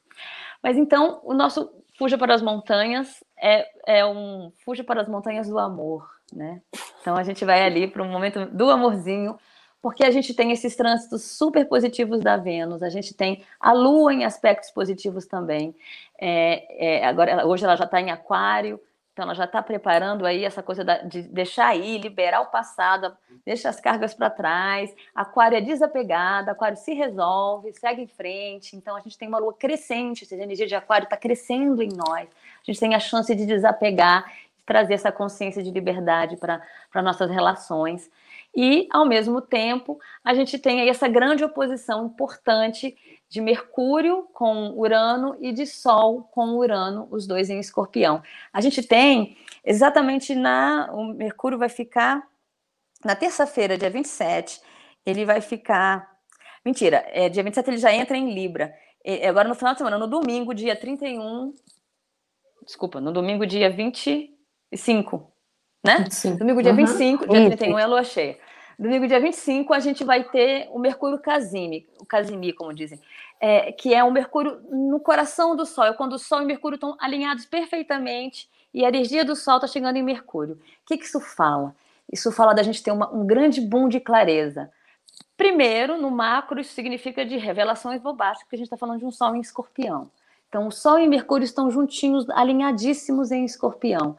Mas 0.63 0.77
então, 0.77 1.21
o 1.25 1.33
nosso 1.35 1.71
Fuja 1.99 2.19
para 2.19 2.35
as 2.35 2.43
Montanhas 2.43 3.23
é, 3.41 3.69
é 3.87 4.07
um 4.07 4.51
Fuja 4.65 4.83
para 4.83 5.01
as 5.01 5.09
Montanhas 5.09 5.49
do 5.49 5.59
Amor, 5.59 6.09
né? 6.33 6.61
Então 7.01 7.17
a 7.17 7.23
gente 7.23 7.45
vai 7.45 7.63
ali 7.63 7.87
para 7.87 8.03
um 8.03 8.11
momento 8.11 8.47
do 8.47 8.71
amorzinho, 8.71 9.39
porque 9.81 10.05
a 10.05 10.11
gente 10.11 10.35
tem 10.35 10.53
esses 10.53 10.75
trânsitos 10.75 11.23
super 11.23 11.69
positivos 11.69 12.21
da 12.21 12.37
Vênus, 12.37 12.83
a 12.83 12.89
gente 12.89 13.15
tem 13.15 13.45
a 13.61 13.73
Lua 13.73 14.13
em 14.13 14.25
aspectos 14.25 14.71
positivos 14.71 15.27
também. 15.27 15.75
É, 16.19 17.01
é, 17.01 17.07
agora, 17.07 17.47
hoje 17.47 17.65
ela 17.65 17.77
já 17.77 17.85
está 17.85 18.01
em 18.01 18.11
Aquário, 18.11 18.81
então, 19.13 19.25
ela 19.25 19.35
já 19.35 19.45
está 19.45 19.63
preparando 19.63 20.25
aí 20.25 20.43
essa 20.43 20.63
coisa 20.63 20.83
de 21.05 21.23
deixar 21.25 21.77
ir, 21.77 21.99
liberar 21.99 22.41
o 22.41 22.47
passado, 22.47 23.15
deixa 23.45 23.69
as 23.69 23.79
cargas 23.79 24.15
para 24.15 24.31
trás. 24.31 24.95
Aquário 25.15 25.59
é 25.59 25.61
desapegada, 25.61 26.53
Aquário 26.53 26.79
se 26.79 26.95
resolve, 26.95 27.75
segue 27.75 28.01
em 28.01 28.07
frente. 28.07 28.75
Então, 28.75 28.97
a 28.97 29.01
gente 29.01 29.19
tem 29.19 29.29
uma 29.29 29.39
lua 29.39 29.53
crescente, 29.53 30.25
essa 30.25 30.35
energia 30.35 30.67
de 30.67 30.75
Aquário 30.75 31.05
está 31.05 31.17
crescendo 31.17 31.83
em 31.83 31.91
nós. 31.91 32.27
A 32.27 32.65
gente 32.65 32.81
tem 32.81 32.95
a 32.95 33.01
chance 33.01 33.35
de 33.35 33.45
desapegar, 33.45 34.25
de 34.57 34.65
trazer 34.65 34.95
essa 34.95 35.13
consciência 35.13 35.63
de 35.63 35.71
liberdade 35.71 36.39
para 36.39 37.03
nossas 37.03 37.31
relações. 37.31 38.11
E, 38.57 38.89
ao 38.91 39.05
mesmo 39.05 39.43
tempo, 39.43 40.01
a 40.25 40.33
gente 40.33 40.59
tem 40.59 40.81
aí 40.81 40.89
essa 40.89 41.07
grande 41.07 41.45
oposição 41.45 42.07
importante 42.07 42.97
de 43.33 43.41
Mercúrio 43.41 44.29
com 44.35 44.73
Urano 44.77 45.39
e 45.41 45.53
de 45.53 45.67
Sol 45.67 46.25
com 46.33 46.51
Urano, 46.51 47.09
os 47.11 47.27
dois 47.27 47.49
em 47.49 47.59
Escorpião. 47.59 48.23
A 48.53 48.61
gente 48.61 48.83
tem 48.83 49.39
exatamente 49.65 50.35
na. 50.35 50.91
O 50.93 51.15
Mercúrio 51.15 51.57
vai 51.57 51.71
ficar 51.71 52.29
na 53.03 53.17
terça-feira, 53.17 53.79
dia 53.79 53.89
27, 53.89 54.61
ele 55.07 55.25
vai 55.25 55.41
ficar. 55.41 56.13
Mentira, 56.63 57.07
é, 57.09 57.31
dia 57.31 57.43
27 57.43 57.71
ele 57.71 57.79
já 57.79 57.91
entra 57.91 58.19
em 58.19 58.35
Libra. 58.35 58.75
E, 59.03 59.27
agora 59.27 59.49
no 59.49 59.55
final 59.55 59.73
de 59.73 59.79
semana, 59.79 59.97
no 59.97 60.07
domingo, 60.07 60.53
dia 60.53 60.77
31. 60.77 61.55
Desculpa, 62.67 63.01
no 63.01 63.13
domingo, 63.13 63.47
dia 63.47 63.71
25, 63.71 65.33
né? 65.83 66.07
Sim. 66.11 66.37
Domingo, 66.37 66.63
dia 66.63 66.73
uhum. 66.73 66.77
25, 66.77 67.27
dia 67.27 67.49
Isso. 67.49 67.57
31 67.57 67.79
é 67.79 67.83
a 67.83 67.87
lua 67.87 68.05
cheia. 68.05 68.39
Domingo, 68.79 69.07
dia 69.07 69.21
25, 69.21 69.73
a 69.73 69.81
gente 69.81 70.03
vai 70.03 70.25
ter 70.25 70.69
o 70.71 70.79
Mercúrio 70.79 71.19
Casime, 71.19 71.87
o 72.01 72.07
Casimi, 72.07 72.53
como 72.53 72.73
dizem, 72.73 72.99
é, 73.41 73.71
que 73.73 73.93
é 73.95 74.03
o 74.03 74.11
Mercúrio 74.11 74.61
no 74.71 74.99
coração 74.99 75.55
do 75.55 75.67
Sol, 75.67 75.85
é 75.85 75.93
quando 75.93 76.15
o 76.15 76.19
Sol 76.19 76.43
e 76.43 76.47
Mercúrio 76.47 76.77
estão 76.77 76.97
alinhados 76.99 77.45
perfeitamente 77.45 78.49
e 78.73 78.85
a 78.85 78.89
energia 78.89 79.25
do 79.25 79.37
Sol 79.37 79.57
está 79.57 79.67
chegando 79.67 79.97
em 79.97 80.03
Mercúrio. 80.03 80.55
O 80.55 80.87
que, 80.87 80.97
que 80.97 81.05
isso 81.05 81.21
fala? 81.21 81.75
Isso 82.11 82.33
fala 82.33 82.55
da 82.55 82.63
gente 82.63 82.83
ter 82.83 82.91
uma, 82.91 83.13
um 83.13 83.27
grande 83.27 83.61
boom 83.61 83.89
de 83.89 84.01
clareza. 84.01 84.71
Primeiro, 85.37 86.01
no 86.01 86.11
macro, 86.11 86.61
isso 86.61 86.73
significa 86.73 87.25
de 87.25 87.37
revelações 87.37 88.01
bombásticas, 88.01 88.45
porque 88.45 88.57
a 88.57 88.59
gente 88.59 88.67
está 88.67 88.77
falando 88.77 89.01
de 89.01 89.05
um 89.05 89.11
Sol 89.11 89.35
em 89.37 89.41
escorpião. 89.41 90.11
Então, 90.49 90.67
o 90.67 90.71
Sol 90.71 90.99
e 90.99 91.09
Mercúrio 91.09 91.45
estão 91.45 91.71
juntinhos, 91.71 92.29
alinhadíssimos 92.31 93.31
em 93.31 93.45
escorpião. 93.45 94.17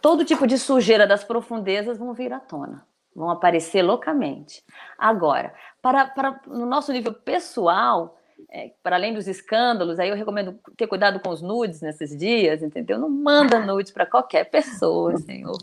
Todo 0.00 0.24
tipo 0.24 0.46
de 0.46 0.58
sujeira 0.58 1.06
das 1.06 1.24
profundezas 1.24 1.98
vão 1.98 2.12
vir 2.12 2.32
à 2.32 2.40
tona 2.40 2.84
vão 3.16 3.30
aparecer 3.30 3.82
loucamente. 3.82 4.62
Agora, 4.98 5.52
para, 5.80 6.06
para 6.06 6.40
no 6.46 6.66
nosso 6.66 6.92
nível 6.92 7.14
pessoal, 7.14 8.18
é, 8.50 8.70
para 8.82 8.96
além 8.96 9.14
dos 9.14 9.26
escândalos, 9.26 9.98
aí 9.98 10.10
eu 10.10 10.14
recomendo 10.14 10.58
ter 10.76 10.86
cuidado 10.86 11.18
com 11.20 11.30
os 11.30 11.40
nudes 11.40 11.80
nesses 11.80 12.16
dias, 12.16 12.62
entendeu? 12.62 12.98
Não 12.98 13.08
manda 13.08 13.58
nudes 13.58 13.90
para 13.90 14.04
qualquer 14.04 14.44
pessoa, 14.50 15.16
senhor, 15.18 15.56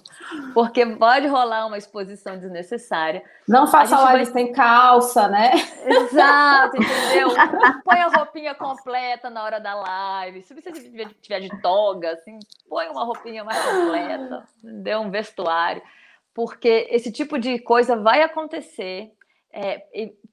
porque 0.54 0.84
pode 0.86 1.28
rolar 1.28 1.68
uma 1.68 1.78
exposição 1.78 2.38
desnecessária. 2.38 3.24
Não 3.48 3.68
faça 3.68 4.00
live 4.00 4.26
vai... 4.26 4.34
sem 4.34 4.52
calça, 4.52 5.28
né? 5.28 5.51
Exato, 5.86 6.78
entendeu? 6.78 7.30
Põe 7.86 7.99
a 7.99 8.08
roupinha 8.08 8.56
completa 8.56 9.30
na 9.30 9.43
hora 9.43 9.60
da 9.60 9.76
live. 9.76 10.41
Se 10.41 10.54
você 10.54 10.72
tiver 11.22 11.39
de 11.39 11.62
toga, 11.62 12.12
assim, 12.12 12.39
põe 12.68 12.88
uma 12.88 13.04
roupinha 13.04 13.43
mais 13.43 13.64
completa, 13.64 14.43
dê 14.64 14.95
um 14.95 15.12
vestuário 15.12 15.82
porque 16.34 16.88
esse 16.90 17.12
tipo 17.12 17.38
de 17.38 17.60
coisa 17.60 17.96
vai 17.96 18.22
acontecer 18.22 19.12
é, 19.52 19.84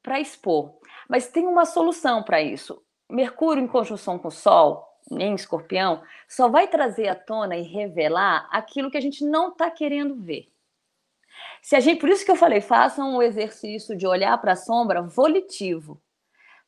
para 0.03 0.21
expor. 0.21 0.75
Mas 1.09 1.29
tem 1.29 1.47
uma 1.47 1.67
solução 1.67 2.23
para 2.23 2.41
isso. 2.41 2.83
Mercúrio 3.09 3.63
em 3.63 3.67
conjunção 3.67 4.19
com 4.19 4.29
o 4.29 4.31
Sol, 4.31 4.89
em 5.11 5.35
escorpião, 5.35 6.03
só 6.29 6.49
vai 6.49 6.69
trazer 6.69 7.09
à 7.09 7.15
tona 7.15 7.57
e 7.57 7.63
revelar 7.63 8.49
aquilo 8.51 8.91
que 8.91 8.97
a 8.97 9.01
gente 9.01 9.25
não 9.25 9.49
está 9.49 9.71
querendo 9.71 10.15
ver. 10.17 10.49
Se 11.63 11.77
a 11.77 11.81
gente, 11.81 12.01
por 12.01 12.09
isso 12.09 12.25
que 12.25 12.31
eu 12.31 12.37
falei, 12.37 12.61
façam 12.61 13.17
o 13.17 13.23
exercício 13.23 13.97
de 13.97 14.07
olhar 14.07 14.37
para 14.39 14.53
a 14.53 14.57
sombra 14.57 15.03
volitivo. 15.03 16.01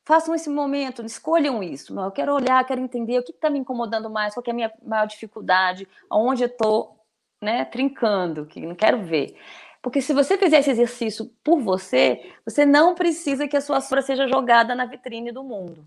Façam 0.04 0.34
esse 0.34 0.50
momento, 0.50 1.04
escolham 1.04 1.62
isso. 1.62 1.98
Eu 1.98 2.10
quero 2.10 2.34
olhar, 2.34 2.64
quero 2.66 2.80
entender 2.80 3.20
o 3.20 3.22
que 3.22 3.30
está 3.30 3.48
me 3.48 3.58
incomodando 3.58 4.10
mais, 4.10 4.34
qual 4.34 4.42
é 4.46 4.50
a 4.50 4.54
minha 4.54 4.72
maior 4.82 5.06
dificuldade, 5.06 5.86
aonde 6.10 6.42
eu 6.42 6.48
estou 6.48 7.01
né, 7.42 7.64
trincando, 7.64 8.46
que 8.46 8.60
não 8.64 8.74
quero 8.74 9.02
ver. 9.02 9.36
Porque 9.82 10.00
se 10.00 10.14
você 10.14 10.38
fizer 10.38 10.60
esse 10.60 10.70
exercício 10.70 11.28
por 11.42 11.60
você, 11.60 12.32
você 12.44 12.64
não 12.64 12.94
precisa 12.94 13.48
que 13.48 13.56
a 13.56 13.60
sua 13.60 13.80
sombra 13.80 14.00
seja 14.00 14.28
jogada 14.28 14.76
na 14.76 14.86
vitrine 14.86 15.32
do 15.32 15.42
mundo. 15.42 15.86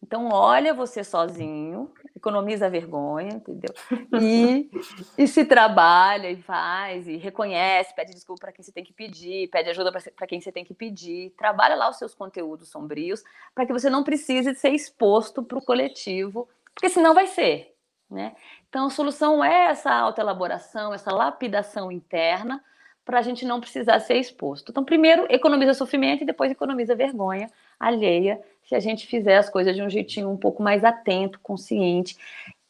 Então, 0.00 0.28
olha 0.32 0.74
você 0.74 1.04
sozinho, 1.04 1.92
economiza 2.14 2.66
a 2.66 2.68
vergonha, 2.68 3.34
entendeu? 3.34 3.72
E, 4.20 4.68
e 5.16 5.28
se 5.28 5.44
trabalha 5.44 6.28
e 6.28 6.42
faz, 6.42 7.06
e 7.06 7.16
reconhece, 7.16 7.94
pede 7.94 8.12
desculpa 8.12 8.40
para 8.40 8.52
quem 8.52 8.64
você 8.64 8.72
tem 8.72 8.82
que 8.82 8.92
pedir, 8.92 9.48
pede 9.48 9.70
ajuda 9.70 9.92
para 9.92 10.26
quem 10.26 10.40
você 10.40 10.50
tem 10.50 10.64
que 10.64 10.74
pedir, 10.74 11.30
trabalha 11.38 11.76
lá 11.76 11.88
os 11.88 11.98
seus 11.98 12.14
conteúdos 12.14 12.68
sombrios, 12.68 13.22
para 13.54 13.64
que 13.64 13.72
você 13.72 13.88
não 13.88 14.02
precise 14.02 14.54
ser 14.56 14.70
exposto 14.70 15.40
para 15.42 15.58
o 15.58 15.64
coletivo, 15.64 16.48
porque 16.74 16.88
senão 16.88 17.14
vai 17.14 17.28
ser. 17.28 17.71
Né? 18.12 18.32
Então, 18.68 18.86
a 18.86 18.90
solução 18.90 19.42
é 19.42 19.70
essa 19.70 19.90
autoelaboração, 19.90 20.92
essa 20.92 21.10
lapidação 21.10 21.90
interna, 21.90 22.62
para 23.04 23.18
a 23.18 23.22
gente 23.22 23.44
não 23.44 23.58
precisar 23.58 23.98
ser 24.00 24.18
exposto. 24.18 24.70
Então, 24.70 24.84
primeiro, 24.84 25.26
economiza 25.30 25.74
sofrimento 25.74 26.22
e 26.22 26.26
depois 26.26 26.50
economiza 26.50 26.94
vergonha 26.94 27.50
alheia, 27.80 28.40
se 28.62 28.74
a 28.74 28.80
gente 28.80 29.06
fizer 29.06 29.38
as 29.38 29.50
coisas 29.50 29.74
de 29.74 29.82
um 29.82 29.90
jeitinho 29.90 30.30
um 30.30 30.36
pouco 30.36 30.62
mais 30.62 30.84
atento, 30.84 31.40
consciente. 31.40 32.16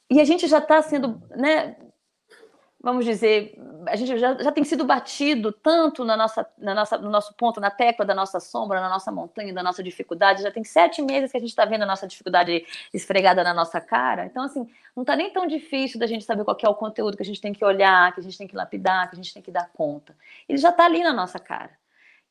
E 0.08 0.20
a 0.20 0.24
gente 0.24 0.46
já 0.46 0.58
está 0.58 0.80
sendo, 0.80 1.20
né, 1.36 1.76
vamos 2.82 3.04
dizer, 3.04 3.56
a 3.86 3.94
gente 3.94 4.18
já, 4.18 4.34
já 4.34 4.50
tem 4.50 4.64
sido 4.64 4.84
batido 4.84 5.52
tanto 5.52 6.04
na 6.04 6.16
nossa, 6.16 6.44
na 6.58 6.74
nossa, 6.74 6.98
no 6.98 7.08
nosso 7.08 7.32
ponto, 7.34 7.60
na 7.60 7.70
tecla 7.70 8.04
da 8.04 8.14
nossa 8.14 8.40
sombra, 8.40 8.80
na 8.80 8.88
nossa 8.88 9.12
montanha, 9.12 9.54
da 9.54 9.62
nossa 9.62 9.82
dificuldade. 9.82 10.42
Já 10.42 10.50
tem 10.50 10.64
sete 10.64 11.00
meses 11.00 11.30
que 11.30 11.36
a 11.36 11.40
gente 11.40 11.50
está 11.50 11.64
vendo 11.64 11.82
a 11.82 11.86
nossa 11.86 12.08
dificuldade 12.08 12.66
esfregada 12.92 13.44
na 13.44 13.54
nossa 13.54 13.80
cara. 13.80 14.26
Então, 14.26 14.42
assim, 14.42 14.68
não 14.96 15.04
está 15.04 15.14
nem 15.14 15.30
tão 15.30 15.46
difícil 15.46 16.00
da 16.00 16.08
gente 16.08 16.24
saber 16.24 16.44
qual 16.44 16.56
é 16.60 16.68
o 16.68 16.74
conteúdo 16.74 17.16
que 17.16 17.22
a 17.22 17.26
gente 17.26 17.40
tem 17.40 17.52
que 17.52 17.64
olhar, 17.64 18.12
que 18.12 18.18
a 18.18 18.22
gente 18.22 18.36
tem 18.36 18.48
que 18.48 18.56
lapidar, 18.56 19.08
que 19.08 19.14
a 19.14 19.22
gente 19.22 19.32
tem 19.32 19.42
que 19.42 19.52
dar 19.52 19.70
conta. 19.72 20.16
Ele 20.48 20.58
já 20.58 20.70
está 20.70 20.84
ali 20.84 21.04
na 21.04 21.12
nossa 21.12 21.38
cara. 21.38 21.70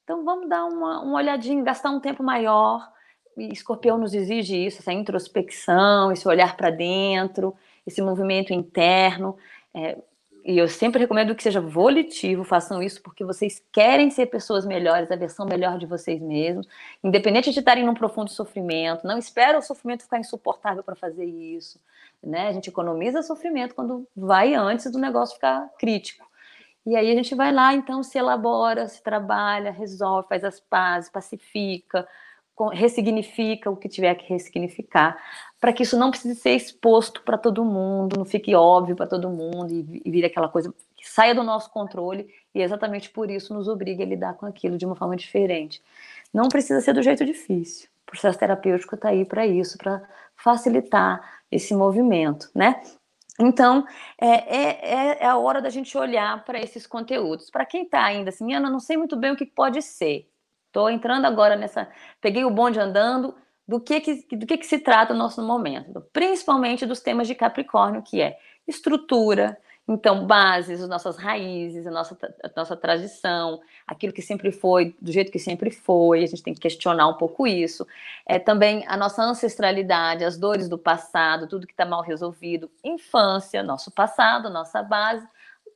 Então, 0.03 0.25
vamos 0.25 0.49
dar 0.49 0.65
uma, 0.65 0.99
uma 0.99 1.15
olhadinha, 1.15 1.63
gastar 1.63 1.91
um 1.91 1.99
tempo 2.01 2.21
maior. 2.21 2.91
E 3.37 3.53
Escorpião 3.53 3.97
nos 3.97 4.13
exige 4.13 4.65
isso, 4.65 4.79
essa 4.79 4.91
introspecção, 4.91 6.11
esse 6.11 6.27
olhar 6.27 6.57
para 6.57 6.69
dentro, 6.69 7.55
esse 7.87 8.01
movimento 8.01 8.51
interno. 8.53 9.37
É, 9.73 9.97
e 10.43 10.57
eu 10.57 10.67
sempre 10.67 10.99
recomendo 10.99 11.35
que 11.35 11.43
seja 11.43 11.61
volitivo, 11.61 12.43
façam 12.43 12.81
isso 12.81 13.01
porque 13.01 13.23
vocês 13.23 13.63
querem 13.71 14.09
ser 14.09 14.25
pessoas 14.25 14.65
melhores, 14.65 15.11
a 15.11 15.15
versão 15.15 15.45
melhor 15.45 15.77
de 15.77 15.85
vocês 15.85 16.19
mesmos, 16.19 16.67
independente 17.03 17.51
de 17.51 17.59
estarem 17.59 17.85
num 17.85 17.93
profundo 17.93 18.31
sofrimento. 18.31 19.05
Não 19.05 19.17
espera 19.17 19.57
o 19.57 19.61
sofrimento 19.61 20.03
ficar 20.03 20.19
insuportável 20.19 20.83
para 20.83 20.95
fazer 20.95 21.25
isso. 21.25 21.79
Né? 22.23 22.47
A 22.47 22.53
gente 22.53 22.69
economiza 22.69 23.21
sofrimento 23.21 23.75
quando 23.75 24.07
vai 24.15 24.55
antes 24.55 24.91
do 24.91 24.97
negócio 24.97 25.35
ficar 25.35 25.69
crítico. 25.77 26.25
E 26.85 26.95
aí 26.95 27.11
a 27.11 27.15
gente 27.15 27.35
vai 27.35 27.51
lá, 27.51 27.73
então, 27.73 28.01
se 28.01 28.17
elabora, 28.17 28.87
se 28.87 29.03
trabalha, 29.03 29.71
resolve, 29.71 30.27
faz 30.27 30.43
as 30.43 30.59
pazes, 30.59 31.11
pacifica, 31.11 32.07
ressignifica 32.69 33.69
o 33.69 33.75
que 33.75 33.89
tiver 33.89 34.15
que 34.15 34.31
ressignificar, 34.31 35.17
para 35.59 35.71
que 35.71 35.83
isso 35.83 35.97
não 35.97 36.09
precise 36.09 36.35
ser 36.35 36.51
exposto 36.51 37.21
para 37.21 37.37
todo 37.37 37.63
mundo, 37.63 38.17
não 38.17 38.25
fique 38.25 38.55
óbvio 38.55 38.95
para 38.95 39.07
todo 39.07 39.29
mundo 39.29 39.71
e, 39.71 40.01
e 40.03 40.11
vire 40.11 40.25
aquela 40.25 40.49
coisa 40.49 40.73
que 40.95 41.09
saia 41.09 41.35
do 41.35 41.43
nosso 41.43 41.69
controle 41.71 42.27
e 42.53 42.61
exatamente 42.61 43.09
por 43.09 43.29
isso 43.29 43.53
nos 43.53 43.67
obriga 43.67 44.03
a 44.03 44.07
lidar 44.07 44.33
com 44.33 44.45
aquilo 44.45 44.77
de 44.77 44.85
uma 44.85 44.95
forma 44.95 45.15
diferente. 45.15 45.81
Não 46.33 46.47
precisa 46.47 46.81
ser 46.81 46.93
do 46.93 47.01
jeito 47.01 47.25
difícil. 47.25 47.89
O 48.07 48.11
processo 48.11 48.39
terapêutico 48.39 48.95
está 48.95 49.09
aí 49.09 49.25
para 49.25 49.45
isso, 49.45 49.77
para 49.77 50.01
facilitar 50.35 51.41
esse 51.51 51.73
movimento, 51.75 52.49
né? 52.53 52.81
Então, 53.39 53.85
é, 54.19 54.27
é, 54.27 55.17
é, 55.23 55.25
a 55.25 55.37
hora 55.37 55.61
da 55.61 55.69
gente 55.69 55.97
olhar 55.97 56.43
para 56.45 56.59
esses 56.59 56.85
conteúdos. 56.85 57.49
Para 57.49 57.65
quem 57.65 57.83
está 57.83 58.03
ainda 58.03 58.29
assim, 58.29 58.53
Ana, 58.53 58.69
não 58.69 58.79
sei 58.79 58.97
muito 58.97 59.15
bem 59.15 59.31
o 59.31 59.35
que 59.35 59.45
pode 59.45 59.81
ser. 59.81 60.30
Estou 60.71 60.89
entrando 60.89 61.25
agora 61.25 61.57
nessa. 61.57 61.89
Peguei 62.21 62.45
o 62.45 62.49
bonde 62.49 62.79
andando. 62.79 63.35
Do 63.67 63.79
que, 63.79 63.99
que, 64.01 64.35
do 64.35 64.45
que, 64.45 64.57
que 64.57 64.65
se 64.65 64.79
trata 64.79 65.13
o 65.13 65.17
nosso 65.17 65.41
momento? 65.41 66.01
Principalmente 66.11 66.85
dos 66.85 66.99
temas 66.99 67.27
de 67.27 67.35
Capricórnio, 67.35 68.01
que 68.01 68.21
é 68.21 68.37
estrutura, 68.67 69.57
então, 69.87 70.25
bases, 70.25 70.81
as 70.81 70.87
nossas 70.87 71.17
raízes, 71.17 71.85
a 71.85 71.91
nossa, 71.91 72.17
a 72.43 72.49
nossa 72.55 72.77
tradição, 72.77 73.59
aquilo 73.85 74.13
que 74.13 74.21
sempre 74.21 74.51
foi, 74.51 74.95
do 75.01 75.11
jeito 75.11 75.31
que 75.31 75.39
sempre 75.39 75.71
foi, 75.71 76.23
a 76.23 76.27
gente 76.27 76.43
tem 76.43 76.53
que 76.53 76.59
questionar 76.59 77.07
um 77.07 77.15
pouco 77.15 77.45
isso. 77.45 77.85
É, 78.25 78.39
também 78.39 78.85
a 78.87 78.95
nossa 78.95 79.23
ancestralidade, 79.23 80.23
as 80.23 80.37
dores 80.37 80.69
do 80.69 80.77
passado, 80.77 81.47
tudo 81.47 81.67
que 81.67 81.73
está 81.73 81.85
mal 81.85 82.01
resolvido, 82.01 82.71
infância, 82.83 83.63
nosso 83.63 83.91
passado, 83.91 84.49
nossa 84.49 84.81
base, 84.81 85.27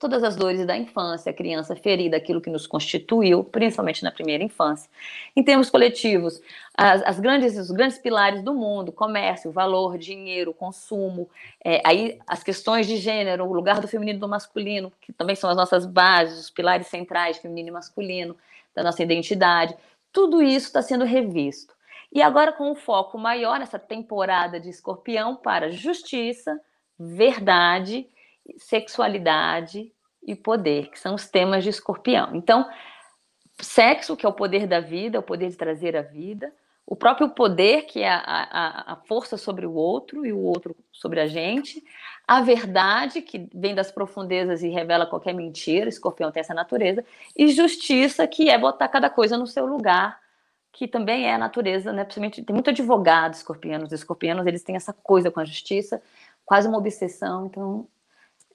todas 0.06 0.24
as 0.24 0.36
dores 0.36 0.64
da 0.68 0.78
infância, 0.78 1.32
a 1.32 1.34
criança 1.34 1.76
ferida, 1.76 2.16
aquilo 2.16 2.39
que 2.39 2.49
nos 2.51 2.68
constituiu, 2.68 3.43
principalmente 3.43 4.03
na 4.03 4.12
primeira 4.12 4.43
infância. 4.43 4.88
Em 5.36 5.43
termos 5.43 5.68
coletivos, 5.68 6.39
as, 6.78 7.01
as 7.01 7.20
grandes, 7.20 7.58
os 7.58 7.72
grandes 7.72 7.97
pilares 7.97 8.43
do 8.43 8.53
mundo, 8.53 8.91
comércio, 8.91 9.51
valor, 9.51 9.97
dinheiro, 9.97 10.53
consumo, 10.53 11.28
é, 11.64 11.82
aí 11.84 12.20
as 12.28 12.43
questões 12.43 12.86
de 12.86 12.97
gênero, 12.97 13.45
o 13.45 13.53
lugar 13.53 13.82
do 13.82 13.88
feminino 13.88 14.18
e 14.18 14.20
do 14.20 14.28
masculino, 14.28 14.93
que 15.01 15.12
também 15.12 15.36
são 15.36 15.49
as 15.49 15.58
nossas 15.58 15.88
bases, 15.88 16.39
os 16.39 16.49
pilares 16.51 16.86
centrais, 16.86 17.39
feminino 17.39 17.70
e 17.70 17.72
masculino, 17.72 18.38
da 18.76 18.84
nossa 18.84 19.01
identidade, 19.01 19.76
tudo 20.14 20.39
isso 20.39 20.68
está 20.68 20.84
sendo 20.84 21.03
revisto. 21.03 21.74
E 22.14 22.22
agora 22.22 22.53
com 22.53 22.70
um 22.70 22.76
foco 22.76 23.18
maior 23.18 23.58
nessa 23.58 23.80
temporada 23.80 24.60
de 24.60 24.70
escorpião 24.70 25.36
para 25.36 25.72
justiça, 25.72 26.62
verdade 26.99 28.08
sexualidade 28.58 29.91
e 30.26 30.36
poder, 30.36 30.89
que 30.89 30.99
são 30.99 31.15
os 31.15 31.28
temas 31.28 31.63
de 31.63 31.69
escorpião. 31.69 32.36
Então, 32.36 32.67
sexo, 33.61 34.15
que 34.15 34.26
é 34.26 34.30
o 34.30 34.34
poder 34.34 34.67
da 34.67 34.80
vida, 34.80 35.19
o 35.19 35.23
poder 35.23 35.49
de 35.49 35.55
trazer 35.55 35.95
a 35.95 36.01
vida, 36.01 36.51
o 36.86 36.95
próprio 36.95 37.30
poder, 37.30 37.84
que 37.84 38.01
é 38.01 38.09
a, 38.09 38.19
a, 38.19 38.93
a, 38.93 38.95
força 39.07 39.38
sobre 39.38 39.65
o 39.65 39.73
outro 39.73 40.26
e 40.26 40.32
o 40.32 40.39
outro 40.39 40.76
sobre 40.91 41.19
a 41.19 41.26
gente, 41.26 41.84
a 42.28 42.41
verdade, 42.41 43.21
que 43.21 43.49
vem 43.53 43.73
das 43.73 43.91
profundezas 43.91 44.61
e 44.61 44.69
revela 44.69 45.05
qualquer 45.05 45.34
mentira, 45.34 45.89
escorpião 45.89 46.32
tem 46.32 46.41
essa 46.41 46.53
natureza, 46.53 47.03
e 47.36 47.47
justiça, 47.47 48.28
que 48.28 48.49
é 48.49 48.57
botar 48.57 48.88
cada 48.88 49.09
coisa 49.09 49.38
no 49.38 49.47
seu 49.47 49.65
lugar, 49.65 50.19
que 50.71 50.88
também 50.88 51.26
é 51.26 51.34
a 51.34 51.38
natureza, 51.38 51.91
né? 51.91 52.03
Principalmente 52.03 52.43
tem 52.43 52.53
muito 52.53 52.69
advogado 52.69 53.34
escorpianos, 53.34 53.91
escorpianos, 53.91 54.45
eles 54.45 54.61
têm 54.61 54.76
essa 54.76 54.93
coisa 54.93 55.32
com 55.32 55.39
a 55.39 55.45
justiça, 55.45 56.01
quase 56.45 56.67
uma 56.67 56.78
obsessão, 56.78 57.47
então 57.47 57.88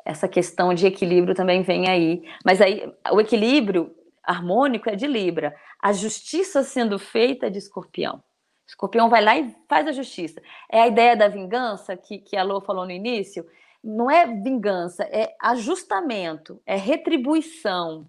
essa 0.05 0.29
questão 0.29 0.73
de 0.75 0.87
equilíbrio 0.87 1.35
também 1.35 1.63
vem 1.63 1.89
aí. 1.89 2.23
Mas 2.45 2.61
aí 2.61 2.93
o 3.13 3.21
equilíbrio 3.21 3.95
harmônico 4.23 4.89
é 4.89 4.97
de 4.97 5.07
Libra. 5.07 5.55
A 5.81 5.93
justiça 5.93 6.63
sendo 6.63 6.99
feita 6.99 7.47
é 7.47 7.51
de 7.51 7.59
Escorpião. 7.59 8.23
Escorpião 8.67 9.09
vai 9.09 9.23
lá 9.23 9.37
e 9.37 9.55
faz 9.69 9.87
a 9.87 9.93
justiça. 9.93 10.41
É 10.71 10.83
a 10.83 10.87
ideia 10.87 11.17
da 11.17 11.29
vingança 11.29 11.97
que, 11.97 12.19
que 12.19 12.37
a 12.37 12.43
Lô 12.43 12.61
falou 12.61 12.85
no 12.85 12.93
início. 12.93 13.47
Não 13.83 14.11
é 14.11 14.27
vingança, 14.27 15.05
é 15.05 15.35
ajustamento, 15.41 16.61
é 16.67 16.77
retribuição 16.77 18.07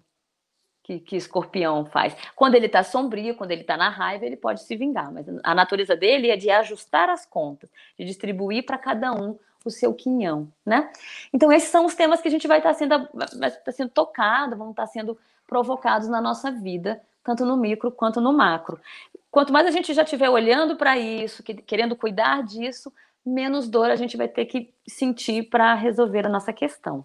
que, 0.82 1.00
que 1.00 1.16
Escorpião 1.16 1.86
faz. 1.86 2.14
Quando 2.36 2.54
ele 2.54 2.66
está 2.66 2.82
sombrio, 2.82 3.34
quando 3.34 3.52
ele 3.52 3.62
está 3.62 3.76
na 3.76 3.88
raiva, 3.88 4.26
ele 4.26 4.36
pode 4.36 4.62
se 4.62 4.76
vingar, 4.76 5.12
mas 5.12 5.26
a 5.42 5.54
natureza 5.54 5.96
dele 5.96 6.30
é 6.30 6.36
de 6.36 6.50
ajustar 6.50 7.08
as 7.08 7.24
contas, 7.24 7.70
de 7.98 8.04
distribuir 8.04 8.64
para 8.66 8.78
cada 8.78 9.12
um 9.12 9.38
o 9.68 9.70
seu 9.70 9.92
quinhão, 9.94 10.48
né? 10.64 10.90
Então 11.32 11.52
esses 11.52 11.68
são 11.68 11.86
os 11.86 11.94
temas 11.94 12.20
que 12.20 12.28
a 12.28 12.30
gente 12.30 12.46
vai 12.46 12.58
estar 12.58 12.74
sendo, 12.74 13.08
vai 13.12 13.48
estar 13.48 13.72
sendo 13.72 13.90
tocado, 13.90 14.56
vão 14.56 14.70
estar 14.70 14.86
sendo 14.86 15.18
provocados 15.46 16.08
na 16.08 16.20
nossa 16.20 16.50
vida, 16.50 17.02
tanto 17.22 17.44
no 17.44 17.56
micro 17.56 17.90
quanto 17.90 18.20
no 18.20 18.32
macro. 18.32 18.80
Quanto 19.30 19.52
mais 19.52 19.66
a 19.66 19.70
gente 19.70 19.94
já 19.94 20.02
estiver 20.02 20.28
olhando 20.28 20.76
para 20.76 20.98
isso, 20.98 21.42
que, 21.42 21.54
querendo 21.54 21.96
cuidar 21.96 22.42
disso, 22.42 22.92
menos 23.24 23.68
dor 23.68 23.90
a 23.90 23.96
gente 23.96 24.16
vai 24.16 24.28
ter 24.28 24.46
que 24.46 24.72
sentir 24.86 25.44
para 25.44 25.74
resolver 25.74 26.26
a 26.26 26.28
nossa 26.28 26.52
questão. 26.52 27.04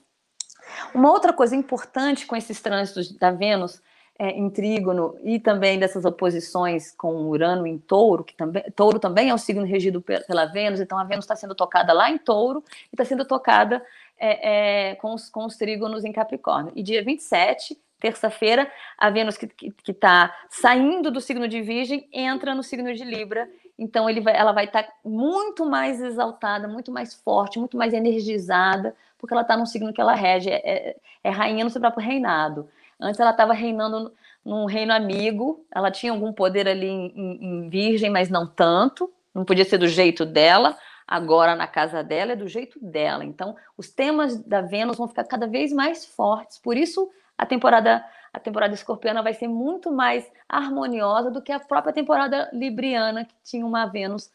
Uma 0.94 1.12
outra 1.12 1.32
coisa 1.32 1.56
importante 1.56 2.26
com 2.26 2.36
esses 2.36 2.62
trânsitos 2.62 3.12
da 3.18 3.32
Vênus 3.32 3.82
é, 4.20 4.32
em 4.32 4.50
trígono 4.50 5.16
e 5.24 5.40
também 5.40 5.78
dessas 5.78 6.04
oposições 6.06 6.92
com 6.92 7.28
Urano 7.28 7.68
em 7.68 7.78
touro, 7.78 8.24
que 8.24 8.34
também, 8.34 8.64
touro 8.76 9.00
também 9.00 9.30
é 9.30 9.34
um 9.34 9.38
signo 9.38 9.64
regido 9.64 10.02
pela 10.02 10.46
Vênus, 10.46 10.80
então 10.80 10.98
a 10.98 11.04
Vênus 11.04 11.26
está 11.26 11.36
sendo 11.36 11.54
tocada 11.54 11.94
lá 11.94 12.10
em 12.10 12.18
touro 12.18 12.64
e 12.92 12.96
está 12.96 13.06
sendo 13.06 13.26
tocada 13.26 13.84
é, 14.18 14.90
é, 14.90 14.96
com, 14.96 15.14
os, 15.14 15.30
com 15.30 15.46
os 15.46 15.56
trígonos 15.56 16.04
em 16.04 16.12
Capricórnio. 16.12 16.72
E 16.76 16.82
dia 16.82 17.04
27, 17.04 17.78
terça-feira, 18.00 18.72
a 18.98 19.10
Vênus 19.10 19.38
que 19.38 19.74
está 19.88 20.36
saindo 20.50 21.12
do 21.12 21.22
signo 21.22 21.48
de 21.48 21.62
Virgem 21.62 22.08
entra 22.12 22.56
no 22.56 22.64
signo 22.64 22.94
de 22.94 23.04
Libra, 23.04 23.48
então 23.78 24.06
vai, 24.24 24.36
ela 24.36 24.52
vai 24.52 24.66
estar 24.66 24.84
tá 24.84 24.94
muito 25.06 25.64
mais 25.64 26.02
exaltada, 26.02 26.68
muito 26.68 26.92
mais 26.92 27.14
forte, 27.14 27.60
muito 27.60 27.78
mais 27.78 27.94
energizada, 27.94 28.96
porque 29.20 29.34
ela 29.34 29.44
está 29.44 29.56
num 29.56 29.66
signo 29.66 29.94
que 29.94 30.02
ela 30.02 30.16
rege, 30.16 30.50
é, 30.50 30.62
é, 30.66 30.96
é 31.24 31.30
rainha 31.30 31.64
no 31.64 31.70
seu 31.70 31.80
próprio 31.80 32.04
reinado. 32.04 32.68
Antes 33.00 33.20
ela 33.20 33.32
estava 33.32 33.54
reinando 33.54 34.12
num 34.44 34.66
reino 34.66 34.94
amigo, 34.94 35.66
ela 35.74 35.92
tinha 35.92 36.12
algum 36.12 36.32
poder 36.32 36.68
ali 36.68 36.88
em, 36.88 37.14
em, 37.16 37.46
em, 37.46 37.70
Virgem, 37.70 38.10
mas 38.10 38.30
não 38.30 38.48
tanto, 38.48 39.12
não 39.34 39.44
podia 39.44 39.66
ser 39.66 39.78
do 39.78 39.88
jeito 39.88 40.26
dela. 40.26 40.78
Agora 41.08 41.56
na 41.56 41.68
casa 41.68 42.04
dela 42.04 42.34
é 42.34 42.36
do 42.36 42.48
jeito 42.48 42.80
dela. 42.82 43.24
Então, 43.24 43.56
os 43.78 43.90
temas 43.90 44.38
da 44.44 44.62
Vênus 44.62 44.98
vão 44.98 45.08
ficar 45.08 45.24
cada 45.24 45.48
vez 45.48 45.72
mais 45.72 46.06
fortes. 46.06 46.58
Por 46.58 46.76
isso, 46.76 47.10
a 47.38 47.46
temporada 47.46 48.04
a 48.34 48.40
temporada 48.40 48.74
escorpiana 48.74 49.24
vai 49.24 49.34
ser 49.34 49.48
muito 49.48 49.92
mais 49.92 50.30
harmoniosa 50.48 51.32
do 51.32 51.42
que 51.42 51.52
a 51.52 51.60
própria 51.60 51.94
temporada 51.94 52.50
libriana, 52.54 53.26
que 53.26 53.34
tinha 53.44 53.66
uma 53.66 53.88
Vênus 53.88 54.30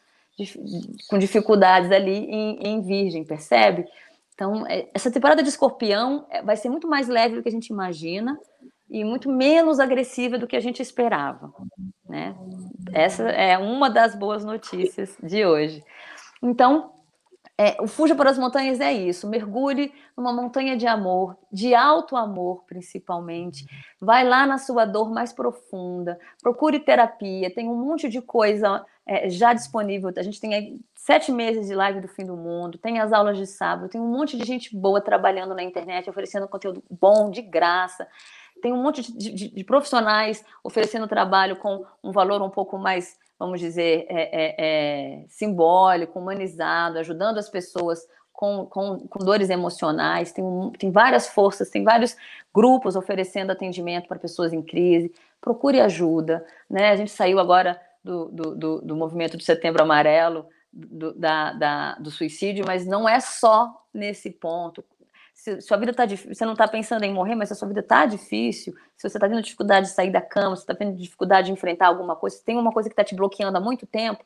com 1.07 1.17
dificuldades 1.17 1.91
ali 1.91 2.25
em, 2.25 2.59
em 2.67 2.81
Virgem, 2.81 3.23
percebe? 3.23 3.87
Então, 4.43 4.67
é, 4.67 4.89
essa 4.93 5.09
temporada 5.09 5.41
de 5.41 5.47
escorpião 5.47 6.25
é, 6.29 6.41
vai 6.41 6.57
ser 6.57 6.67
muito 6.67 6.85
mais 6.85 7.07
leve 7.07 7.35
do 7.35 7.41
que 7.41 7.47
a 7.47 7.51
gente 7.51 7.67
imagina 7.67 8.37
e 8.89 9.05
muito 9.05 9.29
menos 9.29 9.79
agressiva 9.79 10.37
do 10.37 10.45
que 10.45 10.57
a 10.57 10.59
gente 10.59 10.81
esperava. 10.81 11.53
Né? 12.09 12.35
Essa 12.91 13.23
é 13.29 13.57
uma 13.57 13.89
das 13.89 14.15
boas 14.15 14.43
notícias 14.43 15.15
de 15.23 15.45
hoje. 15.45 15.81
Então, 16.41 16.91
é, 17.57 17.81
o 17.81 17.87
Fuja 17.87 18.15
para 18.15 18.31
as 18.31 18.37
Montanhas 18.37 18.81
é 18.81 18.91
isso, 18.91 19.29
mergulhe 19.29 19.93
numa 20.17 20.33
montanha 20.33 20.75
de 20.75 20.87
amor, 20.87 21.37
de 21.49 21.73
alto 21.73 22.17
amor 22.17 22.65
principalmente. 22.67 23.65
Vai 23.97 24.27
lá 24.27 24.45
na 24.45 24.57
sua 24.57 24.83
dor 24.83 25.09
mais 25.09 25.31
profunda, 25.31 26.19
procure 26.41 26.81
terapia, 26.81 27.53
tem 27.53 27.69
um 27.69 27.77
monte 27.77 28.09
de 28.09 28.21
coisa 28.21 28.85
é, 29.05 29.29
já 29.29 29.53
disponível. 29.53 30.11
A 30.17 30.23
gente 30.23 30.41
tem 30.41 30.81
sete 31.03 31.33
meses 31.33 31.67
de 31.67 31.75
live 31.75 31.99
do 31.99 32.07
fim 32.07 32.25
do 32.25 32.37
mundo, 32.37 32.77
tem 32.77 32.97
as 32.97 33.11
aulas 33.11 33.37
de 33.37 33.45
sábado, 33.45 33.89
tem 33.89 33.99
um 33.99 34.07
monte 34.07 34.37
de 34.37 34.45
gente 34.45 34.73
boa 34.73 35.01
trabalhando 35.01 35.53
na 35.53 35.61
internet, 35.61 36.09
oferecendo 36.09 36.47
conteúdo 36.47 36.81
bom, 36.89 37.29
de 37.29 37.41
graça. 37.41 38.07
Tem 38.61 38.71
um 38.71 38.81
monte 38.81 39.11
de, 39.11 39.33
de, 39.33 39.49
de 39.49 39.63
profissionais 39.65 40.45
oferecendo 40.63 41.05
trabalho 41.05 41.57
com 41.57 41.85
um 42.01 42.13
valor 42.13 42.41
um 42.41 42.49
pouco 42.49 42.77
mais 42.77 43.21
vamos 43.37 43.59
dizer, 43.59 44.05
é, 44.07 44.21
é, 44.31 44.55
é, 44.57 45.25
simbólico, 45.27 46.17
humanizado, 46.17 46.97
ajudando 46.99 47.37
as 47.37 47.49
pessoas 47.49 48.07
com, 48.31 48.65
com, 48.67 48.99
com 48.99 49.19
dores 49.19 49.49
emocionais. 49.49 50.31
Tem, 50.31 50.45
tem 50.79 50.89
várias 50.89 51.27
forças, 51.27 51.69
tem 51.69 51.83
vários 51.83 52.15
grupos 52.55 52.95
oferecendo 52.95 53.51
atendimento 53.51 54.07
para 54.07 54.17
pessoas 54.17 54.53
em 54.53 54.61
crise. 54.61 55.11
Procure 55.41 55.81
ajuda. 55.81 56.45
Né? 56.69 56.91
A 56.91 56.95
gente 56.95 57.11
saiu 57.11 57.37
agora 57.37 57.77
do, 58.01 58.29
do, 58.29 58.55
do, 58.55 58.81
do 58.81 58.95
movimento 58.95 59.35
de 59.35 59.43
Setembro 59.43 59.83
Amarelo, 59.83 60.45
do, 60.73 61.13
da, 61.13 61.53
da, 61.53 61.95
do 61.95 62.09
suicídio, 62.09 62.65
mas 62.65 62.85
não 62.85 63.07
é 63.07 63.19
só 63.19 63.85
nesse 63.93 64.31
ponto. 64.31 64.83
Se 65.33 65.61
sua 65.61 65.77
vida 65.77 65.91
está 65.91 66.05
difícil, 66.05 66.33
você 66.33 66.45
não 66.45 66.53
está 66.53 66.67
pensando 66.67 67.03
em 67.03 67.13
morrer, 67.13 67.35
mas 67.35 67.49
se 67.49 67.53
a 67.53 67.55
sua 67.55 67.67
vida 67.67 67.81
está 67.81 68.05
difícil, 68.05 68.73
se 68.97 69.07
você 69.07 69.17
está 69.17 69.27
tendo 69.27 69.41
dificuldade 69.41 69.87
de 69.87 69.93
sair 69.93 70.11
da 70.11 70.21
cama, 70.21 70.55
se 70.55 70.63
está 70.63 70.73
tendo 70.73 70.97
dificuldade 70.97 71.47
de 71.47 71.53
enfrentar 71.53 71.87
alguma 71.87 72.15
coisa, 72.15 72.37
se 72.37 72.43
tem 72.43 72.57
uma 72.57 72.71
coisa 72.71 72.89
que 72.89 72.93
está 72.93 73.03
te 73.03 73.15
bloqueando 73.15 73.57
há 73.57 73.61
muito 73.61 73.85
tempo, 73.85 74.23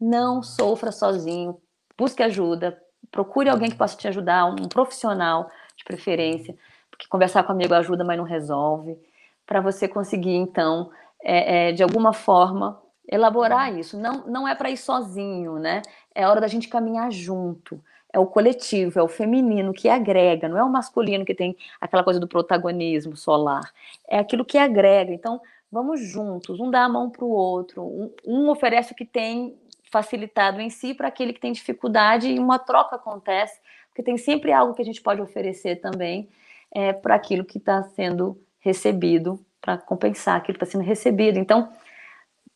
não 0.00 0.42
sofra 0.42 0.90
sozinho, 0.90 1.60
busque 1.96 2.22
ajuda, 2.22 2.80
procure 3.10 3.50
alguém 3.50 3.70
que 3.70 3.76
possa 3.76 3.96
te 3.96 4.08
ajudar, 4.08 4.46
um 4.46 4.68
profissional 4.68 5.50
de 5.76 5.84
preferência, 5.84 6.56
porque 6.90 7.06
conversar 7.08 7.42
com 7.42 7.52
amigo 7.52 7.74
ajuda, 7.74 8.04
mas 8.04 8.16
não 8.16 8.24
resolve, 8.24 8.98
para 9.46 9.60
você 9.60 9.88
conseguir, 9.88 10.36
então, 10.36 10.90
é, 11.22 11.70
é, 11.70 11.72
de 11.72 11.82
alguma 11.82 12.12
forma, 12.12 12.80
elaborar 13.10 13.76
isso. 13.76 13.98
Não, 13.98 14.26
não 14.26 14.46
é 14.46 14.54
para 14.54 14.70
ir 14.70 14.76
sozinho, 14.76 15.58
né? 15.58 15.82
É 16.14 16.26
hora 16.26 16.40
da 16.40 16.48
gente 16.48 16.68
caminhar 16.68 17.10
junto 17.10 17.82
é 18.12 18.18
o 18.18 18.26
coletivo, 18.26 18.98
é 18.98 19.02
o 19.02 19.08
feminino 19.08 19.72
que 19.72 19.88
agrega, 19.88 20.48
não 20.48 20.58
é 20.58 20.64
o 20.64 20.70
masculino 20.70 21.24
que 21.24 21.34
tem 21.34 21.56
aquela 21.80 22.02
coisa 22.02 22.18
do 22.18 22.26
protagonismo 22.26 23.16
solar. 23.16 23.72
É 24.08 24.18
aquilo 24.18 24.44
que 24.44 24.58
agrega. 24.58 25.12
Então, 25.12 25.40
vamos 25.70 26.00
juntos, 26.00 26.58
um 26.60 26.70
dá 26.70 26.84
a 26.84 26.88
mão 26.88 27.08
para 27.08 27.24
o 27.24 27.30
outro, 27.30 27.82
um, 27.82 28.12
um, 28.26 28.48
oferece 28.48 28.92
o 28.92 28.96
que 28.96 29.04
tem 29.04 29.56
facilitado 29.90 30.60
em 30.60 30.70
si 30.70 30.94
para 30.94 31.08
aquele 31.08 31.32
que 31.32 31.40
tem 31.40 31.52
dificuldade 31.52 32.28
e 32.28 32.38
uma 32.38 32.58
troca 32.58 32.96
acontece, 32.96 33.60
porque 33.88 34.02
tem 34.02 34.16
sempre 34.16 34.52
algo 34.52 34.74
que 34.74 34.82
a 34.82 34.84
gente 34.84 35.00
pode 35.00 35.20
oferecer 35.20 35.76
também 35.76 36.28
é, 36.72 36.92
para 36.92 37.14
aquilo 37.14 37.44
que 37.44 37.58
está 37.58 37.82
sendo 37.82 38.40
recebido, 38.58 39.44
para 39.60 39.78
compensar 39.78 40.36
aquilo 40.36 40.58
que 40.58 40.64
está 40.64 40.78
sendo 40.78 40.86
recebido. 40.86 41.38
Então, 41.38 41.72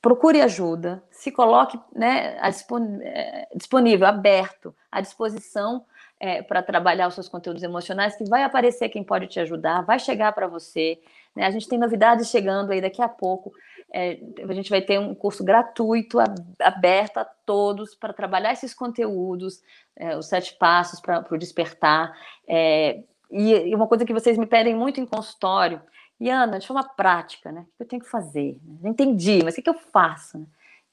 procure 0.04 0.42
ajuda, 0.42 1.02
se 1.10 1.32
coloque 1.32 1.80
né, 1.90 2.36
é, 2.36 3.48
disponível, 3.54 4.06
aberto, 4.06 4.74
à 4.92 5.00
disposição 5.00 5.82
é, 6.20 6.42
para 6.42 6.62
trabalhar 6.62 7.08
os 7.08 7.14
seus 7.14 7.26
conteúdos 7.26 7.62
emocionais, 7.62 8.14
que 8.14 8.28
vai 8.28 8.42
aparecer 8.42 8.90
quem 8.90 9.02
pode 9.02 9.28
te 9.28 9.40
ajudar, 9.40 9.80
vai 9.80 9.98
chegar 9.98 10.32
para 10.32 10.46
você. 10.46 11.00
Né? 11.34 11.46
A 11.46 11.50
gente 11.50 11.66
tem 11.66 11.78
novidades 11.78 12.28
chegando 12.28 12.70
aí 12.70 12.82
daqui 12.82 13.00
a 13.00 13.08
pouco. 13.08 13.50
É, 13.90 14.18
a 14.46 14.52
gente 14.52 14.68
vai 14.68 14.82
ter 14.82 15.00
um 15.00 15.14
curso 15.14 15.42
gratuito, 15.42 16.18
aberto 16.60 17.16
a 17.16 17.24
todos, 17.24 17.94
para 17.94 18.12
trabalhar 18.12 18.52
esses 18.52 18.74
conteúdos, 18.74 19.62
é, 19.96 20.18
os 20.18 20.26
sete 20.26 20.54
passos 20.58 21.00
para 21.00 21.24
o 21.30 21.38
despertar. 21.38 22.12
É, 22.46 23.00
e, 23.30 23.70
e 23.70 23.74
uma 23.74 23.86
coisa 23.86 24.04
que 24.04 24.12
vocês 24.12 24.36
me 24.36 24.44
pedem 24.44 24.74
muito 24.74 25.00
em 25.00 25.06
consultório 25.06 25.80
e 26.20 26.30
Ana, 26.30 26.58
de 26.58 26.66
forma 26.66 26.84
prática, 26.84 27.50
né? 27.50 27.62
O 27.62 27.76
que 27.76 27.82
eu 27.82 27.88
tenho 27.88 28.02
que 28.02 28.08
fazer? 28.08 28.58
Não 28.80 28.90
entendi, 28.90 29.42
mas 29.42 29.56
o 29.56 29.62
que 29.62 29.68
eu 29.68 29.74
faço? 29.74 30.46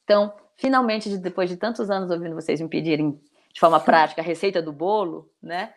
Então, 0.03 0.33
finalmente, 0.55 1.15
depois 1.17 1.49
de 1.49 1.57
tantos 1.57 1.89
anos 1.89 2.09
ouvindo 2.09 2.35
vocês 2.35 2.59
me 2.59 2.67
pedirem 2.67 3.19
de 3.53 3.59
forma 3.59 3.79
prática 3.79 4.21
a 4.21 4.25
receita 4.25 4.61
do 4.61 4.71
bolo, 4.71 5.29
né? 5.41 5.73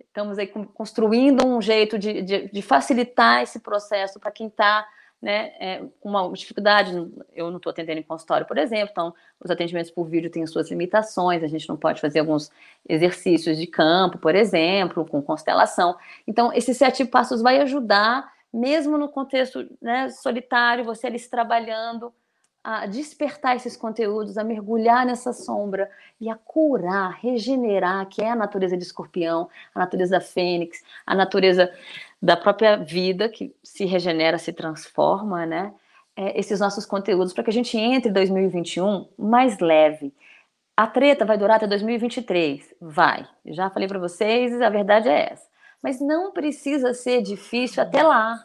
Estamos 0.00 0.38
aí 0.38 0.46
construindo 0.46 1.46
um 1.46 1.60
jeito 1.60 1.98
de, 1.98 2.22
de, 2.22 2.48
de 2.48 2.62
facilitar 2.62 3.42
esse 3.42 3.60
processo 3.60 4.18
para 4.18 4.30
quem 4.30 4.46
está 4.46 4.86
né, 5.20 5.52
é, 5.58 5.84
com 6.00 6.08
uma 6.08 6.32
dificuldade. 6.32 6.92
Eu 7.34 7.50
não 7.50 7.56
estou 7.56 7.70
atendendo 7.70 8.00
em 8.00 8.04
consultório, 8.04 8.46
por 8.46 8.56
exemplo, 8.56 8.90
então 8.92 9.14
os 9.40 9.50
atendimentos 9.50 9.90
por 9.90 10.04
vídeo 10.04 10.30
têm 10.30 10.46
suas 10.46 10.70
limitações, 10.70 11.42
a 11.42 11.48
gente 11.48 11.68
não 11.68 11.76
pode 11.76 12.00
fazer 12.00 12.20
alguns 12.20 12.50
exercícios 12.88 13.58
de 13.58 13.66
campo, 13.66 14.18
por 14.18 14.34
exemplo, 14.34 15.04
com 15.04 15.20
constelação. 15.20 15.96
Então, 16.26 16.52
esses 16.52 16.76
sete 16.76 17.04
passos 17.04 17.42
vai 17.42 17.60
ajudar 17.60 18.30
mesmo 18.52 18.96
no 18.96 19.08
contexto 19.08 19.68
né, 19.80 20.08
solitário, 20.10 20.84
você 20.84 21.06
ali 21.06 21.18
se 21.18 21.28
trabalhando, 21.28 22.12
a 22.62 22.86
despertar 22.86 23.56
esses 23.56 23.76
conteúdos, 23.76 24.36
a 24.36 24.44
mergulhar 24.44 25.06
nessa 25.06 25.32
sombra 25.32 25.90
e 26.20 26.28
a 26.28 26.34
curar, 26.34 27.18
regenerar, 27.20 28.06
que 28.08 28.20
é 28.20 28.30
a 28.30 28.36
natureza 28.36 28.76
de 28.76 28.82
escorpião, 28.82 29.48
a 29.74 29.78
natureza 29.78 30.18
da 30.18 30.20
fênix, 30.20 30.82
a 31.06 31.14
natureza 31.14 31.72
da 32.20 32.36
própria 32.36 32.76
vida 32.76 33.28
que 33.28 33.54
se 33.62 33.84
regenera, 33.84 34.38
se 34.38 34.52
transforma, 34.52 35.46
né? 35.46 35.72
É, 36.16 36.38
esses 36.38 36.58
nossos 36.58 36.84
conteúdos 36.84 37.32
para 37.32 37.44
que 37.44 37.50
a 37.50 37.52
gente 37.52 37.78
entre 37.78 38.10
em 38.10 38.12
2021 38.12 39.08
mais 39.16 39.58
leve. 39.60 40.12
A 40.76 40.86
treta 40.86 41.24
vai 41.24 41.38
durar 41.38 41.56
até 41.56 41.66
2023? 41.66 42.74
Vai. 42.80 43.26
Já 43.46 43.70
falei 43.70 43.88
para 43.88 43.98
vocês, 44.00 44.60
a 44.60 44.68
verdade 44.68 45.08
é 45.08 45.32
essa 45.32 45.47
mas 45.82 46.00
não 46.00 46.32
precisa 46.32 46.92
ser 46.94 47.22
difícil 47.22 47.82
até 47.82 48.02
lá. 48.02 48.42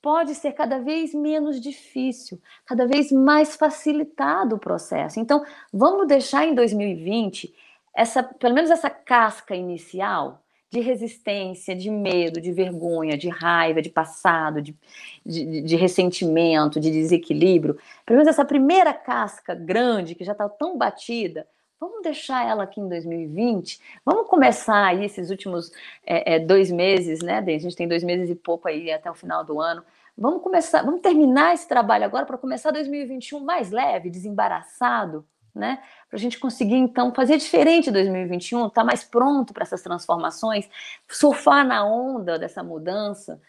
Pode 0.00 0.34
ser 0.34 0.52
cada 0.52 0.78
vez 0.78 1.12
menos 1.12 1.60
difícil, 1.60 2.40
cada 2.64 2.86
vez 2.86 3.10
mais 3.10 3.56
facilitado 3.56 4.56
o 4.56 4.58
processo. 4.58 5.18
Então, 5.18 5.44
vamos 5.72 6.06
deixar 6.06 6.46
em 6.46 6.54
2020 6.54 7.52
essa, 7.94 8.22
pelo 8.22 8.54
menos 8.54 8.70
essa 8.70 8.88
casca 8.88 9.56
inicial 9.56 10.42
de 10.70 10.80
resistência, 10.80 11.74
de 11.74 11.90
medo, 11.90 12.40
de 12.40 12.52
vergonha, 12.52 13.16
de 13.16 13.28
raiva, 13.28 13.80
de 13.80 13.88
passado, 13.88 14.60
de, 14.60 14.76
de, 15.24 15.62
de, 15.62 15.76
ressentimento, 15.76 16.78
de 16.78 16.90
desequilíbrio. 16.90 17.78
Pelo 18.04 18.18
menos 18.18 18.28
essa 18.28 18.44
primeira 18.44 18.92
casca 18.92 19.54
grande, 19.54 20.14
que 20.14 20.24
já 20.24 20.32
está 20.32 20.48
tão 20.48 20.76
batida, 20.76 21.46
Vamos 21.80 22.02
deixar 22.02 22.44
ela 22.44 22.64
aqui 22.64 22.80
em 22.80 22.88
2020? 22.88 23.80
Vamos 24.04 24.28
começar 24.28 24.84
aí 24.84 25.04
esses 25.04 25.30
últimos 25.30 25.70
é, 26.04 26.34
é, 26.34 26.38
dois 26.40 26.72
meses, 26.72 27.22
né? 27.22 27.38
A 27.38 27.58
gente 27.58 27.76
tem 27.76 27.86
dois 27.86 28.02
meses 28.02 28.28
e 28.28 28.34
pouco 28.34 28.66
aí 28.66 28.90
até 28.90 29.08
o 29.08 29.14
final 29.14 29.44
do 29.44 29.60
ano. 29.60 29.84
Vamos 30.16 30.42
começar, 30.42 30.82
vamos 30.82 31.00
terminar 31.00 31.54
esse 31.54 31.68
trabalho 31.68 32.04
agora 32.04 32.26
para 32.26 32.36
começar 32.36 32.72
2021 32.72 33.38
mais 33.38 33.70
leve, 33.70 34.10
desembaraçado, 34.10 35.24
né? 35.54 35.80
Para 36.08 36.16
a 36.16 36.20
gente 36.20 36.40
conseguir 36.40 36.74
então 36.74 37.14
fazer 37.14 37.36
diferente 37.36 37.90
em 37.90 37.92
2021, 37.92 38.66
estar 38.66 38.80
tá 38.80 38.84
mais 38.84 39.04
pronto 39.04 39.54
para 39.54 39.62
essas 39.62 39.80
transformações, 39.80 40.68
surfar 41.08 41.64
na 41.64 41.86
onda 41.86 42.36
dessa 42.36 42.64
mudança 42.64 43.40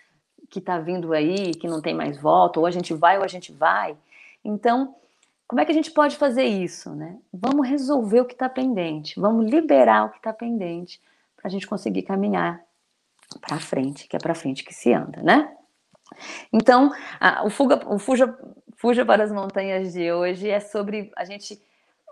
que 0.51 0.59
está 0.59 0.77
vindo 0.77 1.13
aí, 1.13 1.55
que 1.55 1.67
não 1.67 1.81
tem 1.81 1.95
mais 1.95 2.21
volta, 2.21 2.59
ou 2.59 2.67
a 2.67 2.71
gente 2.71 2.93
vai 2.93 3.17
ou 3.17 3.23
a 3.23 3.27
gente 3.27 3.51
vai. 3.51 3.97
Então, 4.45 4.95
como 5.49 5.59
é 5.59 5.65
que 5.65 5.71
a 5.71 5.75
gente 5.75 5.89
pode 5.89 6.15
fazer 6.15 6.43
isso, 6.43 6.93
né? 6.93 7.17
Vamos 7.33 7.67
resolver 7.67 8.21
o 8.21 8.25
que 8.25 8.33
está 8.33 8.47
pendente, 8.47 9.19
vamos 9.19 9.49
liberar 9.49 10.05
o 10.05 10.11
que 10.11 10.17
está 10.17 10.31
pendente 10.31 11.01
para 11.35 11.47
a 11.47 11.49
gente 11.49 11.65
conseguir 11.65 12.03
caminhar 12.03 12.61
para 13.41 13.59
frente, 13.59 14.07
que 14.07 14.15
é 14.15 14.19
para 14.19 14.35
frente 14.35 14.63
que 14.63 14.71
se 14.71 14.93
anda, 14.93 15.23
né? 15.23 15.51
Então, 16.53 16.91
a, 17.19 17.43
o, 17.43 17.49
fuga, 17.49 17.81
o 17.91 17.97
fuja, 17.97 18.37
fuja 18.77 19.03
para 19.03 19.23
as 19.23 19.31
montanhas 19.31 19.91
de 19.91 20.11
hoje 20.11 20.47
é 20.47 20.59
sobre 20.59 21.11
a 21.17 21.25
gente 21.25 21.59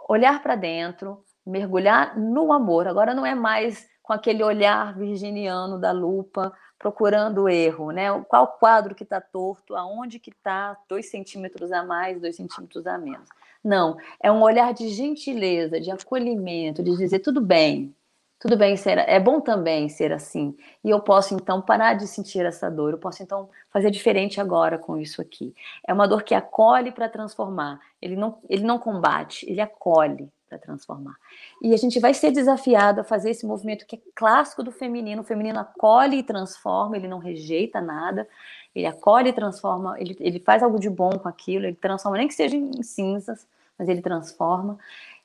olhar 0.10 0.42
para 0.42 0.56
dentro, 0.56 1.24
mergulhar 1.46 2.18
no 2.18 2.52
amor. 2.52 2.88
Agora 2.88 3.14
não 3.14 3.24
é 3.24 3.36
mais 3.36 3.88
com 4.02 4.14
aquele 4.14 4.44
olhar 4.44 4.98
virginiano 4.98 5.80
da 5.80 5.92
lupa, 5.92 6.52
procurando 6.78 7.44
o 7.44 7.50
erro, 7.50 7.92
né? 7.92 8.08
Qual 8.28 8.48
quadro 8.48 8.94
que 8.94 9.04
está 9.04 9.20
torto, 9.20 9.76
aonde 9.76 10.20
que 10.20 10.30
está 10.30 10.78
dois 10.88 11.10
centímetros 11.10 11.72
a 11.72 11.84
mais, 11.84 12.22
dois 12.22 12.36
centímetros 12.36 12.86
a 12.86 12.98
menos. 12.98 13.28
Não, 13.64 13.98
é 14.22 14.32
um 14.32 14.42
olhar 14.42 14.74
de 14.74 14.88
gentileza, 14.90 15.80
de 15.80 15.92
acolhimento, 15.92 16.84
de 16.84 16.96
dizer 16.96 17.20
tudo 17.20 17.42
bem, 17.42 17.94
tudo 18.40 18.56
bem 18.56 18.78
ser, 18.78 19.00
é 19.00 19.20
bom 19.20 19.42
também 19.42 19.90
ser 19.90 20.14
assim. 20.14 20.56
E 20.84 20.90
eu 20.90 21.00
posso 21.00 21.34
então 21.34 21.62
parar 21.62 21.96
de 21.96 22.08
sentir 22.08 22.46
essa 22.46 22.70
dor, 22.70 22.94
eu 22.94 23.00
posso 23.00 23.24
então 23.24 23.50
fazer 23.70 23.90
diferente 23.90 24.40
agora 24.40 24.78
com 24.78 24.98
isso 24.98 25.22
aqui. 25.22 25.56
É 25.86 25.92
uma 25.92 26.08
dor 26.08 26.24
que 26.24 26.36
acolhe 26.36 26.92
para 26.92 27.10
transformar. 27.10 27.80
Ele 28.00 28.16
não, 28.16 28.38
ele 28.48 28.64
não 28.64 28.78
combate, 28.78 29.50
ele 29.50 29.60
acolhe, 29.60 30.32
para 30.48 30.58
transformar. 30.58 31.16
E 31.62 31.74
a 31.74 31.78
gente 31.78 32.00
vai 32.00 32.14
ser 32.14 32.32
desafiado 32.32 33.02
a 33.02 33.04
fazer 33.04 33.32
esse 33.32 33.46
movimento 33.46 33.86
que 33.86 33.98
é 33.98 34.00
clássico 34.16 34.64
do 34.64 34.72
feminino. 34.72 35.22
O 35.22 35.26
feminino 35.26 35.60
acolhe 35.60 36.20
e 36.20 36.24
transforma, 36.24 36.96
ele 36.96 37.08
não 37.08 37.20
rejeita 37.20 37.82
nada, 37.82 38.28
ele 38.74 38.86
acolhe 38.86 39.30
e 39.30 39.34
transforma, 39.34 40.00
ele, 40.00 40.16
ele 40.20 40.40
faz 40.40 40.64
algo 40.64 40.80
de 40.80 40.90
bom 40.90 41.12
com 41.12 41.28
aquilo, 41.28 41.66
ele 41.66 41.76
transforma, 41.76 42.18
nem 42.18 42.28
que 42.28 42.34
seja 42.34 42.56
em 42.56 42.82
cinzas, 42.84 43.48
mas 43.78 43.90
ele 43.90 44.02
transforma. 44.02 44.78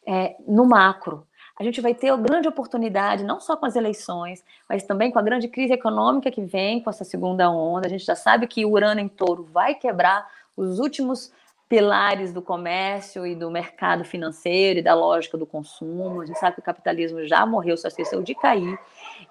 É, 0.05 0.37
no 0.47 0.66
macro, 0.66 1.27
a 1.59 1.62
gente 1.62 1.81
vai 1.81 1.95
ter 1.95 2.11
a 2.11 2.16
grande 2.16 2.49
oportunidade, 2.49 3.25
não 3.25 3.39
só 3.39 3.57
com 3.57 3.66
as 3.66 3.77
eleições, 3.77 4.45
mas 4.68 4.83
também 4.83 5.12
com 5.12 5.18
a 5.18 5.23
grande 5.23 5.49
crise 5.49 5.73
econômica 5.73 6.31
que 6.31 6.43
vem 6.43 6.83
com 6.83 6.91
essa 6.91 7.05
segunda 7.05 7.51
onda. 7.51 7.87
A 7.87 7.91
gente 7.91 8.05
já 8.05 8.16
sabe 8.16 8.47
que 8.47 8.64
o 8.64 8.70
Urano 8.70 9.01
em 9.01 9.09
touro 9.09 9.45
vai 9.45 9.75
quebrar 9.75 10.29
os 10.57 10.79
últimos 10.79 11.33
pilares 11.73 12.35
do 12.35 12.43
comércio 12.43 13.27
e 13.27 13.35
do 13.35 13.51
mercado 13.51 14.05
financeiro 14.05 14.81
e 14.81 14.83
da 14.83 14.93
lógica 14.93 15.39
do 15.39 15.47
consumo. 15.47 16.20
A 16.20 16.27
gente 16.27 16.39
sabe 16.39 16.57
que 16.57 16.61
o 16.61 16.62
capitalismo 16.62 17.27
já 17.27 17.47
morreu, 17.47 17.79
só 17.79 17.89
esqueceu 17.89 18.23
de 18.23 18.35
cair. 18.35 18.79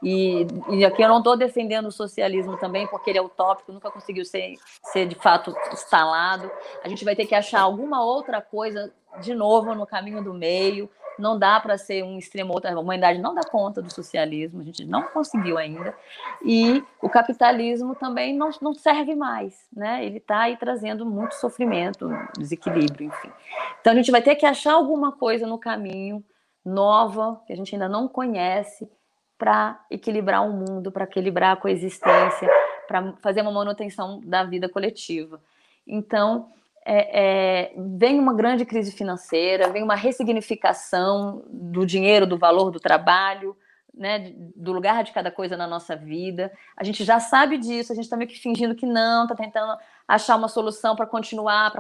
E, 0.02 0.48
e 0.72 0.84
aqui 0.84 1.04
eu 1.04 1.08
não 1.08 1.20
estou 1.20 1.38
defendendo 1.38 1.86
o 1.86 1.92
socialismo 1.92 2.58
também, 2.58 2.88
porque 2.88 3.12
ele 3.12 3.20
é 3.20 3.22
utópico, 3.22 3.72
nunca 3.72 3.92
conseguiu 3.92 4.26
ser, 4.26 4.56
ser 4.92 5.06
de 5.06 5.14
fato 5.14 5.56
instalado. 5.72 6.50
A 6.84 6.90
gente 6.90 7.06
vai 7.06 7.16
ter 7.16 7.28
que 7.28 7.36
achar 7.36 7.62
alguma 7.62 8.04
outra 8.04 8.42
coisa 8.42 8.92
de 9.22 9.36
novo 9.36 9.76
no 9.76 9.86
caminho 9.86 10.24
do 10.24 10.34
meio 10.34 10.90
não 11.22 11.38
dá 11.38 11.60
para 11.60 11.78
ser 11.78 12.04
um 12.04 12.18
extremo 12.18 12.54
outra. 12.54 12.74
A 12.74 12.80
humanidade 12.80 13.20
não 13.20 13.34
dá 13.34 13.42
conta 13.44 13.82
do 13.82 13.94
socialismo, 13.94 14.62
a 14.62 14.64
gente 14.64 14.84
não 14.84 15.04
conseguiu 15.04 15.58
ainda. 15.58 15.96
E 16.44 16.84
o 17.02 17.10
capitalismo 17.10 17.96
também 17.96 18.36
não, 18.36 18.50
não 18.62 18.74
serve 18.74 19.16
mais, 19.16 19.68
né? 19.72 20.06
Ele 20.06 20.18
está 20.18 20.42
aí 20.42 20.58
trazendo 20.58 21.06
muito 21.06 21.36
sofrimento, 21.36 22.10
desequilíbrio, 22.38 23.08
enfim. 23.08 23.32
Então 23.80 23.94
a 23.94 23.96
gente 23.96 24.12
vai 24.12 24.22
ter 24.22 24.36
que 24.36 24.46
achar 24.46 24.74
alguma 24.74 25.12
coisa 25.12 25.46
no 25.48 25.58
caminho 25.58 26.24
nova 26.66 27.42
que 27.46 27.54
a 27.54 27.56
gente 27.56 27.74
ainda 27.74 27.88
não 27.88 28.08
conhece 28.08 28.90
para 29.38 29.84
equilibrar 29.90 30.48
o 30.48 30.54
mundo, 30.54 30.92
para 30.92 31.06
equilibrar 31.06 31.54
a 31.54 31.60
coexistência, 31.60 32.48
para 32.88 33.14
fazer 33.22 33.42
uma 33.42 33.52
manutenção 33.52 34.20
da 34.24 34.44
vida 34.44 34.70
coletiva. 34.70 35.42
Então, 35.88 36.52
é, 36.86 37.22
é, 37.22 37.74
vem 37.98 38.20
uma 38.20 38.34
grande 38.34 38.66
crise 38.66 38.92
financeira, 38.92 39.70
vem 39.70 39.84
uma 39.84 39.96
ressignificação 39.96 41.44
do 41.48 41.86
dinheiro, 41.86 42.26
do 42.26 42.38
valor 42.38 42.72
do 42.72 42.80
trabalho, 42.80 43.56
né, 43.94 44.34
do 44.56 44.72
lugar 44.72 45.04
de 45.04 45.12
cada 45.12 45.30
coisa 45.30 45.56
na 45.56 45.68
nossa 45.68 45.96
vida. 45.96 46.52
A 46.76 46.84
gente 46.84 47.04
já 47.04 47.20
sabe 47.20 47.58
disso, 47.58 47.92
a 47.92 47.96
gente 47.96 48.06
está 48.06 48.18
meio 48.18 48.30
que 48.30 48.40
fingindo 48.40 48.74
que 48.74 48.86
não, 48.86 49.24
está 49.24 49.36
tentando 49.36 49.78
achar 50.08 50.36
uma 50.36 50.48
solução 50.48 50.96
para 50.96 51.06
continuar, 51.06 51.72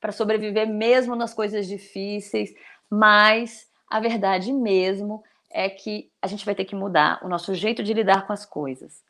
para 0.00 0.12
sobreviver 0.12 0.66
mesmo 0.66 1.14
nas 1.14 1.34
coisas 1.34 1.66
difíceis, 1.66 2.54
mas 2.88 3.68
a 3.90 4.00
verdade 4.00 4.52
mesmo 4.52 5.22
é 5.52 5.68
que 5.68 6.10
a 6.22 6.26
gente 6.26 6.46
vai 6.46 6.54
ter 6.54 6.64
que 6.64 6.76
mudar 6.76 7.20
o 7.22 7.28
nosso 7.28 7.54
jeito 7.54 7.82
de 7.82 7.92
lidar 7.92 8.26
com 8.26 8.32
as 8.32 8.46
coisas, 8.46 9.02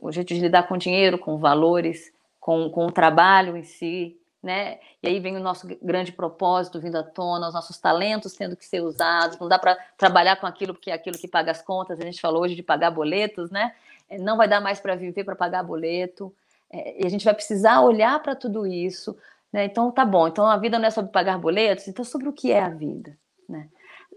o 0.00 0.10
jeito 0.12 0.32
de 0.32 0.40
lidar 0.40 0.68
com 0.68 0.74
o 0.74 0.78
dinheiro, 0.78 1.18
com 1.18 1.36
valores, 1.36 2.12
com, 2.38 2.70
com 2.70 2.86
o 2.86 2.92
trabalho 2.92 3.56
em 3.56 3.64
si, 3.64 4.16
né? 4.42 4.78
E 5.02 5.08
aí 5.08 5.20
vem 5.20 5.36
o 5.36 5.40
nosso 5.40 5.66
grande 5.82 6.12
propósito 6.12 6.80
vindo 6.80 6.96
à 6.96 7.02
tona, 7.02 7.48
os 7.48 7.54
nossos 7.54 7.78
talentos 7.78 8.34
tendo 8.34 8.56
que 8.56 8.64
ser 8.64 8.80
usados. 8.80 9.38
Não 9.38 9.48
dá 9.48 9.58
para 9.58 9.76
trabalhar 9.96 10.36
com 10.36 10.46
aquilo 10.46 10.74
porque 10.74 10.90
é 10.90 10.94
aquilo 10.94 11.18
que 11.18 11.28
paga 11.28 11.50
as 11.50 11.62
contas. 11.62 12.00
A 12.00 12.04
gente 12.04 12.20
falou 12.20 12.42
hoje 12.42 12.54
de 12.54 12.62
pagar 12.62 12.90
boletos, 12.90 13.50
né? 13.50 13.74
É, 14.08 14.18
não 14.18 14.36
vai 14.36 14.48
dar 14.48 14.60
mais 14.60 14.80
para 14.80 14.94
viver 14.94 15.24
para 15.24 15.36
pagar 15.36 15.62
boleto. 15.62 16.32
É, 16.70 17.02
e 17.02 17.06
a 17.06 17.08
gente 17.08 17.24
vai 17.24 17.34
precisar 17.34 17.80
olhar 17.80 18.20
para 18.22 18.34
tudo 18.36 18.66
isso. 18.66 19.16
Né? 19.52 19.64
Então, 19.64 19.90
tá 19.90 20.04
bom. 20.04 20.28
Então, 20.28 20.46
a 20.46 20.56
vida 20.56 20.78
não 20.78 20.86
é 20.86 20.90
sobre 20.90 21.10
pagar 21.10 21.38
boletos. 21.38 21.88
Então, 21.88 22.04
sobre 22.04 22.28
o 22.28 22.32
que 22.32 22.52
é 22.52 22.60
a 22.60 22.68
vida, 22.68 23.16
né? 23.48 23.68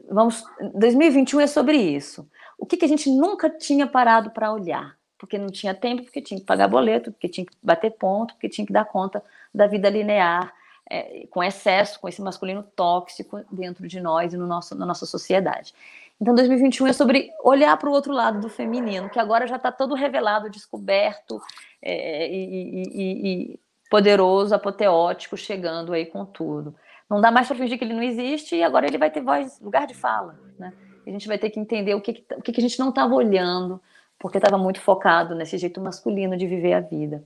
Vamos, 0.10 0.44
2021 0.74 1.42
é 1.42 1.48
sobre 1.48 1.78
isso. 1.78 2.28
O 2.58 2.66
que, 2.66 2.76
que 2.76 2.86
a 2.86 2.88
gente 2.88 3.10
nunca 3.10 3.50
tinha 3.50 3.88
parado 3.88 4.32
para 4.32 4.52
olhar? 4.52 4.98
Porque 5.22 5.38
não 5.38 5.52
tinha 5.52 5.76
tempo, 5.76 6.02
porque 6.02 6.20
tinha 6.20 6.40
que 6.40 6.46
pagar 6.48 6.68
boleto, 6.68 7.12
porque 7.12 7.30
tinha 7.30 7.46
que 7.46 7.54
bater 7.62 7.92
ponto, 7.92 8.34
porque 8.34 8.50
tinha 8.50 8.66
que 8.66 8.74
dar 8.74 8.86
conta 8.86 9.24
da 9.54 9.68
vida 9.68 9.88
linear, 9.88 10.52
é, 10.90 11.28
com 11.30 11.44
excesso, 11.44 12.00
com 12.00 12.10
esse 12.10 12.20
masculino 12.24 12.64
tóxico 12.76 13.40
dentro 13.52 13.88
de 13.88 14.02
nós 14.02 14.34
e 14.34 14.38
no 14.38 14.48
nosso, 14.48 14.76
na 14.76 14.84
nossa 14.84 15.06
sociedade. 15.06 15.76
Então, 16.20 16.34
2021 16.34 16.88
é 16.88 16.94
sobre 16.94 17.30
olhar 17.44 17.78
para 17.78 17.88
o 17.88 17.92
outro 17.92 18.12
lado 18.12 18.42
do 18.42 18.50
feminino, 18.50 19.12
que 19.12 19.20
agora 19.20 19.46
já 19.46 19.58
está 19.58 19.72
todo 19.72 19.94
revelado, 19.94 20.50
descoberto 20.50 21.40
é, 21.84 22.28
e, 22.28 22.84
e, 22.84 23.54
e, 23.54 23.60
poderoso, 23.92 24.56
apoteótico, 24.56 25.38
chegando 25.38 25.94
aí 25.94 26.08
com 26.08 26.26
tudo. 26.26 26.74
Não 27.08 27.22
dá 27.22 27.30
mais 27.30 27.46
para 27.46 27.58
fingir 27.58 27.78
que 27.78 27.84
ele 27.84 27.94
não 27.94 28.02
existe 28.02 28.56
e 28.56 28.64
agora 28.64 28.88
ele 28.88 28.98
vai 28.98 29.12
ter 29.12 29.22
voz, 29.22 29.60
lugar 29.62 29.86
de 29.86 29.94
fala. 29.94 30.40
Né? 30.58 30.74
A 31.06 31.10
gente 31.12 31.28
vai 31.28 31.38
ter 31.38 31.52
que 31.52 31.60
entender 31.60 31.94
o 31.94 32.02
que, 32.02 32.26
o 32.36 32.42
que 32.42 32.60
a 32.60 32.64
gente 32.64 32.80
não 32.80 32.90
estava 32.90 33.14
olhando, 33.14 33.80
porque 34.22 34.38
estava 34.38 34.58
muito 34.58 34.80
focado 34.80 35.36
nesse 35.36 35.58
jeito 35.58 35.82
masculino 35.82 36.38
de 36.38 36.48
viver 36.48 36.74
a 36.74 36.80
vida. 36.80 37.24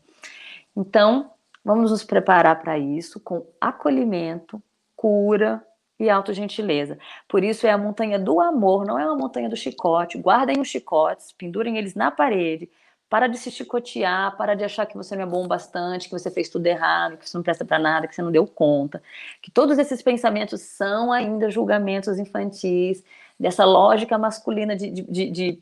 Então, 0.75 1.29
Vamos 1.65 1.89
nos 1.89 2.03
preparar 2.03 2.61
para 2.61 2.77
isso 2.77 3.19
com 3.19 3.43
acolhimento, 3.59 4.61
cura 4.95 5.65
e 5.99 6.07
autogentileza. 6.11 6.99
Por 7.27 7.43
isso 7.43 7.65
é 7.65 7.71
a 7.71 7.77
montanha 7.77 8.19
do 8.19 8.39
amor, 8.39 8.85
não 8.85 8.99
é 8.99 9.05
uma 9.05 9.15
montanha 9.15 9.49
do 9.49 9.55
chicote. 9.55 10.19
Guardem 10.19 10.61
os 10.61 10.67
chicotes, 10.67 11.31
pendurem 11.31 11.79
eles 11.79 11.95
na 11.95 12.11
parede. 12.11 12.69
Para 13.09 13.25
de 13.25 13.39
se 13.39 13.49
chicotear, 13.49 14.37
para 14.37 14.53
de 14.53 14.63
achar 14.63 14.85
que 14.85 14.95
você 14.95 15.15
não 15.15 15.23
é 15.23 15.25
bom 15.25 15.47
bastante, 15.47 16.07
que 16.07 16.13
você 16.13 16.29
fez 16.29 16.49
tudo 16.49 16.67
errado, 16.67 17.17
que 17.17 17.27
você 17.27 17.35
não 17.35 17.43
presta 17.43 17.65
para 17.65 17.79
nada, 17.79 18.07
que 18.07 18.13
você 18.13 18.21
não 18.21 18.31
deu 18.31 18.45
conta. 18.45 19.01
Que 19.41 19.49
todos 19.49 19.79
esses 19.79 20.03
pensamentos 20.03 20.61
são 20.61 21.11
ainda 21.11 21.49
julgamentos 21.49 22.19
infantis, 22.19 23.03
dessa 23.39 23.65
lógica 23.65 24.19
masculina 24.19 24.75
de, 24.75 24.91
de, 24.91 25.31
de 25.31 25.59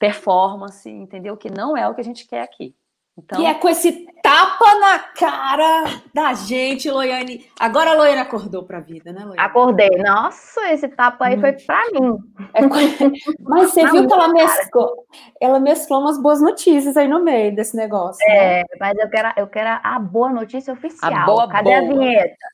performance, 0.00 0.88
entendeu? 0.88 1.36
Que 1.36 1.50
não 1.50 1.76
é 1.76 1.86
o 1.86 1.94
que 1.94 2.00
a 2.00 2.04
gente 2.04 2.26
quer 2.26 2.40
aqui. 2.40 2.74
Então... 3.18 3.38
E 3.38 3.44
é 3.44 3.52
com 3.52 3.68
esse 3.68 4.06
tapa 4.22 4.74
na 4.80 4.98
cara 4.98 6.00
da 6.14 6.32
gente, 6.32 6.90
Loiane. 6.90 7.46
Agora 7.58 7.90
a 7.90 7.94
Loiane 7.94 8.20
acordou 8.20 8.62
para 8.62 8.78
a 8.78 8.80
vida, 8.80 9.12
né, 9.12 9.20
Loiane? 9.20 9.38
Acordei. 9.38 9.90
Nossa, 9.98 10.72
esse 10.72 10.88
tapa 10.88 11.26
aí 11.26 11.36
hum. 11.36 11.40
foi 11.40 11.52
para 11.52 11.90
mim. 11.92 12.18
É... 12.54 12.62
Mas 13.44 13.72
você 13.72 13.86
viu 13.90 14.06
que 14.06 14.12
ela 14.12 14.28
mesclou, 14.28 15.06
ela 15.38 15.60
mesclou 15.60 16.00
umas 16.00 16.20
boas 16.20 16.40
notícias 16.40 16.96
aí 16.96 17.06
no 17.06 17.22
meio 17.22 17.54
desse 17.54 17.76
negócio. 17.76 18.24
É, 18.26 18.60
né? 18.60 18.64
mas 18.80 18.98
eu 18.98 19.10
quero, 19.10 19.32
eu 19.36 19.46
quero 19.46 19.80
a 19.82 19.98
boa 19.98 20.32
notícia 20.32 20.72
oficial. 20.72 21.12
A 21.14 21.26
boa, 21.26 21.48
Cadê 21.48 21.70
boa. 21.70 21.78
a 21.78 21.80
vinheta? 21.82 22.46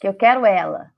Que 0.00 0.06
eu 0.06 0.14
quero 0.14 0.46
ela. 0.46 0.92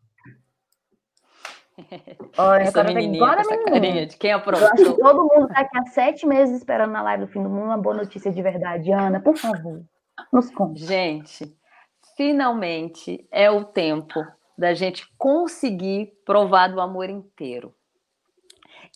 Olha, 2.39 2.63
essa 2.63 2.85
menininha, 2.85 3.25
agora, 3.25 3.41
essa 3.41 3.57
carinha 3.65 4.07
de 4.07 4.17
quem 4.17 4.33
aprovou. 4.33 4.67
Eu 4.67 4.73
acho 4.73 4.85
que 4.85 5.03
todo 5.03 5.23
mundo 5.23 5.49
está 5.49 5.61
aqui 5.61 5.79
há 5.79 5.87
sete 5.87 6.27
meses 6.27 6.59
esperando 6.59 6.93
na 6.93 7.03
live 7.03 7.27
do 7.27 7.33
fim 7.33 7.43
do 7.43 7.49
mundo 7.49 7.67
uma 7.67 7.79
boa 7.79 7.97
notícia 7.97 8.31
de 8.31 8.43
verdade. 8.43 8.93
Ana, 8.93 9.21
por 9.21 9.37
favor, 9.37 9.83
nos 10.33 10.51
conte. 10.51 10.85
Gente, 10.85 11.57
finalmente 12.17 13.27
é 13.31 13.51
o 13.51 13.65
tempo 13.65 14.25
da 14.57 14.73
gente 14.73 15.09
conseguir 15.19 16.13
provar 16.25 16.69
do 16.69 16.81
amor 16.81 17.11
inteiro. 17.11 17.75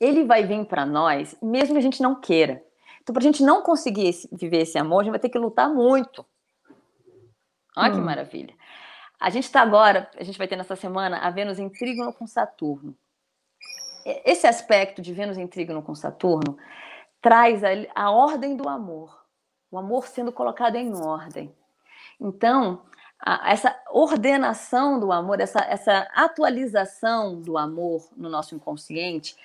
Ele 0.01 0.25
vai 0.25 0.45
vir 0.45 0.65
para 0.67 0.87
nós, 0.87 1.37
mesmo 1.43 1.75
que 1.75 1.79
a 1.79 1.83
gente 1.83 2.01
não 2.01 2.21
queira. 2.21 2.63
Então, 3.03 3.13
para 3.13 3.23
a 3.23 3.25
gente 3.25 3.43
não 3.43 3.63
conseguir 3.63 4.09
esse, 4.09 4.29
viver 4.31 4.59
esse 4.59 4.79
amor, 4.79 5.01
a 5.01 5.05
gente 5.05 5.11
vai 5.11 5.19
ter 5.19 5.31
que 5.31 5.39
lutar 5.39 5.69
muito. 5.69 6.25
Olha 7.77 7.93
hum. 7.93 7.95
que 7.97 8.01
maravilha. 8.01 8.55
A 9.21 9.31
gente 9.31 9.45
está 9.45 9.61
agora, 9.61 10.09
a 10.17 10.23
gente 10.23 10.39
vai 10.39 10.47
ter 10.47 10.57
nessa 10.57 10.77
semana 10.77 11.19
a 11.19 11.31
Vênus 11.31 11.59
em 11.59 11.69
trígono 11.69 12.13
com 12.13 12.27
Saturno. 12.27 12.97
Esse 14.25 14.47
aspecto 14.47 15.03
de 15.03 15.13
Vênus 15.13 15.37
em 15.37 15.47
trígono 15.47 15.83
com 15.83 15.95
Saturno 15.95 16.57
traz 17.21 17.63
a, 17.65 17.69
a 17.95 18.11
ordem 18.11 18.57
do 18.57 18.69
amor, 18.69 19.25
o 19.71 19.79
amor 19.79 20.07
sendo 20.07 20.33
colocado 20.33 20.77
em 20.77 20.95
ordem. 20.95 21.55
Então, 22.21 22.83
a, 23.21 23.51
essa 23.51 23.77
ordenação 23.91 25.01
do 25.01 25.11
amor, 25.11 25.41
essa, 25.41 25.61
essa 25.61 26.09
atualização 26.15 27.41
do 27.41 27.59
amor 27.59 28.09
no 28.17 28.29
nosso 28.29 28.55
inconsciente 28.55 29.37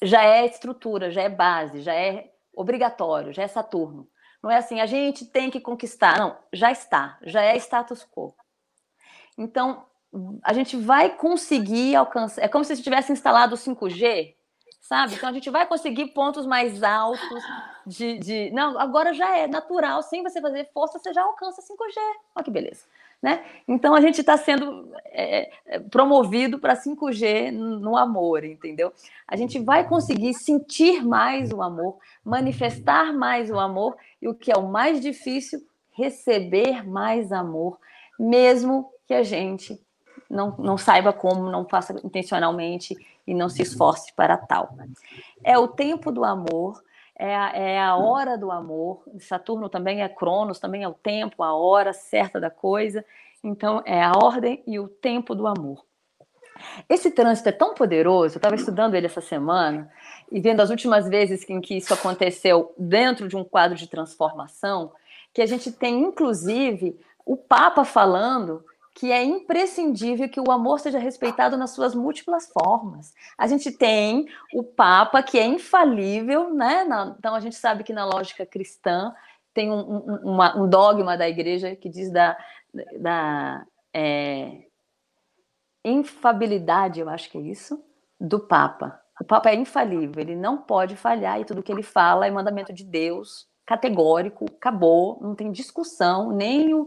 já 0.00 0.24
é 0.24 0.46
estrutura, 0.46 1.10
já 1.10 1.22
é 1.22 1.28
base, 1.28 1.82
já 1.82 1.94
é 1.94 2.32
obrigatório, 2.54 3.32
já 3.32 3.42
é 3.42 3.48
Saturno. 3.48 4.08
Não 4.40 4.50
é 4.50 4.56
assim, 4.56 4.80
a 4.80 4.86
gente 4.86 5.26
tem 5.26 5.50
que 5.50 5.60
conquistar. 5.60 6.18
Não, 6.18 6.36
já 6.52 6.70
está, 6.70 7.18
já 7.22 7.42
é 7.42 7.56
status 7.56 8.04
quo. 8.04 8.32
Então, 9.38 9.84
a 10.42 10.52
gente 10.52 10.76
vai 10.76 11.10
conseguir 11.10 11.94
alcançar. 11.94 12.42
É 12.42 12.48
como 12.48 12.64
se 12.64 12.82
tivesse 12.82 13.12
instalado 13.12 13.54
o 13.54 13.58
5G, 13.58 14.34
sabe? 14.80 15.14
Então, 15.14 15.28
a 15.28 15.32
gente 15.32 15.48
vai 15.48 15.64
conseguir 15.64 16.08
pontos 16.08 16.44
mais 16.44 16.82
altos 16.82 17.42
de. 17.86 18.18
de... 18.18 18.50
Não, 18.50 18.78
agora 18.78 19.14
já 19.14 19.36
é 19.36 19.46
natural, 19.46 20.02
sem 20.02 20.22
você 20.22 20.40
fazer 20.40 20.68
força, 20.74 20.98
você 20.98 21.12
já 21.14 21.22
alcança 21.22 21.62
5G. 21.62 21.96
Olha 22.34 22.44
que 22.44 22.50
beleza. 22.50 22.84
Né? 23.20 23.44
Então 23.66 23.96
a 23.96 24.00
gente 24.00 24.20
está 24.20 24.36
sendo 24.36 24.92
é, 25.06 25.50
é 25.66 25.80
promovido 25.80 26.56
para 26.60 26.76
5G 26.76 27.50
no 27.50 27.96
amor, 27.96 28.44
entendeu? 28.44 28.92
A 29.26 29.34
gente 29.34 29.58
vai 29.58 29.88
conseguir 29.88 30.34
sentir 30.34 31.04
mais 31.04 31.50
o 31.52 31.60
amor, 31.60 31.98
manifestar 32.24 33.12
mais 33.12 33.50
o 33.50 33.58
amor 33.58 33.96
e 34.22 34.28
o 34.28 34.34
que 34.34 34.52
é 34.52 34.56
o 34.56 34.68
mais 34.68 35.00
difícil, 35.00 35.60
receber 35.90 36.86
mais 36.88 37.32
amor, 37.32 37.76
mesmo 38.16 38.88
que 39.08 39.14
a 39.14 39.22
gente 39.22 39.80
não, 40.28 40.54
não 40.58 40.76
saiba 40.76 41.14
como, 41.14 41.50
não 41.50 41.66
faça 41.66 41.98
intencionalmente 42.04 42.94
e 43.26 43.32
não 43.32 43.48
se 43.48 43.62
esforce 43.62 44.12
para 44.12 44.36
tal. 44.36 44.76
É 45.42 45.58
o 45.58 45.66
tempo 45.66 46.12
do 46.12 46.22
amor, 46.22 46.82
é 47.16 47.34
a, 47.34 47.50
é 47.56 47.80
a 47.80 47.96
hora 47.96 48.36
do 48.36 48.50
amor. 48.50 49.02
Saturno 49.18 49.70
também 49.70 50.02
é 50.02 50.08
Cronos, 50.08 50.58
também 50.60 50.84
é 50.84 50.88
o 50.88 50.92
tempo, 50.92 51.42
a 51.42 51.54
hora 51.54 51.94
certa 51.94 52.38
da 52.38 52.50
coisa. 52.50 53.02
Então, 53.42 53.82
é 53.86 54.02
a 54.02 54.12
ordem 54.12 54.62
e 54.66 54.78
o 54.78 54.88
tempo 54.88 55.34
do 55.34 55.46
amor. 55.46 55.82
Esse 56.88 57.10
trânsito 57.10 57.48
é 57.48 57.52
tão 57.52 57.72
poderoso, 57.72 58.34
eu 58.34 58.38
estava 58.38 58.56
estudando 58.56 58.94
ele 58.94 59.06
essa 59.06 59.20
semana 59.20 59.88
e 60.30 60.40
vendo 60.40 60.60
as 60.60 60.70
últimas 60.70 61.08
vezes 61.08 61.48
em 61.48 61.60
que 61.60 61.76
isso 61.76 61.94
aconteceu 61.94 62.74
dentro 62.76 63.28
de 63.28 63.36
um 63.36 63.44
quadro 63.44 63.78
de 63.78 63.86
transformação, 63.86 64.92
que 65.32 65.40
a 65.40 65.46
gente 65.46 65.70
tem, 65.70 66.00
inclusive, 66.00 66.98
o 67.24 67.36
Papa 67.36 67.84
falando 67.84 68.64
que 68.98 69.12
é 69.12 69.22
imprescindível 69.22 70.28
que 70.28 70.40
o 70.40 70.50
amor 70.50 70.80
seja 70.80 70.98
respeitado 70.98 71.56
nas 71.56 71.70
suas 71.70 71.94
múltiplas 71.94 72.50
formas. 72.52 73.14
A 73.38 73.46
gente 73.46 73.70
tem 73.70 74.26
o 74.52 74.64
Papa, 74.64 75.22
que 75.22 75.38
é 75.38 75.46
infalível, 75.46 76.52
né? 76.52 76.84
Então 77.16 77.32
a 77.32 77.38
gente 77.38 77.54
sabe 77.54 77.84
que 77.84 77.92
na 77.92 78.04
lógica 78.04 78.44
cristã 78.44 79.14
tem 79.54 79.70
um, 79.70 79.78
um, 79.78 80.14
uma, 80.32 80.56
um 80.58 80.68
dogma 80.68 81.16
da 81.16 81.28
igreja 81.28 81.76
que 81.76 81.88
diz 81.88 82.10
da, 82.10 82.36
da 82.98 83.64
é, 83.94 84.64
infabilidade, 85.84 86.98
eu 86.98 87.08
acho 87.08 87.30
que 87.30 87.38
é 87.38 87.42
isso, 87.42 87.80
do 88.20 88.40
Papa. 88.40 89.00
O 89.20 89.24
Papa 89.24 89.50
é 89.50 89.54
infalível, 89.54 90.20
ele 90.20 90.34
não 90.34 90.58
pode 90.58 90.96
falhar 90.96 91.40
e 91.40 91.44
tudo 91.44 91.62
que 91.62 91.70
ele 91.70 91.84
fala 91.84 92.26
é 92.26 92.30
mandamento 92.32 92.72
de 92.72 92.82
Deus, 92.82 93.46
categórico, 93.68 94.46
acabou, 94.46 95.18
não 95.20 95.34
tem 95.34 95.52
discussão, 95.52 96.32
nem 96.32 96.72
o, 96.72 96.86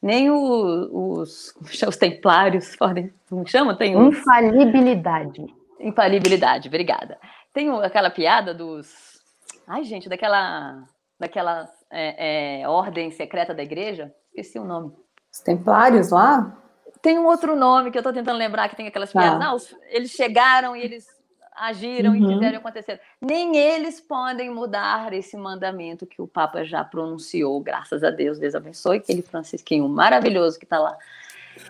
nem 0.00 0.30
o, 0.30 1.18
os, 1.20 1.54
os 1.86 1.96
templários 1.98 2.74
podem, 2.80 3.12
como 3.28 3.46
chama? 3.46 3.76
Tem 3.76 3.94
os... 3.94 4.16
Infalibilidade. 4.16 5.44
Infalibilidade, 5.78 6.68
obrigada. 6.68 7.18
Tem 7.52 7.68
aquela 7.82 8.08
piada 8.08 8.54
dos, 8.54 9.20
ai 9.66 9.84
gente, 9.84 10.08
daquela, 10.08 10.84
daquela 11.20 11.68
é, 11.90 12.62
é, 12.62 12.68
ordem 12.68 13.10
secreta 13.10 13.52
da 13.52 13.62
igreja, 13.62 14.10
esqueci 14.28 14.58
o 14.58 14.64
nome. 14.64 14.90
Os 15.30 15.40
templários 15.40 16.10
lá? 16.10 16.56
Tem 17.02 17.18
um 17.18 17.26
outro 17.26 17.54
nome 17.54 17.90
que 17.90 17.98
eu 17.98 18.00
estou 18.00 18.12
tentando 18.12 18.38
lembrar 18.38 18.70
que 18.70 18.76
tem 18.76 18.86
aquelas 18.86 19.12
piadas. 19.12 19.34
Ah. 19.34 19.38
Não, 19.38 19.56
eles 19.90 20.12
chegaram 20.12 20.74
e 20.74 20.82
eles 20.82 21.06
agiram 21.54 22.12
uhum. 22.12 22.30
e 22.30 22.34
fizeram 22.34 22.58
acontecer. 22.58 23.00
Nem 23.20 23.56
eles 23.56 24.00
podem 24.00 24.50
mudar 24.50 25.12
esse 25.12 25.36
mandamento 25.36 26.06
que 26.06 26.20
o 26.20 26.26
Papa 26.26 26.64
já 26.64 26.84
pronunciou, 26.84 27.60
graças 27.60 28.02
a 28.02 28.10
Deus, 28.10 28.38
Deus 28.38 28.54
abençoe, 28.54 28.98
aquele 28.98 29.22
francisquinho 29.22 29.88
maravilhoso 29.88 30.58
que 30.58 30.64
está 30.64 30.78
lá, 30.78 30.96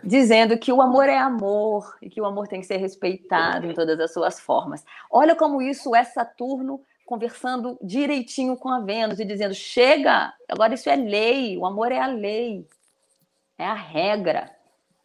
dizendo 0.02 0.56
que 0.58 0.72
o 0.72 0.80
amor 0.80 1.08
é 1.08 1.18
amor 1.18 1.96
e 2.00 2.08
que 2.08 2.20
o 2.20 2.24
amor 2.24 2.48
tem 2.48 2.60
que 2.60 2.66
ser 2.66 2.76
respeitado 2.76 3.66
em 3.66 3.74
todas 3.74 3.98
as 3.98 4.12
suas 4.12 4.40
formas. 4.40 4.84
Olha 5.10 5.34
como 5.34 5.60
isso 5.60 5.94
é 5.94 6.04
Saturno 6.04 6.80
conversando 7.04 7.78
direitinho 7.82 8.56
com 8.56 8.68
a 8.68 8.80
Vênus 8.80 9.20
e 9.20 9.24
dizendo: 9.24 9.54
chega, 9.54 10.32
agora 10.48 10.74
isso 10.74 10.88
é 10.88 10.96
lei, 10.96 11.58
o 11.58 11.66
amor 11.66 11.92
é 11.92 11.98
a 11.98 12.06
lei, 12.06 12.66
é 13.58 13.66
a 13.66 13.74
regra. 13.74 14.50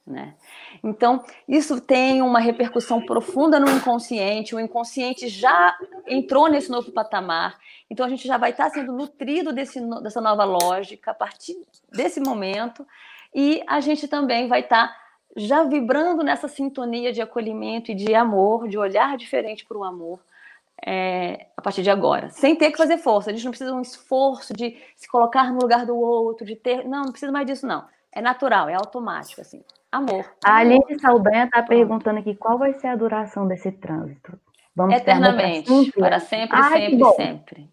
Né? 0.08 0.36
Então, 0.82 1.22
isso 1.46 1.82
tem 1.82 2.22
uma 2.22 2.40
repercussão 2.40 3.06
profunda 3.06 3.60
no 3.60 3.70
inconsciente, 3.70 4.56
o 4.56 4.60
inconsciente 4.60 5.28
já 5.28 5.78
entrou 6.08 6.48
nesse 6.48 6.72
novo 6.72 6.94
patamar, 6.94 7.60
então 7.90 8.06
a 8.06 8.10
gente 8.10 8.26
já 8.26 8.38
vai 8.38 8.52
estar 8.52 8.70
sendo 8.70 8.94
nutrido 8.94 9.52
desse, 9.52 9.82
dessa 10.02 10.22
nova 10.22 10.46
lógica 10.46 11.12
a 11.12 11.14
partir 11.14 11.58
desse 11.92 12.22
momento, 12.22 12.88
e 13.36 13.62
a 13.68 13.82
gente 13.82 14.08
também 14.08 14.48
vai 14.48 14.62
estar 14.62 14.96
já 15.36 15.64
vibrando 15.64 16.24
nessa 16.24 16.48
sintonia 16.48 17.12
de 17.12 17.22
acolhimento 17.22 17.92
e 17.92 17.96
de 17.96 18.16
amor, 18.16 18.70
de 18.70 18.78
olhar 18.78 19.18
diferente 19.18 19.66
para 19.66 19.78
o 19.78 19.84
amor. 19.84 20.22
É, 20.86 21.48
a 21.58 21.62
partir 21.62 21.82
de 21.82 21.90
agora, 21.90 22.30
sem 22.30 22.56
ter 22.56 22.72
que 22.72 22.78
fazer 22.78 23.00
força. 23.00 23.32
A 23.32 23.34
gente 23.34 23.44
não 23.44 23.52
precisa 23.52 23.72
de 23.72 23.78
um 23.78 23.82
esforço 23.82 24.54
de 24.54 24.78
se 24.96 25.08
colocar 25.08 25.52
no 25.52 25.60
lugar 25.60 25.88
do 25.88 25.98
outro, 25.98 26.46
de 26.46 26.56
ter. 26.56 26.88
Não, 26.88 27.06
não 27.06 27.12
precisa 27.12 27.32
mais 27.32 27.48
disso, 27.48 27.66
não. 27.66 27.84
É 28.14 28.22
natural, 28.22 28.70
é 28.70 28.76
automático, 28.76 29.42
assim. 29.42 29.64
Amor. 29.92 30.26
A 30.44 30.58
Aline 30.58 31.00
Saldanha 31.00 31.46
está 31.46 31.64
perguntando 31.64 32.20
aqui 32.20 32.36
qual 32.36 32.58
vai 32.58 32.74
ser 32.74 32.88
a 32.88 32.96
duração 32.96 33.48
desse 33.48 33.72
trânsito. 33.72 34.38
Vamos 34.76 34.96
Eternamente, 34.96 35.70
sempre? 35.70 36.00
para 36.00 36.20
sempre, 36.20 36.58
Ai, 36.60 36.82
sempre, 36.82 37.14
sempre. 37.16 37.70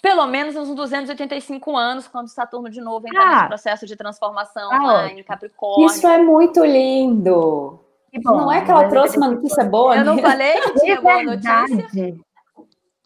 Pelo 0.00 0.26
menos 0.26 0.56
uns 0.56 0.74
285 0.74 1.76
anos, 1.76 2.08
quando 2.08 2.28
Saturno 2.28 2.70
de 2.70 2.80
novo 2.80 3.06
entra 3.06 3.20
ah, 3.20 3.34
nesse 3.34 3.48
processo 3.48 3.86
de 3.86 3.96
transformação 3.96 4.72
ah, 4.72 4.86
lá 4.86 5.08
em 5.08 5.22
Capricórnio. 5.22 5.86
Isso 5.86 6.06
é 6.06 6.18
muito 6.18 6.64
lindo. 6.64 7.80
Bom, 8.22 8.38
não 8.38 8.52
é 8.52 8.64
que 8.64 8.70
ela 8.70 8.88
trouxe 8.88 9.18
uma 9.18 9.28
notícia 9.28 9.64
boa? 9.64 9.96
Eu 9.96 10.04
não 10.04 10.18
falei 10.18 10.60
que 10.60 10.80
tinha 10.80 11.00
boa 11.00 11.22
notícia? 11.24 12.16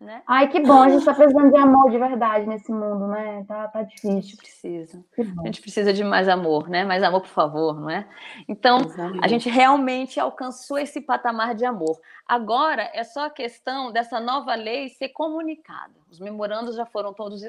Né? 0.03 0.21
Ai, 0.27 0.49
que 0.49 0.59
bom, 0.59 0.83
a 0.83 0.89
gente 0.89 0.99
está 0.99 1.15
precisando 1.15 1.53
de 1.53 1.57
amor 1.57 1.89
de 1.89 1.97
verdade 1.97 2.45
nesse 2.45 2.73
mundo, 2.73 3.07
né? 3.07 3.45
Tá, 3.47 3.69
tá 3.69 3.83
difícil. 3.83 4.11
A 4.11 4.21
gente 4.21 4.37
precisa. 4.37 5.05
A 5.17 5.47
gente 5.47 5.61
precisa 5.61 5.93
de 5.93 6.03
mais 6.03 6.29
amor, 6.29 6.69
né? 6.69 6.85
Mais 6.85 7.05
amor, 7.05 7.21
por 7.21 7.29
favor, 7.29 7.81
não 7.81 7.89
é? 7.89 8.09
Então, 8.49 8.81
Exatamente. 8.81 9.25
a 9.25 9.29
gente 9.29 9.49
realmente 9.49 10.19
alcançou 10.19 10.77
esse 10.77 11.01
patamar 11.01 11.55
de 11.55 11.65
amor. 11.65 12.01
Agora 12.27 12.91
é 12.93 13.05
só 13.05 13.27
a 13.27 13.31
questão 13.31 13.93
dessa 13.93 14.19
nova 14.19 14.57
lei 14.57 14.89
ser 14.89 15.11
comunicada. 15.11 15.95
Os 16.11 16.19
memorandos 16.19 16.75
já 16.75 16.85
foram 16.85 17.13
todos 17.13 17.41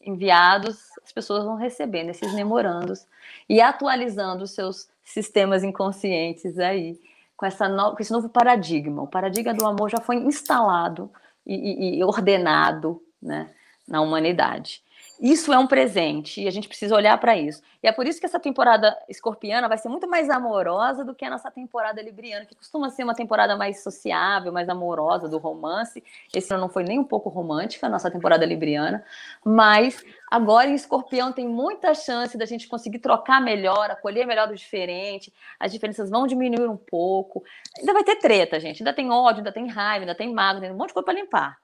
enviados, 0.00 0.78
as 1.04 1.10
pessoas 1.10 1.44
vão 1.44 1.56
recebendo 1.56 2.10
esses 2.10 2.32
memorandos 2.32 3.04
e 3.48 3.60
atualizando 3.60 4.44
os 4.44 4.52
seus 4.52 4.88
sistemas 5.02 5.64
inconscientes 5.64 6.56
aí 6.60 7.00
com, 7.36 7.44
essa 7.44 7.68
no... 7.68 7.96
com 7.96 8.00
esse 8.00 8.12
novo 8.12 8.28
paradigma. 8.28 9.02
O 9.02 9.08
paradigma 9.08 9.52
do 9.52 9.66
amor 9.66 9.90
já 9.90 9.98
foi 9.98 10.16
instalado 10.16 11.10
e, 11.46 11.98
e 11.98 12.04
ordenado 12.04 13.00
né, 13.22 13.50
na 13.86 14.00
humanidade. 14.00 14.82
Isso 15.20 15.50
é 15.50 15.58
um 15.58 15.66
presente 15.66 16.42
e 16.42 16.48
a 16.48 16.50
gente 16.50 16.68
precisa 16.68 16.94
olhar 16.94 17.16
para 17.18 17.36
isso. 17.36 17.62
E 17.82 17.88
é 17.88 17.92
por 17.92 18.06
isso 18.06 18.20
que 18.20 18.26
essa 18.26 18.38
temporada 18.38 18.94
escorpiana 19.08 19.66
vai 19.66 19.78
ser 19.78 19.88
muito 19.88 20.06
mais 20.06 20.28
amorosa 20.28 21.04
do 21.04 21.14
que 21.14 21.24
a 21.24 21.30
nossa 21.30 21.50
temporada 21.50 22.02
libriana, 22.02 22.44
que 22.44 22.54
costuma 22.54 22.90
ser 22.90 23.04
uma 23.04 23.14
temporada 23.14 23.56
mais 23.56 23.82
sociável, 23.82 24.52
mais 24.52 24.68
amorosa 24.68 25.26
do 25.26 25.38
romance. 25.38 26.04
Esse 26.34 26.52
ano 26.52 26.62
não 26.62 26.68
foi 26.68 26.84
nem 26.84 26.98
um 26.98 27.04
pouco 27.04 27.30
romântica, 27.30 27.86
a 27.86 27.90
nossa 27.90 28.10
temporada 28.10 28.44
libriana, 28.44 29.02
mas 29.42 30.04
agora 30.30 30.68
em 30.68 30.74
escorpião 30.74 31.32
tem 31.32 31.48
muita 31.48 31.94
chance 31.94 32.36
da 32.36 32.44
gente 32.44 32.68
conseguir 32.68 32.98
trocar 32.98 33.40
melhor, 33.40 33.90
acolher 33.90 34.26
melhor 34.26 34.48
do 34.48 34.54
diferente, 34.54 35.32
as 35.58 35.72
diferenças 35.72 36.10
vão 36.10 36.26
diminuir 36.26 36.68
um 36.68 36.76
pouco. 36.76 37.42
Ainda 37.78 37.92
vai 37.94 38.04
ter 38.04 38.16
treta, 38.16 38.60
gente, 38.60 38.82
ainda 38.82 38.92
tem 38.92 39.10
ódio, 39.10 39.38
ainda 39.38 39.52
tem 39.52 39.66
raiva, 39.66 40.02
ainda 40.02 40.14
tem 40.14 40.32
mágoa, 40.32 40.60
tem 40.60 40.70
um 40.70 40.76
monte 40.76 40.88
de 40.88 40.94
coisa 40.94 41.06
para 41.06 41.14
limpar. 41.14 41.58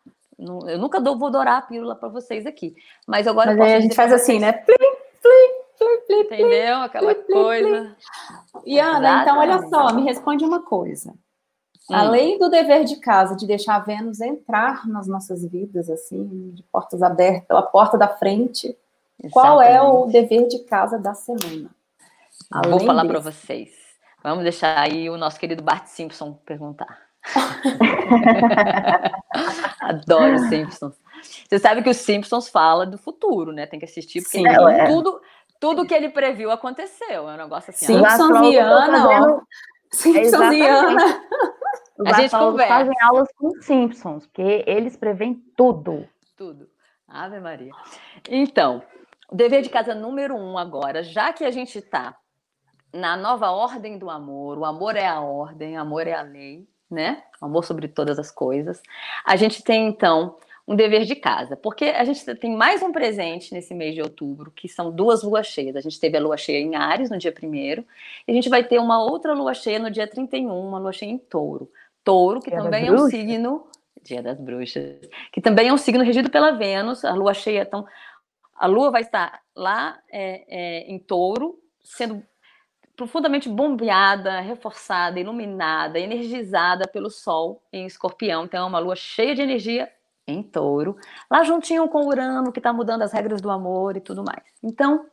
Eu 0.69 0.79
nunca 0.79 1.01
dou, 1.01 1.19
vou 1.19 1.31
dourar 1.31 1.59
a 1.59 1.63
pílula 1.63 1.95
para 1.95 2.09
vocês 2.09 2.47
aqui. 2.47 2.75
Mas 3.07 3.27
agora. 3.27 3.55
Mas 3.55 3.73
a 3.73 3.81
gente 3.81 3.95
faz 3.95 4.13
assim, 4.13 4.39
né? 4.39 4.53
Plim, 4.53 4.77
plim, 4.77 6.01
plim, 6.07 6.21
Entendeu? 6.21 6.77
Aquela 6.79 7.15
coisa. 7.15 7.97
E 8.65 8.79
Ana, 8.79 9.23
então 9.23 9.39
olha 9.39 9.63
só, 9.69 9.93
me 9.93 10.03
responde 10.03 10.45
uma 10.45 10.63
coisa. 10.63 11.13
Hum. 11.91 11.95
Além 11.95 12.39
do 12.39 12.49
dever 12.49 12.85
de 12.85 12.97
casa, 12.97 13.37
de 13.37 13.47
deixar 13.47 13.77
a 13.77 13.81
Vênus 13.81 14.21
entrar 14.21 14.87
nas 14.87 15.09
nossas 15.09 15.45
vidas, 15.45 15.91
assim, 15.91 16.53
de 16.55 16.63
portas 16.65 17.03
abertas, 17.03 17.47
pela 17.47 17.63
porta 17.63 17.99
da 17.99 18.09
frente, 18.09 18.77
Exatamente. 19.19 19.33
qual 19.33 19.61
é 19.61 19.83
o 19.83 20.07
dever 20.07 20.47
de 20.49 20.61
casa 20.61 20.99
da 20.99 21.15
semana? 21.15 21.71
Além 22.51 22.71
Vou 22.71 22.81
falar 22.81 23.05
para 23.05 23.19
vocês. 23.19 23.71
Vamos 24.23 24.45
deixar 24.45 24.79
aí 24.79 25.11
o 25.11 25.17
nosso 25.17 25.39
querido 25.39 25.63
Bart 25.63 25.87
Simpson 25.87 26.39
perguntar. 26.47 26.99
Adoro 29.83 30.39
Simpsons. 30.49 30.95
Você 31.49 31.59
sabe 31.59 31.83
que 31.83 31.91
os 31.91 31.99
Simpsons 31.99 32.49
fala 32.49 32.87
do 32.87 32.99
futuro, 32.99 33.53
né? 33.53 33.67
Tem 33.67 33.79
que 33.79 33.85
assistir, 33.85 34.23
porque 34.23 34.39
Sim, 34.39 34.47
é. 34.47 34.87
tudo, 34.87 35.21
tudo 35.61 35.87
que 35.87 35.95
ele 35.95 36.09
previu 36.09 36.51
aconteceu. 36.51 37.29
É 37.29 37.35
um 37.35 37.37
negócio 37.37 37.71
assim. 37.71 37.87
Simpsons 37.87 38.53
e 38.53 38.59
Ana, 38.59 39.43
Simpsons 39.93 40.53
e 40.55 40.63
Ana. 40.63 41.23
A 42.07 42.21
gente 42.21 42.31
conversa. 42.31 42.75
fazem 42.75 42.95
aulas 43.03 43.29
com 43.37 43.51
Simpsons, 43.61 44.27
porque 44.27 44.65
eles 44.67 44.97
preveem 44.97 45.35
tudo. 45.57 46.09
Tudo. 46.37 46.69
Ave 47.07 47.39
Maria. 47.39 47.71
Então, 48.29 48.83
o 49.31 49.37
dever 49.37 49.63
de 49.63 49.69
casa 49.69 49.95
número 49.95 50.35
um 50.35 50.59
agora, 50.59 51.03
já 51.03 51.33
que 51.33 51.45
a 51.45 51.51
gente 51.51 51.79
está 51.79 52.17
na 52.93 53.17
nova 53.17 53.51
ordem 53.51 53.99
do 53.99 54.11
amor, 54.11 54.59
o 54.59 54.65
amor 54.65 54.97
é 54.97 55.07
a 55.07 55.21
ordem, 55.21 55.77
o 55.77 55.81
amor 55.81 56.07
é 56.07 56.15
a 56.15 56.23
lei, 56.23 56.67
né? 56.93 57.23
Amor 57.41 57.65
sobre 57.65 57.89
todas 57.89 58.19
as 58.19 58.31
coisas. 58.31 58.81
A 59.25 59.37
gente 59.37 59.63
tem, 59.63 59.89
então, 59.89 60.37
um 60.67 60.77
dever 60.77 61.05
de 61.05 61.17
casa, 61.17 61.57
porque 61.57 61.87
a 61.87 62.05
gente 62.05 62.25
tem 62.37 62.55
mais 62.55 62.83
um 62.83 62.93
presente 62.93 63.53
nesse 63.53 63.75
mês 63.75 63.95
de 63.95 64.03
outubro, 64.03 64.51
que 64.51 64.69
são 64.69 64.91
duas 64.93 65.23
luas 65.23 65.47
cheias. 65.47 65.75
A 65.75 65.81
gente 65.81 65.99
teve 65.99 66.17
a 66.17 66.21
lua 66.21 66.37
cheia 66.37 66.59
em 66.59 66.77
Ares 66.77 67.11
no 67.11 67.19
dia 67.19 67.35
1 67.43 67.55
e 67.55 67.85
a 68.29 68.33
gente 68.33 68.49
vai 68.49 68.63
ter 68.63 68.79
uma 68.79 69.03
outra 69.03 69.33
lua 69.33 69.55
cheia 69.55 69.79
no 69.79 69.91
dia 69.91 70.07
31, 70.07 70.49
uma 70.49 70.79
lua 70.79 70.93
cheia 70.93 71.11
em 71.11 71.19
Touro. 71.19 71.71
Touro, 72.05 72.41
que 72.41 72.51
dia 72.51 72.63
também 72.63 72.87
é 72.87 72.93
um 72.93 73.09
signo. 73.09 73.67
Dia 74.03 74.23
das 74.23 74.39
Bruxas. 74.39 74.99
Que 75.33 75.41
também 75.41 75.69
é 75.69 75.73
um 75.73 75.79
signo 75.79 76.03
regido 76.03 76.31
pela 76.31 76.53
Vênus, 76.53 77.05
a 77.05 77.15
lua 77.15 77.35
cheia. 77.35 77.63
Então, 77.63 77.87
a 78.55 78.67
lua 78.67 78.91
vai 78.91 79.03
estar 79.03 79.41
lá 79.55 79.99
é, 80.11 80.45
é, 80.49 80.91
em 80.91 80.99
Touro, 80.99 81.59
sendo 81.83 82.23
profundamente 83.03 83.49
bombeada, 83.49 84.39
reforçada, 84.39 85.19
iluminada, 85.19 85.99
energizada 85.99 86.87
pelo 86.87 87.11
Sol 87.11 87.61
em 87.73 87.85
Escorpião. 87.85 88.45
Então, 88.45 88.65
é 88.65 88.69
uma 88.69 88.79
lua 88.79 88.95
cheia 88.95 89.35
de 89.35 89.43
energia 89.43 89.91
em 90.25 90.41
touro, 90.41 90.97
lá 91.29 91.43
juntinho 91.43 91.89
com 91.89 92.07
Urano, 92.07 92.53
que 92.53 92.61
está 92.61 92.73
mudando 92.73 93.03
as 93.03 93.13
regras 93.13 93.41
do 93.41 93.51
amor 93.51 93.97
e 93.97 94.01
tudo 94.01 94.23
mais. 94.23 94.45
Então, 94.63 95.05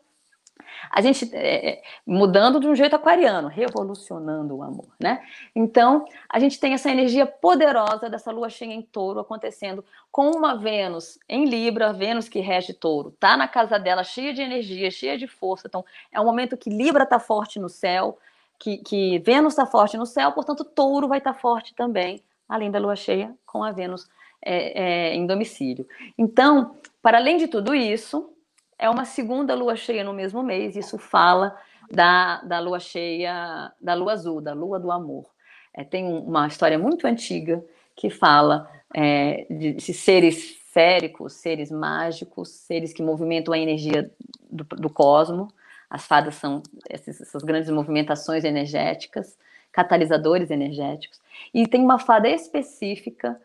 a 0.92 1.02
gente 1.02 1.30
é, 1.34 1.70
é, 1.70 1.84
mudando 2.06 2.60
de 2.60 2.68
um 2.68 2.76
jeito 2.76 2.96
aquariano, 2.96 3.48
revolucionando 3.48 4.58
o 4.58 4.64
amor, 4.64 4.88
né? 5.00 5.22
Então, 5.56 6.06
a 6.28 6.40
gente 6.40 6.60
tem 6.60 6.74
essa 6.74 6.90
energia 6.90 7.26
poderosa 7.26 8.10
dessa 8.10 8.32
lua 8.32 8.50
cheia 8.50 8.74
em 8.74 8.82
touro 8.82 9.20
acontecendo 9.20 9.84
com 10.12 10.32
uma 10.32 10.56
Vênus 10.56 11.20
em 11.28 11.46
Libra, 11.46 11.94
Vênus 11.94 12.30
que 12.30 12.40
rege 12.40 12.74
touro, 12.74 13.12
tá 13.20 13.38
na 13.38 13.48
casa 13.48 13.78
dela 13.78 14.04
cheia 14.04 14.34
de 14.34 14.42
energia, 14.42 14.90
cheia 14.90 15.18
de 15.18 15.28
força. 15.28 15.68
Então, 15.68 15.86
é 16.12 16.20
um 16.20 16.26
momento 16.26 16.58
que 16.58 16.70
Libra 16.70 17.06
tá 17.06 17.20
forte 17.20 17.60
no 17.60 17.70
céu, 17.70 18.18
que, 18.58 18.78
que 18.78 19.20
Vênus 19.20 19.54
está 19.54 19.66
forte 19.66 19.98
no 19.98 20.06
céu, 20.06 20.32
portanto, 20.32 20.64
touro 20.64 21.08
vai 21.08 21.20
estar 21.20 21.34
tá 21.34 21.40
forte 21.40 21.74
também, 21.74 22.22
além 22.48 22.72
da 22.72 22.80
lua 22.80 22.96
cheia 22.96 23.34
com 23.46 23.64
a 23.64 23.72
Vênus 23.72 24.08
é, 24.42 25.10
é, 25.12 25.16
em 25.16 25.26
domicílio. 25.26 25.88
Então, 26.18 26.76
para 27.02 27.18
além 27.18 27.38
de 27.38 27.48
tudo 27.48 27.76
isso, 27.76 28.34
é 28.80 28.90
uma 28.90 29.04
segunda 29.04 29.54
lua 29.54 29.76
cheia 29.76 30.04
no 30.06 30.14
mesmo 30.14 30.42
mês, 30.42 30.76
isso 30.78 30.98
fala 30.98 31.56
da, 31.92 32.42
da 32.44 32.60
lua 32.60 32.80
cheia, 32.80 33.72
da 33.80 33.94
lua 33.94 34.14
azul, 34.14 34.40
da 34.40 34.54
lua 34.54 34.80
do 34.80 34.90
amor. 34.90 35.30
É, 35.74 35.84
tem 35.84 36.06
uma 36.06 36.48
história 36.48 36.80
muito 36.80 37.06
antiga 37.06 37.64
que 37.96 38.10
fala 38.10 38.72
é, 38.96 39.46
de, 39.50 39.74
de, 39.74 39.94
seres 39.94 40.58
féricos, 40.72 41.34
seres 41.34 41.70
mágicos, 41.70 42.50
seres 42.50 42.94
que 42.94 43.04
movimentam 43.04 43.54
a 43.54 43.60
energia 43.60 44.10
do, 44.50 44.64
do 44.64 44.90
cosmo. 44.90 45.50
As 45.90 46.06
fadas 46.08 46.36
são 46.36 46.64
essas, 46.90 47.20
essas 47.20 47.44
grandes 47.44 47.70
movimentações 47.70 48.46
energéticas, 48.46 49.38
catalisadores 49.72 50.50
energéticos. 50.50 51.20
E 51.54 51.68
tem 51.68 51.84
uma 51.84 52.00
fada 52.00 52.30
específica 52.30 53.40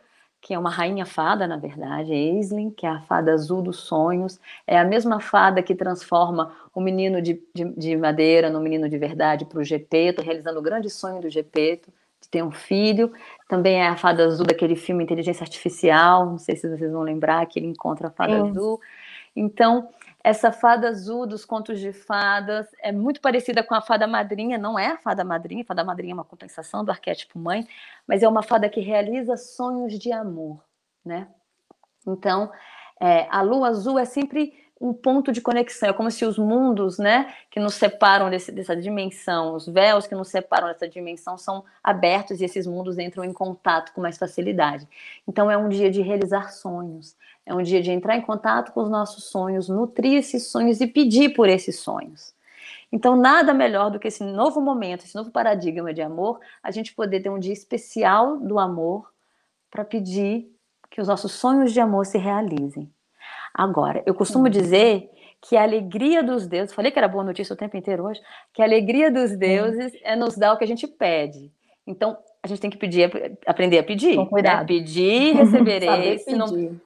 que 0.45 0.53
é 0.53 0.59
uma 0.59 0.69
rainha 0.69 1.07
fada, 1.07 1.47
na 1.47 1.57
verdade, 1.57 2.13
é 2.13 2.17
Aislinn, 2.17 2.71
que 2.71 2.85
é 2.85 2.91
a 2.91 3.01
fada 3.01 3.33
azul 3.33 3.63
dos 3.63 3.79
sonhos, 3.79 4.39
é 4.67 4.79
a 4.79 4.85
mesma 4.85 5.19
fada 5.19 5.63
que 5.63 5.75
transforma 5.75 6.55
o 6.75 6.83
menino 6.83 7.23
de, 7.23 7.43
de, 7.55 7.65
de 7.65 7.97
madeira 7.97 8.51
no 8.51 8.61
menino 8.61 8.87
de 8.87 8.99
verdade 8.99 9.47
para 9.47 9.59
o 9.59 9.65
Gepeto, 9.65 10.21
realizando 10.21 10.59
o 10.59 10.63
grande 10.63 10.91
sonho 10.91 11.23
do 11.23 11.31
Gepeto, 11.31 11.91
de 12.21 12.29
ter 12.29 12.45
um 12.45 12.51
filho. 12.51 13.11
Também 13.49 13.77
é 13.77 13.89
a 13.89 13.97
fada 13.97 14.23
azul 14.23 14.45
daquele 14.45 14.77
filme 14.77 15.03
Inteligência 15.03 15.43
Artificial, 15.43 16.27
não 16.27 16.39
sei 16.39 16.57
se 16.57 16.69
vocês 16.69 16.93
vão 16.93 17.01
lembrar, 17.01 17.47
que 17.47 17.59
ele 17.59 17.67
encontra 17.67 18.09
a 18.09 18.11
fada 18.11 18.43
azul. 18.45 18.79
Então, 19.35 19.89
essa 20.25 20.51
fada 20.51 20.89
azul 20.89 21.27
dos 21.27 21.45
contos 21.45 21.79
de 21.79 21.93
fadas 21.93 22.67
é 22.83 22.91
muito 22.91 23.21
parecida 23.21 23.63
com 23.63 23.75
a 23.75 23.83
fada 23.83 24.07
madrinha, 24.07 24.57
não 24.57 24.79
é 24.79 24.87
a 24.93 24.97
fada 24.97 25.23
madrinha, 25.23 25.63
a 25.63 25.67
fada 25.67 25.85
madrinha 25.85 26.13
é 26.13 26.15
uma 26.15 26.25
compensação 26.25 26.83
do 26.83 26.91
arquétipo 26.91 27.39
mãe, 27.39 27.69
mas 28.07 28.23
é 28.23 28.29
uma 28.29 28.43
fada 28.43 28.67
que 28.71 28.81
realiza 28.81 29.37
sonhos 29.37 29.99
de 29.99 30.11
amor, 30.11 30.65
né? 31.05 31.29
Então, 32.07 32.51
é, 32.99 33.29
a 33.31 33.43
lua 33.43 33.69
azul 33.69 33.99
é 33.99 34.07
sempre 34.07 34.65
um 34.81 34.93
ponto 34.93 35.31
de 35.31 35.41
conexão, 35.41 35.91
é 35.91 35.93
como 35.93 36.11
se 36.11 36.25
os 36.25 36.39
mundos, 36.39 36.99
né, 36.99 37.33
que 37.51 37.61
nos 37.61 37.75
separam 37.75 38.29
desse, 38.29 38.51
dessa 38.51 38.75
dimensão, 38.75 39.55
os 39.55 39.67
véus 39.67 40.07
que 40.07 40.15
nos 40.15 40.29
separam 40.29 40.69
dessa 40.69 40.89
dimensão 40.89 41.39
são 41.39 41.65
abertos 41.83 42.41
e 42.41 42.45
esses 42.45 42.67
mundos 42.67 42.99
entram 42.99 43.25
em 43.25 43.33
contato 43.33 43.93
com 43.93 44.01
mais 44.01 44.19
facilidade. 44.19 44.89
Então, 45.29 45.51
é 45.51 45.57
um 45.57 45.69
dia 45.69 45.91
de 45.91 46.03
realizar 46.03 46.51
sonhos, 46.51 47.17
é 47.47 47.55
um 47.55 47.63
dia 47.63 47.83
de 47.83 47.91
entrar 47.91 48.17
em 48.17 48.23
contato 48.23 48.73
com 48.73 48.83
os 48.83 48.91
nossos 48.91 49.25
sonhos, 49.25 49.69
nutrir 49.69 50.19
esses 50.19 50.47
sonhos 50.49 50.81
e 50.81 50.87
pedir 50.87 51.31
por 51.35 51.49
esses 51.49 51.79
sonhos. 51.79 52.35
Então, 52.91 53.17
nada 53.17 53.53
melhor 53.53 53.91
do 53.91 53.99
que 53.99 54.09
esse 54.09 54.23
novo 54.23 54.61
momento, 54.61 55.05
esse 55.05 55.17
novo 55.17 55.31
paradigma 55.31 55.93
de 55.93 56.01
amor, 56.01 56.39
a 56.63 56.71
gente 56.71 56.95
poder 56.95 57.21
ter 57.21 57.29
um 57.29 57.39
dia 57.39 57.53
especial 57.53 58.39
do 58.39 58.59
amor 58.59 59.13
para 59.71 59.85
pedir 59.85 60.49
que 60.91 61.01
os 61.01 61.09
nossos 61.09 61.33
sonhos 61.33 61.73
de 61.73 61.81
amor 61.81 62.07
se 62.07 62.19
realizem. 62.19 62.89
Agora, 63.53 64.03
eu 64.07 64.15
costumo 64.15 64.49
dizer 64.49 65.11
que 65.41 65.57
a 65.57 65.63
alegria 65.63 66.23
dos 66.23 66.47
deuses, 66.47 66.75
falei 66.75 66.91
que 66.91 66.99
era 66.99 67.09
boa 67.09 67.25
notícia 67.25 67.53
o 67.53 67.57
tempo 67.57 67.77
inteiro 67.77 68.05
hoje, 68.05 68.21
que 68.53 68.63
a 68.63 68.65
alegria 68.65 69.11
dos 69.11 69.37
deuses 69.37 69.93
é 70.03 70.17
nos 70.17 70.37
dar 70.37 70.55
o 70.55 70.57
que 70.57 70.65
a 70.65 70.67
gente 70.67 70.87
pede. 70.87 71.53
Então, 71.87 72.17
a 72.43 72.47
gente 72.47 72.61
tem 72.61 72.71
que 72.71 72.79
pedir, 72.79 73.11
aprender 73.47 73.79
a 73.79 73.83
pedir. 73.83 74.17
Com 74.17 74.27
cuidado. 74.27 74.61
Né? 74.61 74.67
Pedir, 74.67 75.35
receberei. 75.35 76.19
se 76.19 76.35
não, 76.35 76.81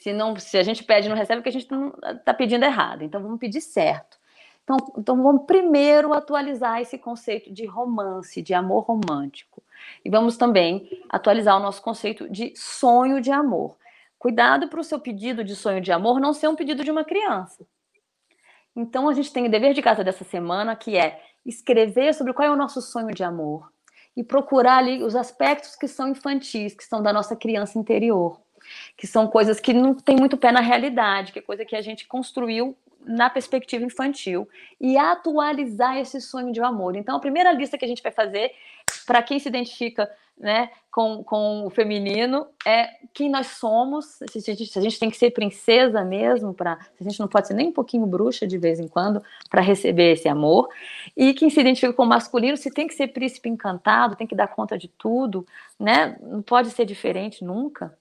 se, 0.00 0.14
não, 0.14 0.34
se 0.36 0.56
a 0.56 0.62
gente 0.62 0.82
pede 0.82 1.06
e 1.06 1.10
não 1.10 1.16
recebe, 1.16 1.42
porque 1.42 1.50
a 1.50 1.60
gente 1.60 1.68
está 2.16 2.32
pedindo 2.32 2.64
errado. 2.64 3.02
Então, 3.02 3.22
vamos 3.22 3.38
pedir 3.38 3.60
certo. 3.60 4.18
Então, 4.64 4.78
então, 4.96 5.22
vamos 5.22 5.44
primeiro 5.44 6.14
atualizar 6.14 6.80
esse 6.80 6.96
conceito 6.96 7.52
de 7.52 7.66
romance, 7.66 8.40
de 8.40 8.54
amor 8.54 8.84
romântico. 8.84 9.62
E 10.02 10.08
vamos 10.08 10.38
também 10.38 10.88
atualizar 11.06 11.58
o 11.58 11.62
nosso 11.62 11.82
conceito 11.82 12.30
de 12.30 12.54
sonho 12.56 13.20
de 13.20 13.30
amor. 13.30 13.76
Cuidado 14.18 14.68
para 14.68 14.80
o 14.80 14.84
seu 14.84 14.98
pedido 14.98 15.44
de 15.44 15.54
sonho 15.54 15.82
de 15.82 15.92
amor 15.92 16.18
não 16.18 16.32
ser 16.32 16.48
um 16.48 16.56
pedido 16.56 16.82
de 16.82 16.90
uma 16.90 17.04
criança. 17.04 17.66
Então, 18.74 19.06
a 19.06 19.12
gente 19.12 19.30
tem 19.30 19.46
o 19.46 19.50
dever 19.50 19.74
de 19.74 19.82
casa 19.82 20.02
dessa 20.02 20.24
semana, 20.24 20.74
que 20.74 20.96
é 20.96 21.22
escrever 21.44 22.14
sobre 22.14 22.32
qual 22.32 22.48
é 22.48 22.50
o 22.50 22.56
nosso 22.56 22.80
sonho 22.80 23.14
de 23.14 23.22
amor 23.22 23.70
e 24.16 24.24
procurar 24.24 24.78
ali 24.78 25.02
os 25.02 25.14
aspectos 25.14 25.76
que 25.76 25.86
são 25.86 26.08
infantis, 26.08 26.74
que 26.74 26.84
são 26.84 27.02
da 27.02 27.12
nossa 27.12 27.36
criança 27.36 27.78
interior 27.78 28.40
que 28.96 29.06
são 29.06 29.26
coisas 29.26 29.60
que 29.60 29.72
não 29.72 29.94
tem 29.94 30.16
muito 30.16 30.36
pé 30.36 30.52
na 30.52 30.60
realidade, 30.60 31.32
que 31.32 31.38
é 31.38 31.42
coisa 31.42 31.64
que 31.64 31.76
a 31.76 31.82
gente 31.82 32.06
construiu 32.06 32.76
na 33.04 33.30
perspectiva 33.30 33.84
infantil 33.84 34.48
e 34.80 34.96
atualizar 34.96 35.96
esse 35.98 36.20
sonho 36.20 36.52
de 36.52 36.60
amor. 36.60 36.96
Então, 36.96 37.16
a 37.16 37.20
primeira 37.20 37.52
lista 37.52 37.78
que 37.78 37.84
a 37.84 37.88
gente 37.88 38.02
vai 38.02 38.12
fazer 38.12 38.52
para 39.06 39.22
quem 39.22 39.38
se 39.38 39.48
identifica 39.48 40.10
né, 40.40 40.70
com, 40.90 41.22
com 41.22 41.66
o 41.66 41.70
feminino 41.70 42.46
é 42.66 42.88
quem 43.12 43.28
nós 43.28 43.48
somos, 43.48 44.18
se 44.30 44.38
a 44.38 44.54
gente, 44.54 44.66
se 44.66 44.78
a 44.78 44.82
gente 44.82 44.98
tem 44.98 45.10
que 45.10 45.16
ser 45.16 45.30
princesa 45.32 46.02
mesmo, 46.02 46.54
para 46.54 46.78
a 46.98 47.04
gente 47.04 47.20
não 47.20 47.28
pode 47.28 47.46
ser 47.46 47.54
nem 47.54 47.68
um 47.68 47.72
pouquinho 47.72 48.06
bruxa 48.06 48.46
de 48.46 48.56
vez 48.56 48.80
em 48.80 48.88
quando 48.88 49.22
para 49.50 49.60
receber 49.60 50.12
esse 50.12 50.28
amor, 50.28 50.68
e 51.14 51.34
quem 51.34 51.50
se 51.50 51.60
identifica 51.60 51.92
com 51.92 52.04
o 52.04 52.06
masculino, 52.06 52.56
se 52.56 52.70
tem 52.70 52.86
que 52.86 52.94
ser 52.94 53.08
príncipe 53.08 53.50
encantado, 53.50 54.16
tem 54.16 54.26
que 54.26 54.34
dar 54.34 54.48
conta 54.48 54.78
de 54.78 54.88
tudo, 54.88 55.46
né? 55.78 56.16
não 56.22 56.40
pode 56.40 56.70
ser 56.70 56.86
diferente 56.86 57.44
nunca. 57.44 57.94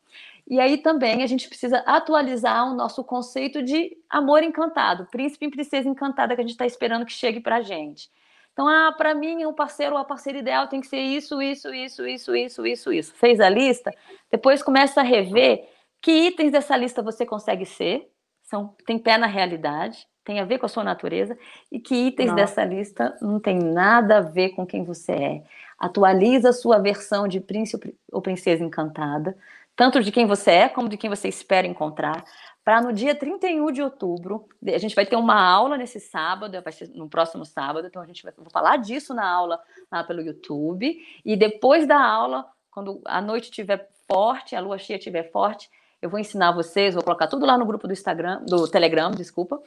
E 0.49 0.59
aí 0.59 0.79
também 0.79 1.21
a 1.21 1.27
gente 1.27 1.47
precisa 1.47 1.77
atualizar 1.85 2.67
o 2.67 2.73
nosso 2.73 3.03
conceito 3.03 3.61
de 3.61 3.95
amor 4.09 4.41
encantado, 4.41 5.05
príncipe 5.05 5.45
e 5.45 5.51
princesa 5.51 5.87
encantada 5.87 6.33
que 6.33 6.41
a 6.41 6.43
gente 6.43 6.51
está 6.51 6.65
esperando 6.65 7.05
que 7.05 7.13
chegue 7.13 7.39
para 7.39 7.57
a 7.57 7.61
gente. 7.61 8.09
Então, 8.51 8.67
ah, 8.67 8.91
para 8.91 9.13
mim, 9.13 9.45
o 9.45 9.53
parceiro 9.53 9.93
ou 9.93 10.01
a 10.01 10.03
parceira 10.03 10.39
ideal 10.39 10.67
tem 10.67 10.81
que 10.81 10.87
ser 10.87 10.99
isso, 10.99 11.41
isso, 11.41 11.73
isso, 11.73 12.05
isso, 12.05 12.35
isso, 12.35 12.65
isso, 12.65 12.91
isso. 12.91 13.13
Fez 13.15 13.39
a 13.39 13.47
lista, 13.47 13.93
depois 14.31 14.63
começa 14.63 15.01
a 15.01 15.03
rever 15.03 15.69
que 16.01 16.11
itens 16.11 16.51
dessa 16.51 16.75
lista 16.75 17.01
você 17.01 17.25
consegue 17.25 17.65
ser, 17.65 18.09
são, 18.41 18.75
tem 18.85 18.97
pé 18.97 19.17
na 19.17 19.27
realidade, 19.27 20.07
tem 20.25 20.39
a 20.39 20.45
ver 20.45 20.57
com 20.57 20.65
a 20.65 20.69
sua 20.69 20.83
natureza, 20.83 21.37
e 21.71 21.79
que 21.79 21.95
itens 21.95 22.33
dessa 22.33 22.65
lista 22.65 23.15
não 23.21 23.39
tem 23.39 23.59
nada 23.59 24.17
a 24.17 24.21
ver 24.21 24.49
com 24.49 24.65
quem 24.65 24.83
você 24.83 25.11
é. 25.11 25.43
Atualiza 25.77 26.49
a 26.49 26.53
sua 26.53 26.79
versão 26.79 27.27
de 27.27 27.39
príncipe 27.39 27.95
ou 28.11 28.21
princesa 28.21 28.63
encantada, 28.63 29.37
tanto 29.79 30.03
de 30.03 30.11
quem 30.11 30.25
você 30.25 30.51
é 30.51 30.67
como 30.67 30.89
de 30.89 30.97
quem 30.97 31.09
você 31.09 31.29
espera 31.29 31.65
encontrar, 31.65 32.25
para 32.65 32.81
no 32.81 32.91
dia 32.91 33.15
31 33.15 33.71
de 33.71 33.81
outubro, 33.81 34.45
a 34.67 34.77
gente 34.77 34.93
vai 34.93 35.05
ter 35.05 35.15
uma 35.15 35.41
aula 35.41 35.77
nesse 35.77 36.01
sábado, 36.01 36.61
no 36.93 37.07
próximo 37.07 37.45
sábado, 37.45 37.87
então 37.87 38.01
a 38.01 38.05
gente 38.05 38.21
vai 38.21 38.33
falar 38.51 38.75
disso 38.75 39.13
na 39.13 39.25
aula 39.25 39.57
lá 39.89 40.03
pelo 40.03 40.19
YouTube, 40.19 40.99
e 41.23 41.33
depois 41.37 41.87
da 41.87 41.97
aula, 41.97 42.45
quando 42.69 42.99
a 43.05 43.21
noite 43.21 43.45
estiver 43.45 43.89
forte, 44.05 44.53
a 44.53 44.59
lua 44.59 44.77
cheia 44.77 44.97
estiver 44.97 45.31
forte, 45.31 45.69
eu 46.01 46.09
vou 46.09 46.19
ensinar 46.19 46.51
vocês, 46.51 46.93
vou 46.93 47.01
colocar 47.01 47.27
tudo 47.27 47.45
lá 47.45 47.57
no 47.57 47.65
grupo 47.65 47.87
do 47.87 47.93
Instagram, 47.93 48.43
do 48.43 48.67
Telegram, 48.67 49.11
desculpa, 49.11 49.61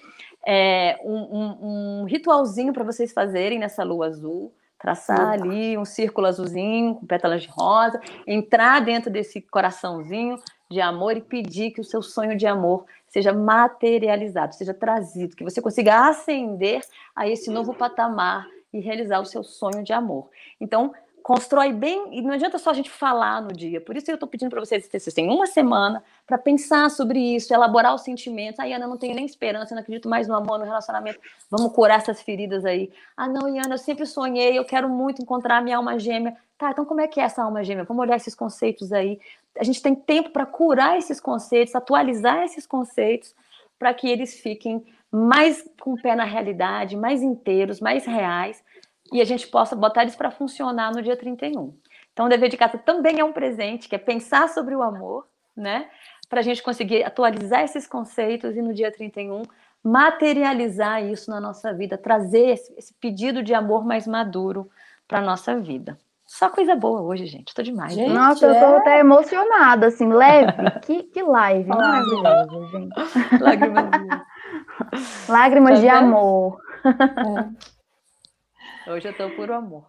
é, 0.47 1.01
um, 1.03 1.39
um, 1.39 2.01
um 2.03 2.05
ritualzinho 2.05 2.75
para 2.75 2.85
vocês 2.85 3.15
fazerem 3.15 3.59
nessa 3.59 3.83
lua 3.83 4.09
azul, 4.09 4.53
traçar 4.83 5.29
ali 5.29 5.79
um 5.79 5.85
círculo 5.85 6.27
azulzinho 6.27 6.97
com 6.97 7.07
pétalas 7.07 7.43
de 7.45 7.49
rosa, 7.49 8.01
entrar 8.27 8.81
dentro 8.81 9.09
desse 9.11 9.41
coraçãozinho 9.41 10.37
de 10.69 10.81
amor 10.81 11.17
e 11.17 11.21
pedir 11.21 11.71
que 11.71 11.81
o 11.81 11.85
seu 11.85 12.03
sonho 12.03 12.37
de 12.37 12.49
amor 12.49 12.85
seja 13.07 13.33
materializado, 13.33 14.57
seja 14.57 14.75
trazido, 14.75 15.37
que 15.37 15.45
você 15.45 15.63
consiga 15.63 16.09
ascender 16.09 16.81
a 17.15 17.29
esse 17.29 17.49
novo 17.49 17.73
patamar 17.73 18.45
e 18.73 18.81
realizar 18.81 19.21
o 19.21 19.25
seu 19.25 19.45
sonho 19.45 19.85
de 19.85 19.93
amor. 19.93 20.29
Então, 20.61 20.93
constrói 21.23 21.73
bem, 21.73 22.09
e 22.11 22.21
não 22.21 22.33
adianta 22.33 22.59
só 22.59 22.71
a 22.71 22.75
gente 22.75 22.91
falar 22.91 23.41
no 23.41 23.53
dia. 23.53 23.81
Por 23.81 23.97
isso 23.97 24.11
eu 24.11 24.15
estou 24.15 24.29
pedindo 24.29 24.51
para 24.51 24.61
vocês, 24.61 24.87
vocês 24.87 25.15
têm 25.15 25.31
uma 25.31 25.47
semana 25.47 26.03
para 26.27 26.37
pensar 26.37 26.91
sobre 26.91 27.19
isso, 27.19 27.55
elaborar 27.55 27.95
os 27.95 28.03
sentimentos. 28.03 28.59
Aí, 28.59 28.73
Ana, 28.73 28.85
eu 28.85 28.89
não 28.89 28.97
tenho 28.97 29.15
nem 29.15 29.25
esperança, 29.25 29.75
não 29.75 29.83
acredito 29.83 30.09
mais 30.09 30.27
no 30.27 30.35
amor, 30.35 30.59
no 30.59 30.65
relacionamento. 30.65 31.21
Vamos 31.51 31.73
curar 31.73 31.99
essas 31.99 32.21
feridas 32.21 32.65
aí. 32.65 32.91
Ah, 33.17 33.29
não, 33.29 33.49
Iana, 33.49 33.75
eu 33.75 33.79
sempre 33.79 34.05
sonhei, 34.05 34.59
eu 34.59 34.65
quero 34.65 34.89
muito 34.89 35.23
encontrar 35.23 35.59
a 35.59 35.61
minha 35.61 35.77
alma 35.77 35.99
gêmea. 35.99 36.37
Tá, 36.59 36.71
então 36.71 36.85
como 36.85 37.01
é 37.01 37.09
que 37.09 37.21
é 37.21 37.25
essa 37.25 37.43
alma 37.43 37.65
gêmea? 37.65 37.85
Vamos 37.85 38.03
olhar 38.03 38.17
esses 38.17 38.35
conceitos 38.35 38.93
aí. 38.93 39.21
A 39.59 39.65
gente 39.65 39.83
tem 39.83 39.95
tempo 39.95 40.31
para 40.31 40.47
curar 40.47 40.99
esses 40.99 41.21
conceitos, 41.21 41.75
atualizar 41.75 42.43
esses 42.43 42.67
conceitos, 42.67 43.35
para 43.79 43.93
que 43.93 44.09
eles 44.09 44.41
fiquem 44.41 44.85
mais 45.11 45.69
com 45.81 45.93
o 45.93 46.01
pé 46.01 46.17
na 46.17 46.25
realidade, 46.25 46.97
mais 46.97 47.23
inteiros, 47.23 47.81
mais 47.81 48.07
reais, 48.07 48.63
e 49.13 49.21
a 49.21 49.25
gente 49.25 49.47
possa 49.47 49.77
botar 49.77 50.03
eles 50.03 50.17
para 50.17 50.31
funcionar 50.31 50.93
no 50.93 51.03
dia 51.03 51.17
31. 51.17 51.75
Então, 52.13 52.27
o 52.27 52.29
dever 52.29 52.49
de 52.49 52.57
casa 52.57 52.79
também 52.79 53.21
é 53.21 53.25
um 53.25 53.33
presente, 53.33 53.89
que 53.89 53.95
é 53.95 53.99
pensar 53.99 54.49
sobre 54.49 54.75
o 54.75 54.83
amor, 54.83 55.27
né? 55.57 55.89
Para 56.29 56.41
a 56.41 56.43
gente 56.43 56.63
conseguir 56.63 57.05
atualizar 57.05 57.63
esses 57.63 57.87
conceitos 57.87 58.57
e 58.57 58.63
no 58.63 58.73
dia 58.73 58.91
31 58.91 59.43
materializar 59.85 61.03
isso 61.05 61.31
na 61.31 61.41
nossa 61.41 61.73
vida, 61.73 61.99
trazer 61.99 62.51
esse, 62.51 62.73
esse 62.79 62.95
pedido 62.95 63.43
de 63.43 63.53
amor 63.53 63.85
mais 63.85 64.07
maduro 64.07 64.71
para 65.09 65.19
a 65.19 65.23
nossa 65.23 65.59
vida. 65.59 65.99
Só 66.25 66.49
coisa 66.49 66.75
boa 66.75 67.03
hoje, 67.03 67.27
gente. 67.27 67.49
Estou 67.49 67.65
demais. 67.65 67.93
Gente, 67.93 68.11
Nossa, 68.11 68.47
é... 68.47 68.51
eu 68.51 68.55
tô 68.55 68.77
até 68.77 69.01
emocionada, 69.01 69.89
assim, 69.89 70.11
leve. 70.11 70.53
que, 70.81 71.03
que 71.03 71.23
live 71.23 71.69
maravilhosa, 71.69 72.69
gente. 72.71 72.95
Lágrimas 73.39 73.91
de, 73.91 75.31
Lágrimas 75.31 75.75
tá 75.75 75.81
de 75.81 75.89
amor. 75.89 76.59
É. 76.85 77.72
Hoje 78.87 79.09
eu 79.09 79.17
tô 79.17 79.31
puro 79.31 79.55
amor. 79.55 79.85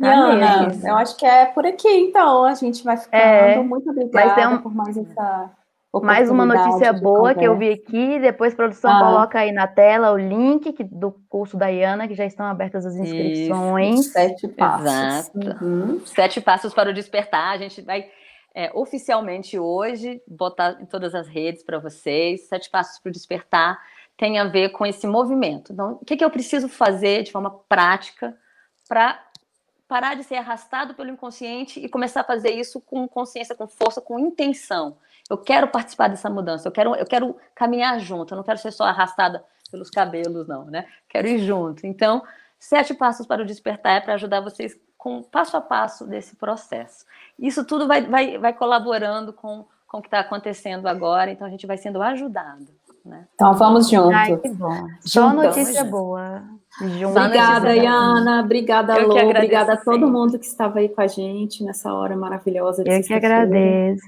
Tá 0.00 0.12
Ana, 0.12 0.68
eu 0.84 0.96
acho 0.96 1.16
que 1.16 1.24
é 1.24 1.46
por 1.46 1.64
aqui, 1.66 1.88
então. 1.88 2.44
A 2.44 2.54
gente 2.54 2.84
vai 2.84 2.96
ficando. 2.96 3.20
É, 3.20 3.62
Muito 3.62 3.90
obrigada 3.90 4.50
um... 4.50 4.62
por 4.62 4.74
mais 4.74 4.96
essa 4.96 5.50
mais 6.02 6.30
uma 6.30 6.44
notícia 6.44 6.92
boa 6.92 7.34
que 7.34 7.44
eu 7.44 7.56
vi 7.56 7.70
aqui, 7.70 8.18
depois 8.18 8.52
a 8.52 8.56
produção 8.56 8.90
ah. 8.90 8.98
coloca 9.00 9.38
aí 9.38 9.52
na 9.52 9.66
tela 9.66 10.12
o 10.12 10.16
link 10.16 10.72
que, 10.72 10.84
do 10.84 11.12
curso 11.28 11.56
da 11.56 11.68
Iana, 11.68 12.06
que 12.06 12.14
já 12.14 12.26
estão 12.26 12.44
abertas 12.46 12.84
as 12.84 12.96
inscrições. 12.96 14.00
Isso. 14.00 14.12
Sete 14.12 14.48
passos. 14.48 15.34
Exato. 15.34 15.64
Uhum. 15.64 16.00
Sete 16.04 16.40
passos 16.40 16.74
para 16.74 16.90
o 16.90 16.94
despertar. 16.94 17.54
A 17.54 17.58
gente 17.58 17.80
vai 17.82 18.06
é, 18.54 18.70
oficialmente 18.74 19.58
hoje 19.58 20.20
botar 20.28 20.78
em 20.80 20.86
todas 20.86 21.14
as 21.14 21.28
redes 21.28 21.62
para 21.62 21.78
vocês. 21.78 22.48
Sete 22.48 22.70
passos 22.70 22.98
para 22.98 23.10
o 23.10 23.12
despertar 23.12 23.78
tem 24.16 24.38
a 24.38 24.44
ver 24.44 24.70
com 24.70 24.86
esse 24.86 25.06
movimento. 25.06 25.72
Então, 25.72 25.98
o 26.00 26.04
que, 26.04 26.16
que 26.16 26.24
eu 26.24 26.30
preciso 26.30 26.68
fazer 26.68 27.22
de 27.22 27.32
forma 27.32 27.50
prática 27.68 28.36
para 28.88 29.22
parar 29.88 30.14
de 30.14 30.24
ser 30.24 30.36
arrastado 30.36 30.94
pelo 30.94 31.10
inconsciente 31.10 31.78
e 31.78 31.88
começar 31.88 32.22
a 32.22 32.24
fazer 32.24 32.50
isso 32.50 32.80
com 32.80 33.06
consciência, 33.06 33.54
com 33.54 33.68
força, 33.68 34.00
com 34.00 34.18
intenção. 34.18 34.96
Eu 35.28 35.38
quero 35.38 35.68
participar 35.68 36.08
dessa 36.08 36.30
mudança, 36.30 36.66
eu 36.66 36.72
quero, 36.72 36.94
eu 36.94 37.06
quero 37.06 37.36
caminhar 37.54 37.98
junto, 38.00 38.32
eu 38.32 38.36
não 38.36 38.44
quero 38.44 38.58
ser 38.58 38.72
só 38.72 38.84
arrastada 38.84 39.44
pelos 39.70 39.90
cabelos, 39.90 40.46
não, 40.46 40.64
né? 40.66 40.86
Quero 41.08 41.26
ir 41.28 41.38
junto. 41.38 41.86
Então, 41.86 42.22
sete 42.58 42.94
passos 42.94 43.26
para 43.26 43.42
o 43.42 43.46
despertar 43.46 43.96
é 43.96 44.00
para 44.00 44.14
ajudar 44.14 44.40
vocês 44.40 44.78
com 44.96 45.22
passo 45.22 45.56
a 45.56 45.60
passo 45.60 46.06
desse 46.06 46.36
processo. 46.36 47.04
Isso 47.38 47.64
tudo 47.64 47.86
vai, 47.86 48.02
vai, 48.02 48.38
vai 48.38 48.52
colaborando 48.52 49.32
com, 49.32 49.66
com 49.86 49.98
o 49.98 50.02
que 50.02 50.08
está 50.08 50.20
acontecendo 50.20 50.86
agora, 50.86 51.30
então 51.30 51.46
a 51.46 51.50
gente 51.50 51.66
vai 51.66 51.76
sendo 51.76 52.02
ajudado. 52.02 52.75
Né? 53.06 53.24
Então 53.34 53.54
vamos 53.54 53.88
juntos. 53.88 54.14
Ai, 54.14 54.36
que 54.36 54.48
bom. 54.48 54.88
Só 55.00 55.32
notícia 55.32 55.84
boa. 55.84 56.42
Junto. 56.80 57.18
Obrigada, 57.18 57.74
Iana. 57.74 58.40
Obrigada, 58.42 58.98
Lô. 58.98 59.14
Obrigada 59.14 59.74
a 59.74 59.76
todo 59.76 60.10
mundo 60.10 60.38
que 60.38 60.44
estava 60.44 60.80
aí 60.80 60.88
com 60.88 61.00
a 61.00 61.06
gente 61.06 61.64
nessa 61.64 61.94
hora 61.94 62.16
maravilhosa. 62.16 62.82
Eu 62.84 63.02
que 63.02 63.14
agradeço. 63.14 64.02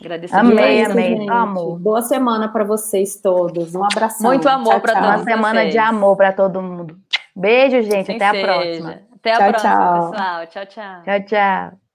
Agradeço 0.00 0.34
amei, 0.34 0.84
amei. 0.84 1.28
Amor. 1.28 1.78
Boa 1.78 2.02
semana 2.02 2.48
para 2.48 2.64
vocês 2.64 3.20
todos. 3.20 3.74
Um 3.74 3.84
abraço. 3.84 4.22
Muito 4.22 4.48
amor 4.48 4.80
para 4.80 4.94
todos. 4.94 5.08
Uma 5.08 5.24
semana 5.24 5.60
vocês. 5.60 5.72
de 5.72 5.78
amor 5.78 6.16
para 6.16 6.32
todo 6.32 6.60
mundo. 6.60 6.98
Beijo, 7.34 7.80
gente. 7.82 8.10
Até 8.10 8.26
a 8.26 8.42
próxima. 8.42 9.00
Até 9.14 9.32
a 9.32 9.36
tchau, 9.36 9.48
próxima, 9.48 9.72
tchau. 9.72 10.10
pessoal. 10.10 10.46
Tchau, 10.46 10.66
tchau. 10.66 11.02
Tchau, 11.04 11.24
tchau. 11.26 11.91